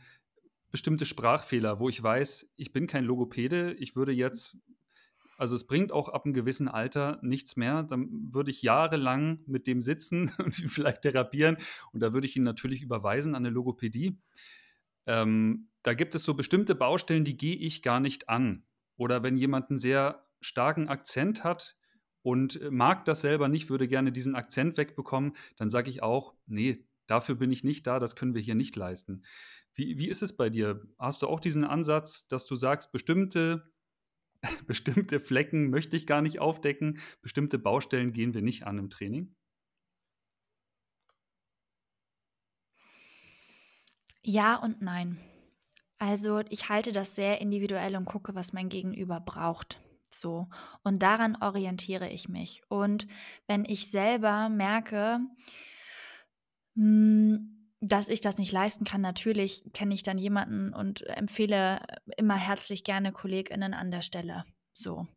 bestimmte 0.71 1.05
Sprachfehler, 1.05 1.79
wo 1.79 1.87
ich 1.87 2.01
weiß, 2.01 2.51
ich 2.55 2.73
bin 2.73 2.87
kein 2.87 3.05
Logopäde, 3.05 3.73
ich 3.73 3.95
würde 3.95 4.11
jetzt, 4.11 4.57
also 5.37 5.55
es 5.55 5.67
bringt 5.67 5.91
auch 5.91 6.09
ab 6.09 6.25
einem 6.25 6.33
gewissen 6.33 6.67
Alter 6.67 7.19
nichts 7.21 7.55
mehr, 7.55 7.83
dann 7.83 8.33
würde 8.33 8.49
ich 8.49 8.63
jahrelang 8.63 9.39
mit 9.45 9.67
dem 9.67 9.81
sitzen 9.81 10.31
und 10.39 10.57
ihn 10.57 10.69
vielleicht 10.69 11.03
therapieren 11.03 11.57
und 11.91 11.99
da 11.99 12.13
würde 12.13 12.25
ich 12.25 12.35
ihn 12.35 12.43
natürlich 12.43 12.81
überweisen 12.81 13.35
an 13.35 13.45
eine 13.45 13.53
Logopädie. 13.53 14.17
Ähm, 15.05 15.69
da 15.83 15.93
gibt 15.93 16.15
es 16.15 16.23
so 16.23 16.33
bestimmte 16.33 16.75
Baustellen, 16.75 17.25
die 17.25 17.37
gehe 17.37 17.55
ich 17.55 17.81
gar 17.81 17.99
nicht 17.99 18.29
an. 18.29 18.65
Oder 18.95 19.21
wenn 19.21 19.37
jemand 19.37 19.69
einen 19.69 19.79
sehr 19.79 20.25
starken 20.41 20.87
Akzent 20.87 21.43
hat 21.43 21.75
und 22.21 22.61
äh, 22.61 22.71
mag 22.71 23.05
das 23.05 23.21
selber 23.21 23.49
nicht, 23.49 23.69
würde 23.69 23.87
gerne 23.87 24.11
diesen 24.11 24.35
Akzent 24.35 24.77
wegbekommen, 24.77 25.35
dann 25.57 25.69
sage 25.69 25.89
ich 25.89 26.01
auch, 26.01 26.33
nee, 26.45 26.85
dafür 27.07 27.35
bin 27.35 27.51
ich 27.51 27.63
nicht 27.63 27.85
da, 27.85 27.99
das 27.99 28.15
können 28.15 28.33
wir 28.33 28.41
hier 28.41 28.55
nicht 28.55 28.75
leisten. 28.75 29.23
Wie, 29.73 29.97
wie 29.97 30.07
ist 30.07 30.23
es 30.23 30.35
bei 30.35 30.49
dir? 30.49 30.81
Hast 30.97 31.21
du 31.21 31.27
auch 31.27 31.39
diesen 31.39 31.63
Ansatz, 31.63 32.27
dass 32.27 32.45
du 32.45 32.55
sagst, 32.55 32.91
bestimmte, 32.91 33.71
bestimmte 34.67 35.19
Flecken 35.19 35.69
möchte 35.69 35.97
ich 35.97 36.07
gar 36.07 36.21
nicht 36.21 36.39
aufdecken, 36.39 36.99
bestimmte 37.21 37.59
Baustellen 37.59 38.13
gehen 38.13 38.33
wir 38.33 38.41
nicht 38.41 38.65
an 38.65 38.77
im 38.77 38.89
Training? 38.89 39.35
Ja 44.21 44.55
und 44.55 44.81
nein. 44.81 45.19
Also 46.03 46.41
ich 46.49 46.67
halte 46.67 46.91
das 46.91 47.15
sehr 47.15 47.39
individuell 47.39 47.95
und 47.95 48.03
gucke, 48.03 48.35
was 48.35 48.51
mein 48.51 48.67
Gegenüber 48.67 49.21
braucht. 49.21 49.79
So. 50.09 50.49
Und 50.83 51.01
daran 51.01 51.37
orientiere 51.41 52.09
ich 52.09 52.27
mich. 52.27 52.61
Und 52.67 53.07
wenn 53.47 53.63
ich 53.63 53.89
selber 53.89 54.49
merke, 54.49 55.21
hm, 56.75 57.69
dass 57.79 58.09
ich 58.09 58.19
das 58.19 58.37
nicht 58.37 58.51
leisten 58.51 58.83
kann, 58.83 58.99
natürlich 58.99 59.63
kenne 59.71 59.93
ich 59.93 60.03
dann 60.03 60.17
jemanden 60.17 60.73
und 60.73 61.07
empfehle 61.07 61.79
immer 62.17 62.35
herzlich 62.35 62.83
gerne 62.83 63.13
KollegInnen 63.13 63.73
an 63.73 63.89
der 63.89 64.01
Stelle. 64.01 64.43
So. 64.73 65.07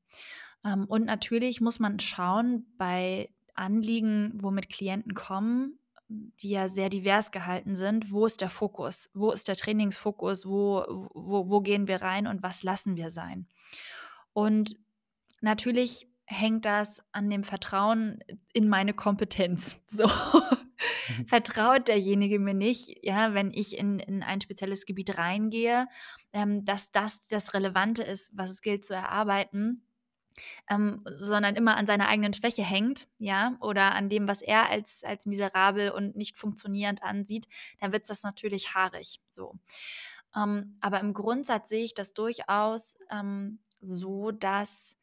Ähm, 0.64 0.84
und 0.84 1.04
natürlich 1.04 1.60
muss 1.60 1.80
man 1.80 1.98
schauen, 1.98 2.64
bei 2.78 3.34
Anliegen, 3.54 4.34
womit 4.40 4.68
Klienten 4.68 5.14
kommen, 5.14 5.80
die 6.08 6.50
ja 6.50 6.68
sehr 6.68 6.88
divers 6.88 7.30
gehalten 7.30 7.76
sind, 7.76 8.12
wo 8.12 8.26
ist 8.26 8.40
der 8.40 8.50
Fokus? 8.50 9.10
Wo 9.14 9.32
ist 9.32 9.48
der 9.48 9.56
Trainingsfokus? 9.56 10.46
Wo, 10.46 10.84
wo, 11.14 11.48
wo 11.48 11.60
gehen 11.60 11.88
wir 11.88 12.02
rein 12.02 12.26
und 12.26 12.42
was 12.42 12.62
lassen 12.62 12.96
wir 12.96 13.10
sein? 13.10 13.48
Und 14.32 14.76
natürlich 15.40 16.06
hängt 16.26 16.64
das 16.64 17.02
an 17.12 17.30
dem 17.30 17.42
Vertrauen 17.42 18.18
in 18.52 18.68
meine 18.68 18.94
Kompetenz. 18.94 19.78
So. 19.86 20.06
Mhm. 21.08 21.26
Vertraut 21.26 21.88
derjenige 21.88 22.38
mir 22.38 22.52
nicht, 22.52 22.98
ja, 23.02 23.32
wenn 23.32 23.50
ich 23.52 23.78
in, 23.78 23.98
in 23.98 24.22
ein 24.22 24.40
spezielles 24.40 24.84
Gebiet 24.84 25.16
reingehe, 25.16 25.86
ähm, 26.32 26.64
dass 26.64 26.90
das 26.90 27.26
das 27.28 27.54
Relevante 27.54 28.02
ist, 28.02 28.30
was 28.36 28.50
es 28.50 28.60
gilt 28.60 28.84
zu 28.84 28.94
erarbeiten, 28.94 29.85
ähm, 30.68 31.02
sondern 31.04 31.56
immer 31.56 31.76
an 31.76 31.86
seiner 31.86 32.08
eigenen 32.08 32.32
Schwäche 32.32 32.62
hängt, 32.62 33.08
ja, 33.18 33.56
oder 33.60 33.94
an 33.94 34.08
dem, 34.08 34.28
was 34.28 34.42
er 34.42 34.68
als, 34.68 35.04
als 35.04 35.26
miserabel 35.26 35.90
und 35.90 36.16
nicht 36.16 36.36
funktionierend 36.36 37.02
ansieht, 37.02 37.46
dann 37.80 37.92
wird 37.92 38.08
das 38.08 38.22
natürlich 38.22 38.74
haarig 38.74 39.20
so. 39.28 39.54
Ähm, 40.34 40.76
aber 40.80 41.00
im 41.00 41.14
Grundsatz 41.14 41.68
sehe 41.68 41.84
ich 41.84 41.94
das 41.94 42.14
durchaus 42.14 42.98
ähm, 43.10 43.58
so, 43.80 44.30
dass 44.30 44.96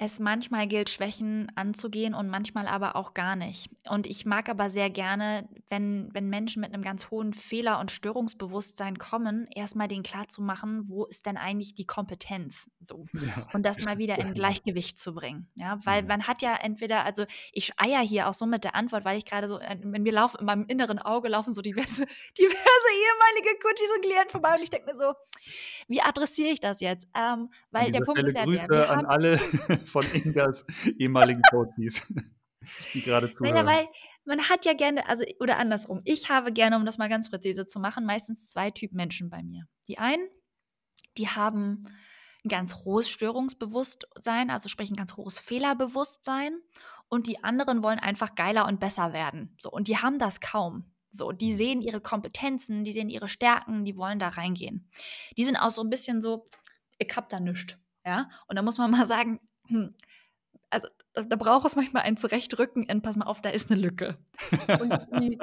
es 0.00 0.20
manchmal 0.20 0.68
gilt, 0.68 0.90
Schwächen 0.90 1.50
anzugehen 1.56 2.14
und 2.14 2.28
manchmal 2.28 2.68
aber 2.68 2.94
auch 2.94 3.14
gar 3.14 3.34
nicht. 3.34 3.68
Und 3.90 4.06
ich 4.06 4.24
mag 4.24 4.48
aber 4.48 4.70
sehr 4.70 4.90
gerne, 4.90 5.48
wenn, 5.70 6.08
wenn 6.14 6.28
Menschen 6.28 6.60
mit 6.60 6.72
einem 6.72 6.84
ganz 6.84 7.10
hohen 7.10 7.32
Fehler- 7.32 7.80
und 7.80 7.90
Störungsbewusstsein 7.90 8.98
kommen, 8.98 9.48
erstmal 9.52 9.88
den 9.88 10.04
klar 10.04 10.28
zu 10.28 10.40
machen, 10.40 10.84
wo 10.86 11.04
ist 11.04 11.26
denn 11.26 11.36
eigentlich 11.36 11.74
die 11.74 11.84
Kompetenz 11.84 12.70
so. 12.78 13.06
Ja. 13.12 13.48
Und 13.52 13.66
das 13.66 13.80
mal 13.80 13.98
wieder 13.98 14.18
in 14.18 14.34
Gleichgewicht 14.34 14.98
zu 14.98 15.14
bringen. 15.14 15.48
Ja, 15.56 15.80
weil 15.84 16.02
mhm. 16.02 16.08
man 16.08 16.26
hat 16.28 16.42
ja 16.42 16.54
entweder, 16.54 17.04
also 17.04 17.24
ich 17.52 17.72
eier 17.76 18.00
hier 18.00 18.28
auch 18.28 18.34
so 18.34 18.46
mit 18.46 18.62
der 18.62 18.76
Antwort, 18.76 19.04
weil 19.04 19.18
ich 19.18 19.24
gerade 19.24 19.48
so, 19.48 19.58
äh, 19.58 19.78
wenn 19.82 20.04
mir 20.04 20.12
laufen, 20.12 20.38
in 20.38 20.46
meinem 20.46 20.66
inneren 20.68 21.00
Auge 21.00 21.28
laufen 21.28 21.52
so 21.52 21.60
diverse, 21.60 22.06
diverse 22.38 22.88
ehemalige 22.88 23.58
Coaches 23.60 23.90
und 23.96 24.04
Klienten 24.04 24.30
vorbei 24.30 24.54
und 24.54 24.62
ich 24.62 24.70
denke 24.70 24.92
mir 24.92 24.96
so, 24.96 25.12
wie 25.88 26.02
adressiere 26.02 26.50
ich 26.50 26.60
das 26.60 26.80
jetzt? 26.80 27.08
Ähm, 27.16 27.50
weil 27.72 27.90
der 27.90 28.00
Punkt 28.00 28.28
Stelle 28.28 28.52
ist 28.52 28.60
ja 28.60 28.66
der. 28.66 28.90
an 28.90 29.06
alle 29.06 29.38
von 29.88 30.04
Ingas 30.12 30.64
ehemaligen 30.98 31.42
Coaches, 31.50 32.02
die 32.94 33.02
gerade 33.02 33.32
zuhören. 33.32 33.54
Naja, 33.54 33.66
weil 33.66 33.88
man 34.24 34.48
hat 34.48 34.64
ja 34.66 34.74
gerne, 34.74 35.08
also 35.08 35.24
oder 35.40 35.58
andersrum, 35.58 36.02
ich 36.04 36.28
habe 36.28 36.52
gerne, 36.52 36.76
um 36.76 36.84
das 36.84 36.98
mal 36.98 37.08
ganz 37.08 37.30
präzise 37.30 37.66
zu 37.66 37.80
machen, 37.80 38.04
meistens 38.04 38.48
zwei 38.50 38.70
Typen 38.70 38.96
Menschen 38.96 39.30
bei 39.30 39.42
mir. 39.42 39.66
Die 39.88 39.98
einen, 39.98 40.28
die 41.16 41.28
haben 41.28 41.84
ein 42.44 42.48
ganz 42.48 42.84
hohes 42.84 43.08
Störungsbewusstsein, 43.08 44.50
also 44.50 44.68
sprich 44.68 44.90
ein 44.90 44.96
ganz 44.96 45.16
hohes 45.16 45.38
Fehlerbewusstsein 45.38 46.60
und 47.08 47.26
die 47.26 47.42
anderen 47.42 47.82
wollen 47.82 47.98
einfach 47.98 48.34
geiler 48.34 48.66
und 48.66 48.80
besser 48.80 49.12
werden. 49.12 49.56
So, 49.58 49.70
und 49.70 49.88
die 49.88 49.96
haben 49.96 50.18
das 50.18 50.40
kaum. 50.40 50.92
So, 51.10 51.32
die 51.32 51.52
mhm. 51.52 51.56
sehen 51.56 51.82
ihre 51.82 52.00
Kompetenzen, 52.00 52.84
die 52.84 52.92
sehen 52.92 53.08
ihre 53.08 53.28
Stärken, 53.28 53.84
die 53.84 53.96
wollen 53.96 54.18
da 54.18 54.28
reingehen. 54.28 54.90
Die 55.36 55.44
sind 55.44 55.56
auch 55.56 55.70
so 55.70 55.82
ein 55.82 55.90
bisschen 55.90 56.20
so, 56.20 56.48
ich 56.98 57.14
hab 57.16 57.28
da 57.28 57.40
nichts. 57.40 57.78
Ja, 58.04 58.28
und 58.46 58.56
da 58.56 58.62
muss 58.62 58.78
man 58.78 58.90
mal 58.90 59.06
sagen, 59.06 59.40
hm, 59.68 59.94
also 60.70 60.88
da, 61.14 61.22
da 61.22 61.36
braucht 61.36 61.66
es 61.66 61.76
manchmal 61.76 62.02
ein 62.02 62.16
Zurechtrücken 62.16 62.84
in, 62.84 63.02
pass 63.02 63.16
mal 63.16 63.26
auf, 63.26 63.40
da 63.40 63.50
ist 63.50 63.70
eine 63.70 63.80
Lücke. 63.80 64.18
Und 64.80 64.92
die, 65.20 65.38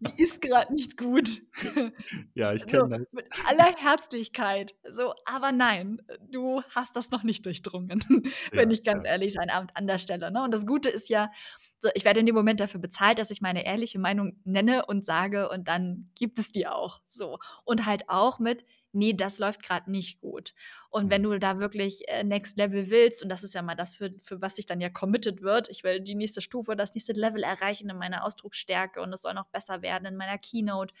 die 0.00 0.22
ist 0.22 0.40
gerade 0.42 0.72
nicht 0.72 0.96
gut. 0.96 1.42
Ja, 2.34 2.52
ich 2.52 2.66
kenne 2.66 2.82
so, 2.82 2.86
das. 2.86 3.12
Mit 3.14 3.26
aller 3.48 3.74
Herzlichkeit. 3.76 4.74
So, 4.90 5.14
aber 5.24 5.52
nein, 5.52 6.02
du 6.30 6.62
hast 6.70 6.94
das 6.94 7.10
noch 7.10 7.22
nicht 7.22 7.46
durchdrungen, 7.46 8.00
wenn 8.52 8.70
ich 8.70 8.84
ganz 8.84 9.04
ja. 9.04 9.12
ehrlich 9.12 9.32
sein 9.32 9.48
an, 9.48 9.68
an 9.74 9.86
der 9.86 9.98
Stelle. 9.98 10.30
Ne? 10.30 10.42
Und 10.42 10.52
das 10.52 10.66
Gute 10.66 10.90
ist 10.90 11.08
ja, 11.08 11.30
so, 11.78 11.88
ich 11.94 12.04
werde 12.04 12.20
in 12.20 12.26
dem 12.26 12.34
Moment 12.34 12.60
dafür 12.60 12.80
bezahlt, 12.80 13.18
dass 13.18 13.30
ich 13.30 13.40
meine 13.40 13.64
ehrliche 13.64 13.98
Meinung 13.98 14.38
nenne 14.44 14.84
und 14.86 15.04
sage 15.04 15.48
und 15.48 15.66
dann 15.68 16.10
gibt 16.14 16.38
es 16.38 16.52
die 16.52 16.66
auch. 16.66 17.00
So. 17.08 17.38
Und 17.64 17.86
halt 17.86 18.08
auch 18.08 18.38
mit, 18.38 18.64
nee, 18.96 19.12
das 19.12 19.38
läuft 19.38 19.62
gerade 19.62 19.90
nicht 19.90 20.20
gut. 20.20 20.54
Und 20.90 21.10
wenn 21.10 21.22
mhm. 21.22 21.30
du 21.30 21.38
da 21.38 21.58
wirklich 21.58 22.08
äh, 22.08 22.24
Next 22.24 22.56
Level 22.56 22.90
willst, 22.90 23.22
und 23.22 23.28
das 23.28 23.44
ist 23.44 23.54
ja 23.54 23.62
mal 23.62 23.74
das, 23.74 23.94
für, 23.94 24.12
für 24.18 24.40
was 24.40 24.56
sich 24.56 24.66
dann 24.66 24.80
ja 24.80 24.88
committed 24.88 25.42
wird, 25.42 25.68
ich 25.68 25.84
will 25.84 26.00
die 26.00 26.14
nächste 26.14 26.40
Stufe, 26.40 26.74
das 26.74 26.94
nächste 26.94 27.12
Level 27.12 27.42
erreichen 27.42 27.88
in 27.90 27.96
meiner 27.96 28.24
Ausdrucksstärke 28.24 29.00
und 29.00 29.12
es 29.12 29.22
soll 29.22 29.34
noch 29.34 29.46
besser 29.46 29.82
werden 29.82 30.06
in 30.06 30.16
meiner 30.16 30.38
Keynote 30.38 30.94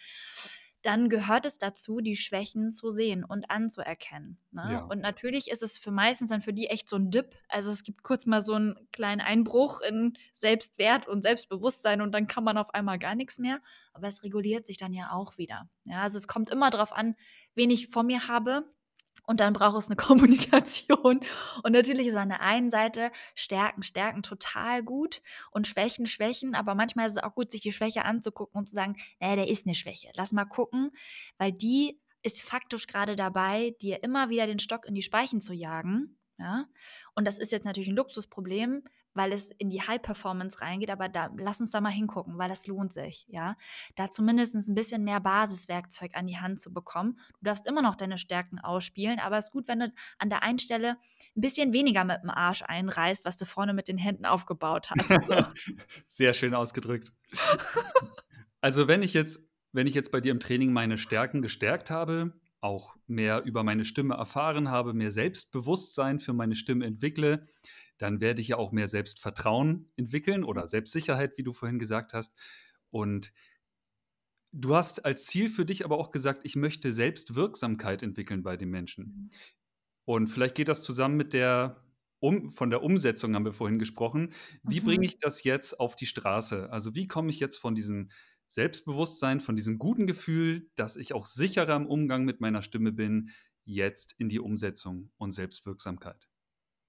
dann 0.86 1.08
gehört 1.08 1.46
es 1.46 1.58
dazu, 1.58 2.00
die 2.00 2.14
Schwächen 2.14 2.70
zu 2.70 2.90
sehen 2.90 3.24
und 3.24 3.50
anzuerkennen. 3.50 4.38
Ne? 4.52 4.68
Ja. 4.70 4.84
Und 4.84 5.00
natürlich 5.00 5.50
ist 5.50 5.64
es 5.64 5.76
für 5.76 5.90
meistens 5.90 6.28
dann 6.28 6.42
für 6.42 6.52
die 6.52 6.68
echt 6.68 6.88
so 6.88 6.94
ein 6.94 7.10
Dip. 7.10 7.34
Also 7.48 7.72
es 7.72 7.82
gibt 7.82 8.04
kurz 8.04 8.24
mal 8.24 8.40
so 8.40 8.54
einen 8.54 8.76
kleinen 8.92 9.20
Einbruch 9.20 9.80
in 9.80 10.16
Selbstwert 10.32 11.08
und 11.08 11.22
Selbstbewusstsein 11.22 12.00
und 12.02 12.12
dann 12.12 12.28
kann 12.28 12.44
man 12.44 12.56
auf 12.56 12.72
einmal 12.72 13.00
gar 13.00 13.16
nichts 13.16 13.40
mehr. 13.40 13.60
Aber 13.94 14.06
es 14.06 14.22
reguliert 14.22 14.64
sich 14.64 14.76
dann 14.76 14.92
ja 14.92 15.10
auch 15.10 15.38
wieder. 15.38 15.68
Ja, 15.84 16.02
also 16.02 16.18
es 16.18 16.28
kommt 16.28 16.50
immer 16.50 16.70
darauf 16.70 16.92
an, 16.92 17.16
wen 17.56 17.70
ich 17.70 17.88
vor 17.88 18.04
mir 18.04 18.28
habe 18.28 18.64
und 19.26 19.40
dann 19.40 19.52
braucht 19.52 19.76
es 19.76 19.86
eine 19.88 19.96
Kommunikation. 19.96 21.20
Und 21.62 21.72
natürlich 21.72 22.06
ist 22.06 22.16
an 22.16 22.28
der 22.28 22.40
einen 22.40 22.70
Seite 22.70 23.10
Stärken, 23.34 23.82
Stärken 23.82 24.22
total 24.22 24.82
gut 24.82 25.20
und 25.50 25.66
Schwächen, 25.66 26.06
Schwächen. 26.06 26.54
Aber 26.54 26.74
manchmal 26.74 27.06
ist 27.06 27.16
es 27.16 27.22
auch 27.22 27.34
gut, 27.34 27.50
sich 27.50 27.60
die 27.60 27.72
Schwäche 27.72 28.04
anzugucken 28.04 28.58
und 28.58 28.68
zu 28.68 28.74
sagen, 28.74 28.96
naja, 29.20 29.36
der 29.36 29.48
ist 29.48 29.66
eine 29.66 29.74
Schwäche. 29.74 30.10
Lass 30.14 30.32
mal 30.32 30.44
gucken, 30.44 30.92
weil 31.38 31.52
die 31.52 32.00
ist 32.22 32.42
faktisch 32.42 32.86
gerade 32.86 33.14
dabei, 33.14 33.76
dir 33.80 34.02
immer 34.02 34.30
wieder 34.30 34.46
den 34.46 34.58
Stock 34.58 34.86
in 34.86 34.94
die 34.94 35.02
Speichen 35.02 35.40
zu 35.40 35.52
jagen. 35.52 36.18
Ja? 36.38 36.66
Und 37.14 37.24
das 37.26 37.38
ist 37.38 37.52
jetzt 37.52 37.64
natürlich 37.64 37.88
ein 37.88 37.96
Luxusproblem, 37.96 38.82
weil 39.16 39.32
es 39.32 39.50
in 39.50 39.70
die 39.70 39.80
High 39.80 40.00
Performance 40.00 40.60
reingeht, 40.60 40.90
aber 40.90 41.08
da 41.08 41.30
lass 41.38 41.60
uns 41.60 41.70
da 41.70 41.80
mal 41.80 41.90
hingucken, 41.90 42.38
weil 42.38 42.48
das 42.48 42.66
lohnt 42.66 42.92
sich, 42.92 43.26
ja. 43.28 43.56
Da 43.94 44.10
zumindest 44.10 44.54
ein 44.54 44.74
bisschen 44.74 45.04
mehr 45.04 45.20
Basiswerkzeug 45.20 46.12
an 46.14 46.26
die 46.26 46.38
Hand 46.38 46.60
zu 46.60 46.72
bekommen. 46.72 47.18
Du 47.40 47.44
darfst 47.44 47.66
immer 47.66 47.82
noch 47.82 47.96
deine 47.96 48.18
Stärken 48.18 48.58
ausspielen, 48.58 49.18
aber 49.18 49.38
es 49.38 49.46
ist 49.46 49.52
gut, 49.52 49.68
wenn 49.68 49.80
du 49.80 49.92
an 50.18 50.28
der 50.28 50.42
einen 50.42 50.58
Stelle 50.58 50.96
ein 51.36 51.40
bisschen 51.40 51.72
weniger 51.72 52.04
mit 52.04 52.22
dem 52.22 52.30
Arsch 52.30 52.62
einreißt, 52.62 53.24
was 53.24 53.36
du 53.36 53.46
vorne 53.46 53.72
mit 53.72 53.88
den 53.88 53.98
Händen 53.98 54.26
aufgebaut 54.26 54.90
hast. 54.90 55.24
So. 55.24 55.44
Sehr 56.06 56.34
schön 56.34 56.54
ausgedrückt. 56.54 57.12
also 58.60 58.88
wenn 58.88 59.02
ich 59.02 59.14
jetzt, 59.14 59.40
wenn 59.72 59.86
ich 59.86 59.94
jetzt 59.94 60.12
bei 60.12 60.20
dir 60.20 60.32
im 60.32 60.40
Training 60.40 60.72
meine 60.72 60.98
Stärken 60.98 61.42
gestärkt 61.42 61.90
habe, 61.90 62.32
auch 62.60 62.96
mehr 63.06 63.44
über 63.44 63.62
meine 63.62 63.84
Stimme 63.84 64.14
erfahren 64.14 64.70
habe, 64.70 64.92
mehr 64.92 65.12
Selbstbewusstsein 65.12 66.18
für 66.18 66.32
meine 66.32 66.56
Stimme 66.56 66.84
entwickle, 66.84 67.46
dann 67.98 68.20
werde 68.20 68.40
ich 68.40 68.48
ja 68.48 68.56
auch 68.56 68.72
mehr 68.72 68.88
Selbstvertrauen 68.88 69.90
entwickeln 69.96 70.44
oder 70.44 70.62
mhm. 70.62 70.68
Selbstsicherheit, 70.68 71.38
wie 71.38 71.42
du 71.42 71.52
vorhin 71.52 71.78
gesagt 71.78 72.12
hast. 72.12 72.34
Und 72.90 73.32
du 74.52 74.74
hast 74.74 75.04
als 75.04 75.26
Ziel 75.26 75.48
für 75.48 75.64
dich 75.64 75.84
aber 75.84 75.98
auch 75.98 76.10
gesagt, 76.10 76.42
ich 76.44 76.56
möchte 76.56 76.92
Selbstwirksamkeit 76.92 78.02
entwickeln 78.02 78.42
bei 78.42 78.56
den 78.56 78.70
Menschen. 78.70 79.04
Mhm. 79.04 79.30
Und 80.04 80.28
vielleicht 80.28 80.54
geht 80.54 80.68
das 80.68 80.82
zusammen 80.82 81.16
mit 81.16 81.32
der 81.32 81.82
um, 82.18 82.50
von 82.50 82.70
der 82.70 82.82
Umsetzung 82.82 83.34
haben 83.34 83.44
wir 83.44 83.52
vorhin 83.52 83.78
gesprochen. 83.78 84.32
Wie 84.62 84.80
mhm. 84.80 84.84
bringe 84.84 85.06
ich 85.06 85.18
das 85.18 85.44
jetzt 85.44 85.78
auf 85.78 85.96
die 85.96 86.06
Straße? 86.06 86.70
Also 86.72 86.94
wie 86.94 87.06
komme 87.06 87.30
ich 87.30 87.40
jetzt 87.40 87.56
von 87.56 87.74
diesem 87.74 88.10
Selbstbewusstsein, 88.48 89.40
von 89.40 89.54
diesem 89.54 89.78
guten 89.78 90.06
Gefühl, 90.06 90.70
dass 90.76 90.96
ich 90.96 91.12
auch 91.12 91.26
sicherer 91.26 91.76
im 91.76 91.86
Umgang 91.86 92.24
mit 92.24 92.40
meiner 92.40 92.62
Stimme 92.62 92.92
bin, 92.92 93.30
jetzt 93.64 94.14
in 94.18 94.28
die 94.28 94.40
Umsetzung 94.40 95.10
und 95.18 95.32
Selbstwirksamkeit? 95.32 96.28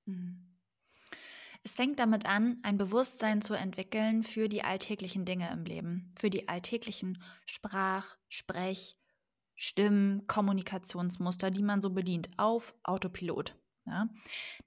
Mhm. 0.05 0.46
Es 1.67 1.75
fängt 1.75 1.99
damit 1.99 2.25
an, 2.25 2.61
ein 2.63 2.77
Bewusstsein 2.77 3.41
zu 3.41 3.53
entwickeln 3.53 4.23
für 4.23 4.47
die 4.47 4.63
alltäglichen 4.63 5.25
Dinge 5.25 5.51
im 5.51 5.65
Leben, 5.65 6.09
für 6.17 6.29
die 6.29 6.47
alltäglichen 6.47 7.21
Sprach-, 7.45 8.15
Sprech-, 8.29 8.95
Stimmen-, 9.53 10.25
Kommunikationsmuster, 10.27 11.51
die 11.51 11.63
man 11.63 11.81
so 11.81 11.89
bedient, 11.89 12.29
auf 12.37 12.73
Autopilot. 12.83 13.53
Ja. 13.85 14.07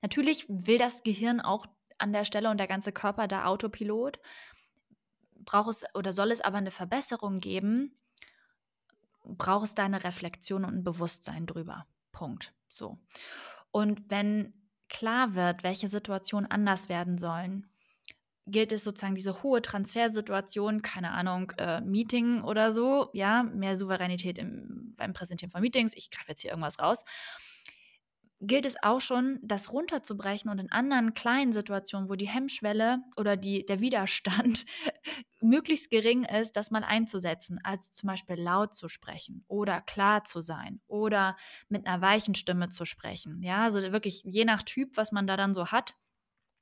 Natürlich 0.02 0.44
will 0.50 0.76
das 0.76 1.02
Gehirn 1.02 1.40
auch 1.40 1.64
an 1.96 2.12
der 2.12 2.26
Stelle 2.26 2.50
und 2.50 2.58
der 2.58 2.66
ganze 2.66 2.92
Körper 2.92 3.28
da 3.28 3.46
Autopilot. 3.46 4.18
Braucht 5.36 5.70
es 5.70 5.84
oder 5.94 6.12
soll 6.12 6.30
es 6.30 6.42
aber 6.42 6.58
eine 6.58 6.70
Verbesserung 6.70 7.40
geben, 7.40 7.96
braucht 9.24 9.64
es 9.64 9.74
da 9.74 9.84
eine 9.84 10.04
Reflexion 10.04 10.66
und 10.66 10.74
ein 10.74 10.84
Bewusstsein 10.84 11.46
drüber. 11.46 11.86
Punkt. 12.12 12.52
So. 12.68 12.98
Und 13.70 14.10
wenn 14.10 14.52
klar 14.90 15.34
wird, 15.34 15.62
welche 15.62 15.88
Situationen 15.88 16.50
anders 16.50 16.88
werden 16.88 17.16
sollen, 17.16 17.66
gilt 18.46 18.72
es 18.72 18.84
sozusagen 18.84 19.14
diese 19.14 19.42
hohe 19.42 19.62
Transfersituation, 19.62 20.82
keine 20.82 21.12
Ahnung, 21.12 21.52
äh, 21.58 21.80
Meeting 21.80 22.42
oder 22.42 22.72
so, 22.72 23.08
ja, 23.12 23.44
mehr 23.44 23.76
Souveränität 23.76 24.38
im, 24.38 24.94
beim 24.96 25.12
Präsentieren 25.12 25.50
von 25.50 25.60
Meetings, 25.60 25.96
ich 25.96 26.10
greife 26.10 26.28
jetzt 26.28 26.42
hier 26.42 26.50
irgendwas 26.50 26.78
raus, 26.78 27.04
gilt 28.40 28.64
es 28.64 28.82
auch 28.82 29.00
schon, 29.00 29.38
das 29.42 29.72
runterzubrechen 29.72 30.50
und 30.50 30.58
in 30.58 30.72
anderen 30.72 31.14
kleinen 31.14 31.52
Situationen, 31.52 32.08
wo 32.08 32.14
die 32.14 32.28
Hemmschwelle 32.28 33.02
oder 33.16 33.36
die, 33.36 33.66
der 33.66 33.80
Widerstand 33.80 34.64
möglichst 35.40 35.90
gering 35.90 36.24
ist, 36.24 36.52
das 36.52 36.70
mal 36.70 36.84
einzusetzen, 36.84 37.60
also 37.62 37.90
zum 37.92 38.08
Beispiel 38.08 38.36
laut 38.36 38.74
zu 38.74 38.88
sprechen 38.88 39.44
oder 39.46 39.80
klar 39.82 40.24
zu 40.24 40.40
sein 40.40 40.80
oder 40.86 41.36
mit 41.68 41.86
einer 41.86 42.00
weichen 42.00 42.34
Stimme 42.34 42.70
zu 42.70 42.84
sprechen. 42.84 43.42
Ja, 43.42 43.64
also 43.64 43.80
wirklich 43.92 44.22
je 44.24 44.44
nach 44.44 44.62
Typ, 44.62 44.96
was 44.96 45.12
man 45.12 45.26
da 45.26 45.36
dann 45.36 45.54
so 45.54 45.66
hat, 45.66 45.94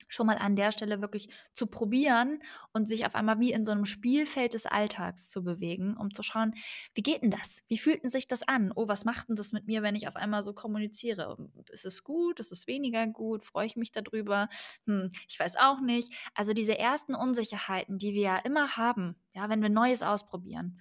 schon 0.08 0.26
mal 0.26 0.38
an 0.38 0.56
der 0.56 0.72
Stelle 0.72 1.00
wirklich 1.00 1.28
zu 1.52 1.66
probieren 1.66 2.42
und 2.72 2.88
sich 2.88 3.06
auf 3.06 3.14
einmal 3.14 3.38
wie 3.40 3.52
in 3.52 3.64
so 3.64 3.72
einem 3.72 3.84
Spielfeld 3.84 4.54
des 4.54 4.66
Alltags 4.66 5.30
zu 5.30 5.44
bewegen, 5.44 5.96
um 5.96 6.12
zu 6.12 6.22
schauen, 6.22 6.54
wie 6.94 7.02
geht 7.02 7.22
denn 7.22 7.30
das? 7.30 7.62
Wie 7.68 7.78
fühlt 7.78 8.02
denn 8.02 8.10
sich 8.10 8.26
das 8.26 8.42
an? 8.42 8.72
Oh, 8.74 8.88
was 8.88 9.04
macht 9.04 9.28
denn 9.28 9.36
das 9.36 9.52
mit 9.52 9.66
mir, 9.66 9.82
wenn 9.82 9.94
ich 9.94 10.08
auf 10.08 10.16
einmal 10.16 10.42
so 10.42 10.52
kommuniziere? 10.52 11.36
Ist 11.70 11.86
es 11.86 12.02
gut? 12.02 12.40
Ist 12.40 12.52
es 12.52 12.66
weniger 12.66 13.06
gut? 13.06 13.44
Freue 13.44 13.66
ich 13.66 13.76
mich 13.76 13.92
darüber? 13.92 14.48
Hm, 14.86 15.12
ich 15.28 15.38
weiß 15.38 15.56
auch 15.56 15.80
nicht. 15.80 16.12
Also 16.34 16.52
diese 16.52 16.78
ersten 16.78 17.14
Unsicherheiten, 17.14 17.98
die 17.98 18.14
wir 18.14 18.22
ja 18.22 18.36
immer 18.38 18.76
haben, 18.76 19.16
ja, 19.34 19.48
wenn 19.48 19.62
wir 19.62 19.68
Neues 19.68 20.02
ausprobieren, 20.02 20.80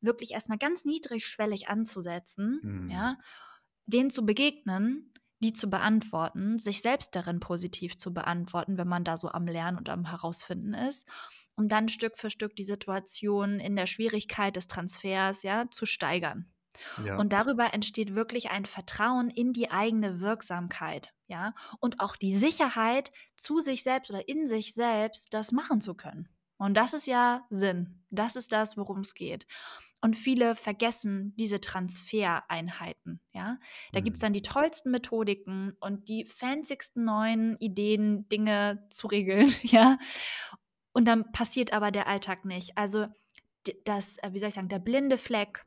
wirklich 0.00 0.32
erstmal 0.32 0.58
ganz 0.58 0.84
niedrigschwellig 0.84 1.68
anzusetzen, 1.68 2.60
mhm. 2.62 2.90
ja, 2.90 3.18
denen 3.86 4.10
zu 4.10 4.24
begegnen 4.24 5.12
die 5.40 5.52
zu 5.52 5.68
beantworten, 5.68 6.58
sich 6.58 6.80
selbst 6.82 7.14
darin 7.14 7.40
positiv 7.40 7.98
zu 7.98 8.12
beantworten, 8.14 8.78
wenn 8.78 8.88
man 8.88 9.04
da 9.04 9.18
so 9.18 9.28
am 9.28 9.46
Lernen 9.46 9.78
und 9.78 9.88
am 9.88 10.06
Herausfinden 10.06 10.74
ist, 10.74 11.06
um 11.56 11.68
dann 11.68 11.88
Stück 11.88 12.16
für 12.16 12.30
Stück 12.30 12.56
die 12.56 12.64
Situation 12.64 13.60
in 13.60 13.76
der 13.76 13.86
Schwierigkeit 13.86 14.56
des 14.56 14.66
Transfers 14.66 15.42
ja 15.42 15.66
zu 15.70 15.86
steigern. 15.86 16.52
Ja. 16.96 17.16
Und 17.16 17.32
darüber 17.32 17.72
entsteht 17.72 18.14
wirklich 18.14 18.50
ein 18.50 18.66
Vertrauen 18.66 19.30
in 19.30 19.52
die 19.52 19.70
eigene 19.70 20.20
Wirksamkeit, 20.20 21.14
ja, 21.26 21.54
und 21.80 22.00
auch 22.00 22.16
die 22.16 22.36
Sicherheit, 22.36 23.12
zu 23.34 23.60
sich 23.60 23.82
selbst 23.82 24.10
oder 24.10 24.28
in 24.28 24.46
sich 24.46 24.74
selbst 24.74 25.32
das 25.34 25.52
machen 25.52 25.80
zu 25.80 25.94
können. 25.94 26.28
Und 26.58 26.74
das 26.74 26.94
ist 26.94 27.06
ja 27.06 27.46
Sinn. 27.50 28.02
Das 28.10 28.36
ist 28.36 28.52
das, 28.52 28.76
worum 28.76 29.00
es 29.00 29.14
geht. 29.14 29.46
Und 30.00 30.14
viele 30.14 30.54
vergessen 30.54 31.34
diese 31.36 31.60
Transfereinheiten. 31.60 33.20
Ja? 33.32 33.58
Da 33.92 34.00
mhm. 34.00 34.04
gibt 34.04 34.16
es 34.16 34.20
dann 34.20 34.32
die 34.32 34.42
tollsten 34.42 34.90
Methodiken 34.90 35.76
und 35.80 36.08
die 36.08 36.24
fancysten 36.24 37.04
neuen 37.04 37.56
Ideen, 37.58 38.28
Dinge 38.28 38.86
zu 38.90 39.06
regeln. 39.06 39.52
Ja? 39.62 39.98
Und 40.92 41.06
dann 41.06 41.30
passiert 41.32 41.74
aber 41.74 41.90
der 41.90 42.06
Alltag 42.06 42.46
nicht. 42.46 42.78
Also 42.78 43.06
das, 43.84 44.16
äh, 44.18 44.32
wie 44.32 44.38
soll 44.38 44.48
ich 44.48 44.54
sagen, 44.54 44.68
der 44.68 44.78
blinde 44.78 45.18
Fleck 45.18 45.66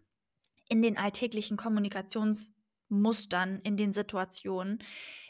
in 0.70 0.82
den 0.82 0.98
alltäglichen 0.98 1.58
Kommunikationsmustern, 1.58 3.60
in 3.60 3.78
den 3.78 3.94
Situationen, 3.94 4.80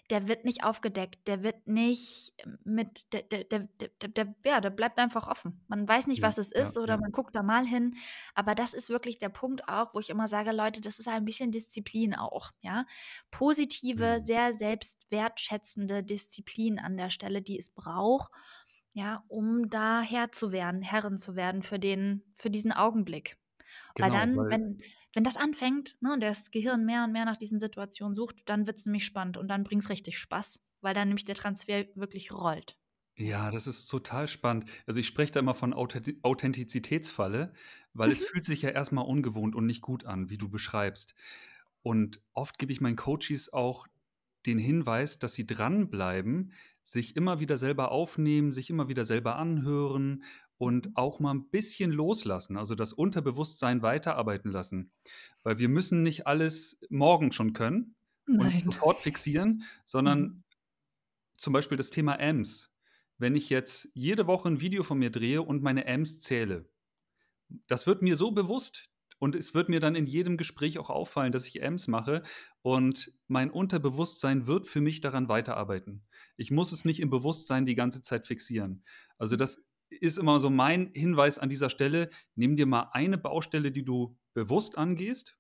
der 0.10 0.28
wird 0.28 0.44
nicht 0.44 0.64
aufgedeckt, 0.64 1.28
der 1.28 1.44
wird 1.44 1.68
nicht 1.68 2.34
mit, 2.64 3.14
der, 3.14 3.22
der, 3.24 3.44
der, 3.44 3.68
der, 3.80 4.10
der, 4.10 4.36
ja, 4.44 4.60
der 4.60 4.72
bleibt 4.72 4.98
einfach 4.98 5.28
offen. 5.28 5.62
Man 5.68 5.88
weiß 5.88 6.08
nicht, 6.08 6.22
was 6.22 6.38
es 6.38 6.52
ist 6.52 6.78
oder 6.78 6.98
man 6.98 7.12
guckt 7.12 7.36
da 7.36 7.44
mal 7.44 7.66
hin. 7.66 7.96
Aber 8.34 8.56
das 8.56 8.74
ist 8.74 8.90
wirklich 8.90 9.20
der 9.20 9.30
Punkt 9.30 9.68
auch, 9.68 9.94
wo 9.94 10.00
ich 10.00 10.10
immer 10.10 10.28
sage, 10.28 10.52
Leute, 10.52 10.82
das 10.82 11.00
ist 11.00 11.08
ein 11.08 11.26
bisschen 11.26 11.52
Disziplin 11.52 12.16
auch, 12.16 12.52
ja. 12.62 12.86
Positive, 13.32 14.20
mhm. 14.20 14.26
sehr 14.26 14.54
selbstwertschätzende 14.54 16.04
Disziplin 16.04 16.80
an 16.80 16.98
der 16.98 17.10
Stelle, 17.10 17.42
die 17.42 17.58
es 17.58 17.70
braucht, 17.70 18.32
ja, 18.94 19.24
um 19.28 19.70
da 19.70 20.02
Herr 20.02 20.32
zu 20.32 20.52
werden, 20.52 20.82
Herrin 20.82 21.18
zu 21.18 21.36
werden 21.36 21.62
für 21.62 21.80
den, 21.80 22.24
für 22.36 22.50
diesen 22.50 22.72
Augenblick. 22.72 23.38
Weil 23.98 24.12
Genau, 24.12 24.12
dann, 24.12 24.34
weil 24.34 24.50
wenn, 24.50 24.78
wenn 25.14 25.24
das 25.24 25.38
anfängt, 25.38 25.98
ne, 26.02 26.14
und 26.14 26.22
das 26.22 26.52
Gehirn 26.52 26.86
mehr 26.86 27.04
und 27.04 27.12
mehr 27.12 27.26
nach 27.26 27.38
diesen 27.38 27.60
Situationen 27.60 28.16
sucht, 28.16 28.48
dann 28.50 28.68
wird 28.68 28.78
es 28.78 28.86
nämlich 28.86 29.06
spannend 29.06 29.38
und 29.38 29.48
dann 29.48 29.64
bringt 29.64 29.84
es 29.84 29.90
richtig 29.90 30.20
Spaß, 30.20 30.62
weil 30.82 30.94
dann 30.94 31.08
nämlich 31.10 31.26
der 31.26 31.36
Transfer 31.36 31.86
wirklich 31.96 32.32
rollt. 32.32 32.78
Ja, 33.18 33.52
das 33.52 33.68
ist 33.68 33.88
total 33.88 34.28
spannend. 34.30 34.66
Also, 34.86 35.00
ich 35.00 35.08
spreche 35.08 35.34
da 35.34 35.40
immer 35.42 35.54
von 35.54 35.74
Authenti 35.74 36.20
Authentizitätsfalle, 36.24 37.54
weil 37.94 38.12
es 38.12 38.24
Mhm. 38.24 38.24
fühlt 38.24 38.46
sich 38.46 38.62
ja 38.62 38.70
erst 38.70 38.92
mal 38.94 39.02
ungewohnt 39.02 39.56
und 39.56 39.66
nicht 39.66 39.82
gut 39.82 40.06
an, 40.06 40.30
wie 40.30 40.38
du 40.38 40.48
beschreibst. 40.50 41.16
Und 41.82 42.22
oft 42.34 42.58
gebe 42.60 42.72
ich 42.72 42.80
meinen 42.82 42.96
Coaches 42.96 43.52
auch 43.52 43.88
den 44.46 44.58
Hinweis, 44.58 45.20
dass 45.20 45.34
sie 45.34 45.46
dranbleiben, 45.46 46.54
sich 46.84 47.16
immer 47.18 47.40
wieder 47.42 47.58
selber 47.58 47.92
aufnehmen, 47.92 48.52
sich 48.54 48.70
immer 48.70 48.88
wieder 48.90 49.04
selber 49.06 49.36
anhören 49.36 50.24
und 50.60 50.92
auch 50.98 51.20
mal 51.22 51.34
'n 51.34 51.50
bisschen 51.52 51.92
loslassen, 51.92 52.58
also 52.58 52.76
das 52.76 52.94
Unterbewusstsein 52.94 53.84
weiterarbeiten 53.84 54.52
lassen. 54.52 54.94
Weil 55.44 55.60
wir 55.60 55.70
müssen 55.70 56.04
nicht 56.04 56.28
alles 56.28 56.82
morgen 56.92 57.34
schon 57.34 57.54
können 57.54 57.96
und 58.38 58.54
Nein. 58.54 58.64
sofort 58.66 59.02
fixieren, 59.04 59.64
sondern 59.86 60.30
Mhm. 60.30 60.44
zum 61.38 61.54
Beispiel 61.54 61.78
das 61.78 61.90
Thema 61.92 62.20
Amps. 62.20 62.72
Wenn 63.18 63.36
ich 63.36 63.50
jetzt 63.50 63.90
jede 63.96 64.28
Woche 64.28 64.50
'n 64.50 64.62
Video 64.62 64.84
von 64.84 65.00
mir 65.00 65.12
drehe 65.12 65.42
und 65.44 65.64
meine 65.64 65.88
Amps 65.88 66.20
zähle, 66.22 66.66
das 67.68 67.88
wird 67.88 68.02
mir 68.04 68.18
so 68.18 68.32
bewusst 68.32 68.90
und 69.20 69.36
es 69.36 69.54
wird 69.56 69.70
mir 69.70 69.80
dann 69.82 69.96
in 69.96 70.06
jedem 70.08 70.38
Gespräch 70.38 70.80
auch 70.80 70.90
auffallen, 70.92 71.32
dass 71.34 71.48
ich 71.48 71.64
Amps 71.66 71.88
mache 71.90 72.24
und 72.64 73.14
mein 73.28 73.52
Unterbewusstsein 73.52 74.48
wird 74.48 74.68
für 74.68 74.82
mich 74.82 75.02
daran 75.02 75.30
weiterarbeiten. 75.30 76.08
Ich 76.38 76.52
muss 76.52 76.72
es 76.74 76.86
nicht 76.86 77.02
im 77.02 77.10
Bewusstsein 77.12 77.66
die 77.68 77.76
ganze 77.76 78.02
Zeit 78.04 78.28
fixieren. 78.28 78.86
Also, 79.20 79.38
das 79.38 79.66
ist 79.92 80.18
immer 80.18 80.40
so 80.40 80.50
mein 80.50 80.92
Hinweis 80.94 81.40
an 81.40 81.50
dieser 81.50 81.70
Stelle: 81.70 82.10
Nimm 82.36 82.56
dir 82.58 82.66
mal 82.68 82.90
eine 82.94 83.18
Baustelle, 83.18 83.72
die 83.72 83.86
du 83.86 84.18
bewusst 84.34 84.78
angehst 84.78 85.36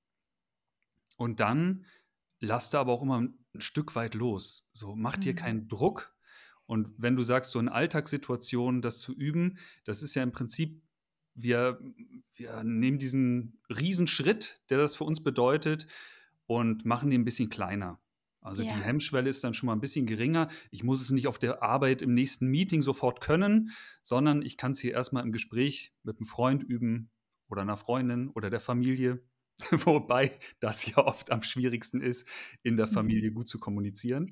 und 1.19 1.39
dann 1.41 1.85
lass 2.39 2.69
da 2.69 2.79
aber 2.79 2.93
auch 2.93 3.01
immer 3.03 3.17
'n 3.17 3.45
'n 3.53 3.61
Stück 3.61 3.95
weit 3.95 4.15
los. 4.15 4.69
So, 4.73 4.95
mach 4.95 5.17
dir 5.17 5.35
Mhm. 5.35 5.35
keinen 5.35 5.67
Druck. 5.67 6.15
Und 6.65 6.93
wenn 6.97 7.15
du 7.17 7.23
sagst, 7.23 7.51
so 7.51 7.59
in 7.59 7.67
Alltagssituationen 7.67 8.81
das 8.81 8.99
zu 8.99 9.13
üben, 9.13 9.57
das 9.85 10.01
ist 10.01 10.15
ja 10.15 10.23
im 10.23 10.31
Prinzip 10.31 10.81
wir 11.35 11.79
wir 12.35 12.63
nehmen 12.63 12.99
diesen 12.99 13.61
Riesenschritt, 13.69 14.61
der 14.69 14.77
das 14.77 14.95
für 14.95 15.03
uns 15.03 15.21
bedeutet, 15.23 15.87
und 16.47 16.85
machen 16.85 17.11
ihn 17.11 17.21
'n 17.21 17.25
bisschen 17.25 17.49
kleiner. 17.49 17.99
Also, 18.43 18.63
die 18.63 18.83
Ja. 18.83 18.85
Hemmschwelle 18.85 19.29
ist 19.29 19.43
dann 19.43 19.53
schon 19.53 19.67
mal 19.67 19.73
'n 19.73 19.81
bisschen 19.81 20.05
geringer. 20.05 20.49
Ich 20.71 20.83
muss 20.83 21.01
es 21.01 21.11
nicht 21.11 21.27
auf 21.27 21.39
der 21.39 21.61
Arbeit 21.63 22.01
im 22.01 22.13
nächsten 22.13 22.47
Meeting 22.47 22.81
sofort 22.81 23.21
können, 23.21 23.71
sondern 24.01 24.41
ich 24.41 24.55
kann's 24.57 24.79
hier 24.79 24.93
erst 24.93 25.11
mal 25.13 25.21
im 25.21 25.31
Gespräch 25.33 25.93
mit 26.03 26.19
'nem 26.19 26.25
Freund 26.27 26.63
üben 26.63 27.11
oder 27.49 27.65
'ner 27.65 27.77
Freundin 27.77 28.29
oder 28.29 28.49
der 28.49 28.61
Familie, 28.61 29.23
wobei 29.71 30.39
das 30.61 30.85
ja 30.85 30.97
oft 30.99 31.31
am 31.31 31.43
schwierigsten 31.43 32.01
ist, 32.01 32.27
in 32.63 32.77
der 32.77 32.87
Mhm. 32.87 33.19
Familie 33.19 33.31
gut 33.31 33.49
zu 33.49 33.59
kommunizieren. 33.59 34.31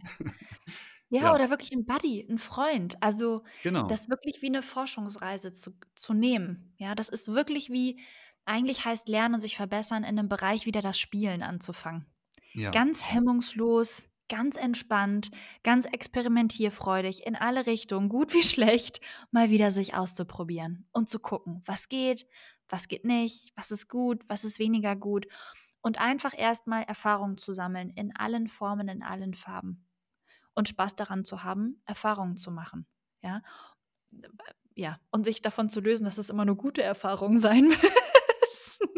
Ja, 1.11 1.21
Ja. 1.35 1.35
oder 1.35 1.49
wirklich 1.49 1.71
'n 1.71 1.85
Buddy, 1.85 2.25
'n 2.29 2.37
Freund. 2.37 3.01
Also, 3.01 3.43
Genau. 3.63 3.87
das 3.87 4.09
wirklich 4.09 4.41
wie 4.41 4.49
'ne 4.49 4.61
Forschungsreise 4.61 5.53
zu 5.53 5.71
zu 5.95 6.13
nehmen. 6.13 6.73
Ja, 6.77 6.95
das 6.95 7.07
ist 7.07 7.29
wirklich 7.29 7.69
wie 7.71 8.01
eigentlich 8.43 8.83
heißt 8.85 9.07
Lernen 9.07 9.35
und 9.35 9.39
sich 9.41 9.55
verbessern, 9.55 10.03
in 10.03 10.15
'nem 10.15 10.27
Bereich 10.27 10.65
wieder 10.65 10.81
das 10.81 10.99
Spielen 10.99 11.43
anzufangen. 11.43 12.07
Ja. 12.57 12.71
Ganz 12.71 13.03
hemmungslos, 13.03 14.07
ganz 14.29 14.57
entspannt, 14.57 15.29
ganz 15.61 15.85
experimentierfreudig, 15.85 17.27
in 17.27 17.35
alle 17.35 17.67
Richtungen, 17.67 18.09
gut 18.09 18.33
wie 18.33 18.41
schlecht, 18.43 18.99
mal 19.29 19.51
wieder 19.51 19.69
sich 19.69 19.93
auszuprobieren 19.93 20.87
und 20.91 21.07
zu 21.07 21.19
gucken, 21.19 21.61
was 21.67 21.87
geht, 21.87 22.25
was 22.67 22.87
geht 22.87 23.05
nicht, 23.05 23.53
was 23.55 23.69
ist 23.69 23.89
gut, 23.89 24.27
was 24.27 24.43
ist 24.43 24.57
weniger 24.57 24.95
gut 24.95 25.27
und 25.81 26.01
einfach 26.01 26.33
erst 26.35 26.65
mal 26.65 26.81
Erfahrung 26.81 27.37
zu 27.37 27.53
sammeln 27.53 27.91
in 27.91 28.15
allen 28.15 28.47
Formen, 28.47 28.87
in 28.87 29.03
allen 29.03 29.35
Farben 29.35 29.87
und 30.55 30.67
Spaß 30.67 30.95
daran 30.95 31.25
zu 31.25 31.43
haben, 31.43 31.83
Erfahrungen 31.85 32.37
zu 32.37 32.49
machen, 32.49 32.87
ja? 33.21 33.43
Ja, 34.73 34.99
und 35.11 35.25
sich 35.25 35.43
davon 35.43 35.69
zu 35.69 35.79
lösen, 35.79 36.05
dass 36.05 36.17
es 36.17 36.31
immer 36.31 36.45
nur 36.45 36.57
gute 36.57 36.81
Erfahrungen 36.81 37.37
sein 37.39 37.67
müssen. 37.67 38.89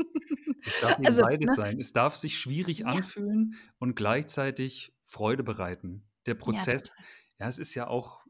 Es 0.70 0.80
darf 0.80 0.98
Also, 1.04 1.24
beides 1.24 1.50
ne? 1.50 1.56
sein. 1.56 1.80
Es 1.80 1.94
darf 1.94 2.16
sich 2.16 2.38
schwierig 2.38 2.86
Ja. 2.86 2.86
anfühlen 2.86 3.56
und 3.80 3.96
gleichzeitig 3.96 4.94
Freude 5.04 5.44
bereiten. 5.44 6.04
Der 6.26 6.36
Ja, 6.46 6.66
Prozess 6.66 6.84
total. 6.84 7.06
ja, 7.40 7.48
es 7.48 7.58
ist 7.58 7.74
ja 7.76 7.88
auch 7.88 8.26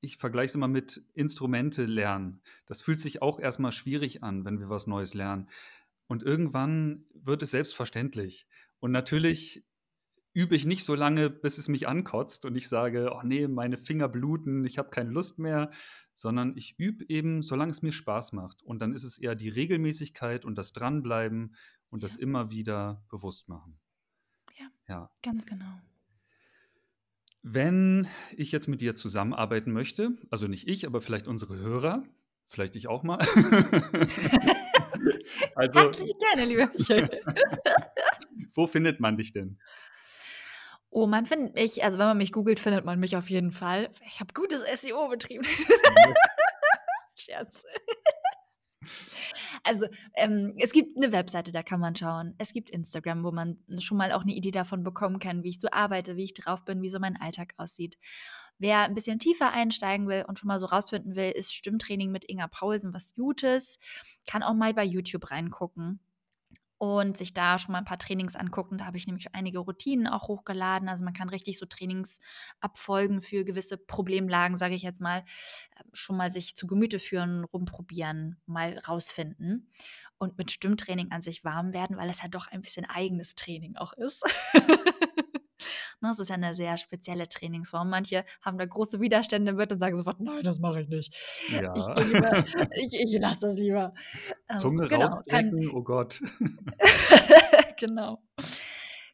ich 0.00 0.16
vergleiche 0.16 0.46
es 0.50 0.54
immer 0.54 0.68
mit 0.68 1.02
Instrumente 1.14 1.84
lernen. 1.84 2.42
Das 2.66 2.80
fühlt 2.80 3.00
sich 3.00 3.22
auch 3.22 3.40
erst 3.40 3.58
mal 3.58 3.72
schwierig 3.72 4.22
an, 4.22 4.44
wenn 4.44 4.60
wir 4.60 4.70
was 4.70 4.86
Neues 4.86 5.14
lernen. 5.14 5.48
Und 6.06 6.22
irgendwann 6.22 7.06
wird 7.14 7.42
es 7.42 7.50
selbstverständlich. 7.52 8.46
Und 8.80 8.92
natürlich 8.92 9.66
übe 10.34 10.56
ich 10.56 10.64
nicht 10.66 10.84
so 10.84 10.94
lange, 10.94 11.30
bis 11.30 11.58
es 11.58 11.68
mich 11.68 11.88
ankotzt 11.88 12.44
und 12.44 12.54
ich 12.56 12.68
sage: 12.68 13.10
„Oh 13.14 13.22
ne, 13.22 13.48
meine 13.48 13.78
Finger 13.78 14.08
bluten, 14.08 14.64
ich 14.64 14.78
habe 14.78 14.90
keine 14.90 15.10
Lust 15.10 15.38
mehr“, 15.38 15.70
sondern 16.14 16.56
ich 16.56 16.78
übe 16.78 17.04
eben, 17.08 17.42
solange 17.42 17.70
es 17.72 17.82
mir 17.82 17.92
Spaß 17.92 18.32
macht. 18.32 18.62
Und 18.62 18.80
dann 18.80 18.92
ist 18.94 19.04
es 19.04 19.18
eher 19.18 19.34
die 19.34 19.48
Regelmäßigkeit 19.48 20.44
und 20.44 20.56
das 20.56 20.72
Dranbleiben 20.72 21.54
und 21.90 22.02
das 22.02 22.14
Ja. 22.14 22.22
immer 22.22 22.50
wieder 22.50 23.04
bewusst 23.10 23.48
machen. 23.48 23.78
Ja, 24.58 24.70
Ja. 24.88 25.10
ganz 25.22 25.46
genau. 25.46 25.80
Wenn 27.42 28.08
ich 28.36 28.52
jetzt 28.52 28.66
mit 28.68 28.80
dir 28.80 28.96
zusammenarbeiten 28.96 29.72
möchte, 29.72 30.18
also 30.30 30.48
nicht 30.48 30.68
ich, 30.68 30.86
aber 30.86 31.00
vielleicht 31.00 31.28
unsere 31.28 31.56
Hörer, 31.56 32.04
vielleicht 32.48 32.76
ich 32.76 32.88
auch 32.88 33.02
mal. 33.02 33.18
Also 35.54 35.80
Herzlich 35.80 36.12
gerne, 36.18 36.44
lieber 36.46 36.70
Michael. 36.74 37.08
Wo 38.54 38.66
findet 38.66 39.00
man 39.00 39.16
dich 39.16 39.32
denn? 39.32 39.58
Oh, 40.92 41.06
man 41.06 41.26
findet 41.26 41.54
mich 41.54 41.84
also, 41.84 41.98
wenn 41.98 42.06
man 42.06 42.16
mich 42.18 42.32
googelt, 42.32 42.58
findet 42.60 42.84
man 42.84 42.98
mich 42.98 43.16
auf 43.16 43.28
jeden 43.28 43.52
Fall. 43.52 43.90
Ich 44.06 44.20
habe 44.20 44.32
gutes 44.32 44.62
SEO 44.62 45.08
betrieben. 45.08 45.44
Scherz. 47.16 47.64
Also, 49.64 49.86
ähm, 50.16 50.54
es 50.58 50.72
gibt 50.72 50.96
'ne 50.96 51.12
Webseite, 51.12 51.52
da 51.52 51.62
kann 51.62 51.80
man 51.80 51.94
schauen. 51.96 52.34
Es 52.38 52.52
gibt 52.52 52.70
Instagram, 52.70 53.24
wo 53.24 53.30
man 53.32 53.58
schon 53.78 53.96
mal 53.98 54.12
auch 54.12 54.24
'ne 54.24 54.32
Idee 54.34 54.50
davon 54.50 54.82
bekommen 54.84 55.18
kann, 55.18 55.42
wie 55.42 55.50
ich 55.50 55.60
so 55.60 55.68
arbeite, 55.70 56.16
wie 56.16 56.24
ich 56.24 56.34
drauf 56.34 56.64
bin, 56.64 56.82
wie 56.82 56.88
so 56.88 56.98
mein 56.98 57.16
Alltag 57.20 57.54
aussieht. 57.56 57.96
Wer 58.58 58.84
'n 58.86 58.94
bisschen 58.94 59.18
tiefer 59.18 59.52
einsteigen 59.52 60.08
will 60.08 60.24
und 60.28 60.38
schon 60.38 60.48
mal 60.48 60.58
so 60.58 60.66
rausfinden 60.66 61.16
will, 61.16 61.30
ist 61.30 61.54
Stimmtraining 61.54 62.10
mit 62.12 62.28
Inga 62.28 62.48
Paulsen 62.48 62.92
was 62.94 63.14
Gutes, 63.14 63.78
kann 64.28 64.42
auch 64.42 64.54
mal 64.54 64.74
bei 64.74 64.84
YouTube 64.84 65.30
reingucken 65.30 66.00
und 66.78 67.16
sich 67.16 67.34
da 67.34 67.58
schon 67.58 67.72
mal 67.72 67.78
'n 67.80 67.84
paar 67.84 67.98
Trainings 67.98 68.36
angucken. 68.36 68.78
Da 68.78 68.86
habe 68.86 68.96
ich 68.96 69.06
nämlich 69.06 69.34
einige 69.34 69.58
Routinen 69.60 70.06
auch 70.06 70.28
hochgeladen. 70.28 70.88
Also, 70.88 71.04
man 71.04 71.12
kann 71.14 71.28
richtig 71.28 71.58
so 71.58 71.66
Trainingsabfolgen 71.66 73.20
für 73.20 73.44
gewisse 73.44 73.76
Problemlagen, 73.78 74.56
sage 74.56 74.74
ich 74.74 74.82
jetzt 74.82 75.00
mal, 75.00 75.24
ähm, 75.78 75.86
schon 75.92 76.16
mal 76.16 76.30
sich 76.32 76.56
zu 76.56 76.66
Gemüte 76.66 76.98
führen, 76.98 77.44
rumprobieren, 77.44 78.36
mal 78.46 78.78
rausfinden 78.88 79.70
und 80.18 80.38
mit 80.38 80.50
Stimmtraining 80.50 81.12
an 81.12 81.22
sich 81.22 81.44
warm 81.44 81.72
werden, 81.72 81.96
weil 81.96 82.10
es 82.10 82.22
ja 82.22 82.28
doch 82.28 82.48
ein 82.48 82.62
bisschen 82.62 82.84
eigenes 82.86 83.34
Training 83.36 83.76
auch 83.76 83.92
ist. 83.94 84.22
Ne, 86.02 86.10
es 86.12 86.18
ist 86.20 86.30
ja 86.30 86.36
'ne 86.36 86.54
sehr 86.54 86.76
spezielle 86.76 87.28
Trainingsform. 87.28 87.90
Manche 87.90 88.24
haben 88.42 88.56
da 88.58 88.64
große 88.66 89.00
Widerstände 89.00 89.52
mit 89.52 89.72
und 89.72 89.80
sagen 89.80 89.96
sofort: 89.96 90.20
„Nein, 90.20 90.42
das 90.44 90.60
mache 90.60 90.82
ich 90.82 90.88
nicht. 90.88 91.14
Ich 91.74 91.88
Ja. 91.88 91.94
lieber 91.94 92.38
ich 92.76 92.94
ich 92.94 93.18
lasse 93.20 93.46
das 93.48 93.56
lieber.“ 93.56 93.94
Ähm, 94.50 94.60
Zunge 94.60 94.88
genau, 94.88 95.22
kann 95.28 95.58
oh 95.72 95.82
Gott. 95.82 96.20
Genau. 97.78 98.22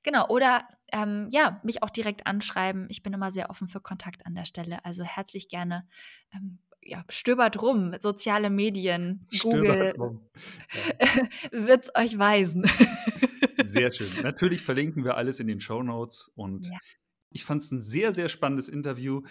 Genau, 0.04 0.28
oder, 0.28 0.68
ähm, 0.92 1.28
ja, 1.32 1.60
mich 1.64 1.82
auch 1.82 1.90
direkt 1.90 2.26
anschreiben. 2.26 2.86
Ich 2.90 3.02
bin 3.02 3.12
immer 3.14 3.30
sehr 3.30 3.50
offen 3.50 3.68
für 3.68 3.80
Kontakt 3.80 4.26
an 4.26 4.34
der 4.34 4.44
Stelle. 4.46 4.84
Also, 4.84 5.04
herzlich 5.04 5.48
gerne, 5.48 5.88
ähm, 6.34 6.58
ja, 6.82 7.04
stöbert 7.10 7.62
rum, 7.62 7.94
soziale 8.00 8.50
Medien, 8.50 9.26
Google 9.38 9.94
Stöbert 9.94 9.98
rum. 9.98 10.30
Ja. 10.72 10.86
wird's 11.52 11.90
euch 11.96 12.18
weisen. 12.18 12.64
Sehr 13.66 13.92
schön. 13.92 14.18
Natürlich 14.20 14.62
verlinken 14.62 15.04
wir 15.04 15.16
alles 15.16 15.40
in 15.40 15.46
den 15.46 15.60
Shownotes 15.60 16.28
und 16.34 16.70
Ja. 16.70 16.78
ich 17.30 17.44
fand's 17.44 17.70
'n 17.72 17.80
sehr, 17.80 18.12
sehr 18.14 18.28
spannendes 18.28 18.68
Interview 18.68 19.22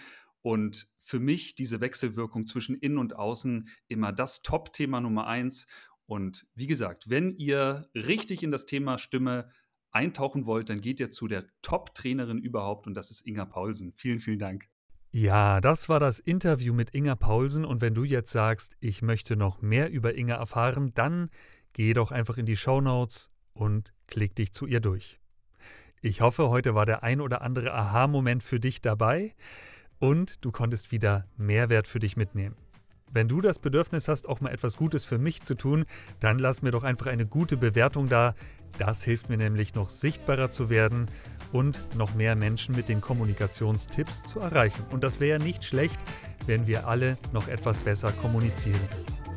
und 0.42 0.88
für 0.98 1.20
mich 1.20 1.54
diese 1.54 1.80
Wechselwirkung 1.80 2.46
zwischen 2.46 2.76
innen 2.76 2.98
und 2.98 3.16
außen 3.16 3.68
immer 3.88 4.12
das 4.12 4.42
Top-Thema 4.42 5.00
Nummer 5.00 5.26
1. 5.26 5.66
Und 6.06 6.46
wie 6.54 6.66
gesagt, 6.66 7.08
wenn 7.10 7.30
ihr 7.36 7.88
richtig 7.94 8.42
in 8.42 8.50
das 8.50 8.66
Thema 8.66 8.98
Stimme 8.98 9.50
eintauchen 9.90 10.46
wollt, 10.46 10.68
dann 10.70 10.80
geht 10.80 11.00
ihr 11.00 11.10
zu 11.10 11.28
der 11.28 11.46
Top-Trainerin 11.62 12.38
überhaupt 12.38 12.86
und 12.86 12.94
das 12.94 13.10
ist 13.10 13.26
Inga 13.26 13.46
Paulsen. 13.46 13.92
Vielen, 13.94 14.20
vielen 14.20 14.38
Dank. 14.38 14.68
Ja, 15.12 15.60
das 15.60 15.88
war 15.88 16.00
das 16.00 16.18
Interview 16.18 16.74
mit 16.74 16.92
Inga 16.92 17.14
Paulsen 17.14 17.64
und 17.64 17.80
wenn 17.80 17.94
du 17.94 18.02
jetzt 18.02 18.32
sagst: 18.32 18.76
„Ich 18.80 19.00
möchte 19.00 19.36
noch 19.36 19.62
mehr 19.62 19.90
über 19.90 20.16
Inga 20.16 20.34
erfahren“, 20.34 20.92
dann 20.94 21.30
geh 21.72 21.92
doch 21.94 22.10
einfach 22.10 22.36
in 22.36 22.46
die 22.46 22.56
Shownotes 22.56 23.30
und 23.54 23.92
klick 24.06 24.34
dich 24.34 24.52
zu 24.52 24.66
ihr 24.66 24.80
durch. 24.80 25.18
Ich 26.02 26.20
hoffe, 26.20 26.50
heute 26.50 26.74
war 26.74 26.84
der 26.84 27.02
ein 27.02 27.20
oder 27.20 27.40
andere 27.40 27.72
Aha-Moment 27.72 28.42
für 28.42 28.60
dich 28.60 28.82
dabei 28.82 29.34
und 29.98 30.44
du 30.44 30.52
konntest 30.52 30.92
wieder 30.92 31.26
Mehrwert 31.38 31.88
für 31.88 31.98
dich 31.98 32.16
mitnehmen. 32.16 32.56
Wenn 33.10 33.28
du 33.28 33.40
das 33.40 33.60
Bedürfnis 33.60 34.08
hast, 34.08 34.28
auch 34.28 34.40
mal 34.40 34.50
etwas 34.50 34.76
Gutes 34.76 35.04
für 35.04 35.18
mich 35.18 35.42
zu 35.42 35.54
tun, 35.54 35.84
dann 36.18 36.38
lass 36.38 36.62
mir 36.62 36.72
doch 36.72 36.82
einfach 36.82 37.06
eine 37.06 37.26
gute 37.26 37.56
Bewertung 37.56 38.08
da. 38.08 38.34
Das 38.76 39.04
hilft 39.04 39.28
mir 39.28 39.36
nämlich 39.36 39.74
noch 39.76 39.88
sichtbarer 39.88 40.50
zu 40.50 40.68
werden 40.68 41.06
und 41.52 41.78
noch 41.94 42.14
mehr 42.14 42.34
Menschen 42.34 42.74
mit 42.74 42.88
den 42.88 43.00
Kommunikationstipps 43.00 44.24
zu 44.24 44.40
erreichen. 44.40 44.84
Und 44.90 45.04
das 45.04 45.20
wäre 45.20 45.40
nicht 45.40 45.64
schlecht, 45.64 46.00
wenn 46.46 46.66
wir 46.66 46.88
alle 46.88 47.16
noch 47.32 47.46
etwas 47.46 47.78
besser 47.78 48.10
kommunizieren. 48.10 48.80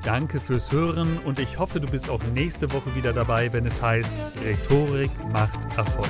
Danke 0.03 0.39
fürs 0.39 0.71
Hören 0.71 1.17
und 1.19 1.39
ich 1.39 1.59
hoffe, 1.59 1.79
du 1.79 1.87
bist 1.87 2.09
auch 2.09 2.23
nächste 2.33 2.71
Woche 2.71 2.95
wieder 2.95 3.13
dabei, 3.13 3.51
wenn 3.51 3.65
es 3.65 3.81
heißt, 3.81 4.11
Rhetorik 4.43 5.11
macht 5.31 5.59
Erfolg. 5.77 6.09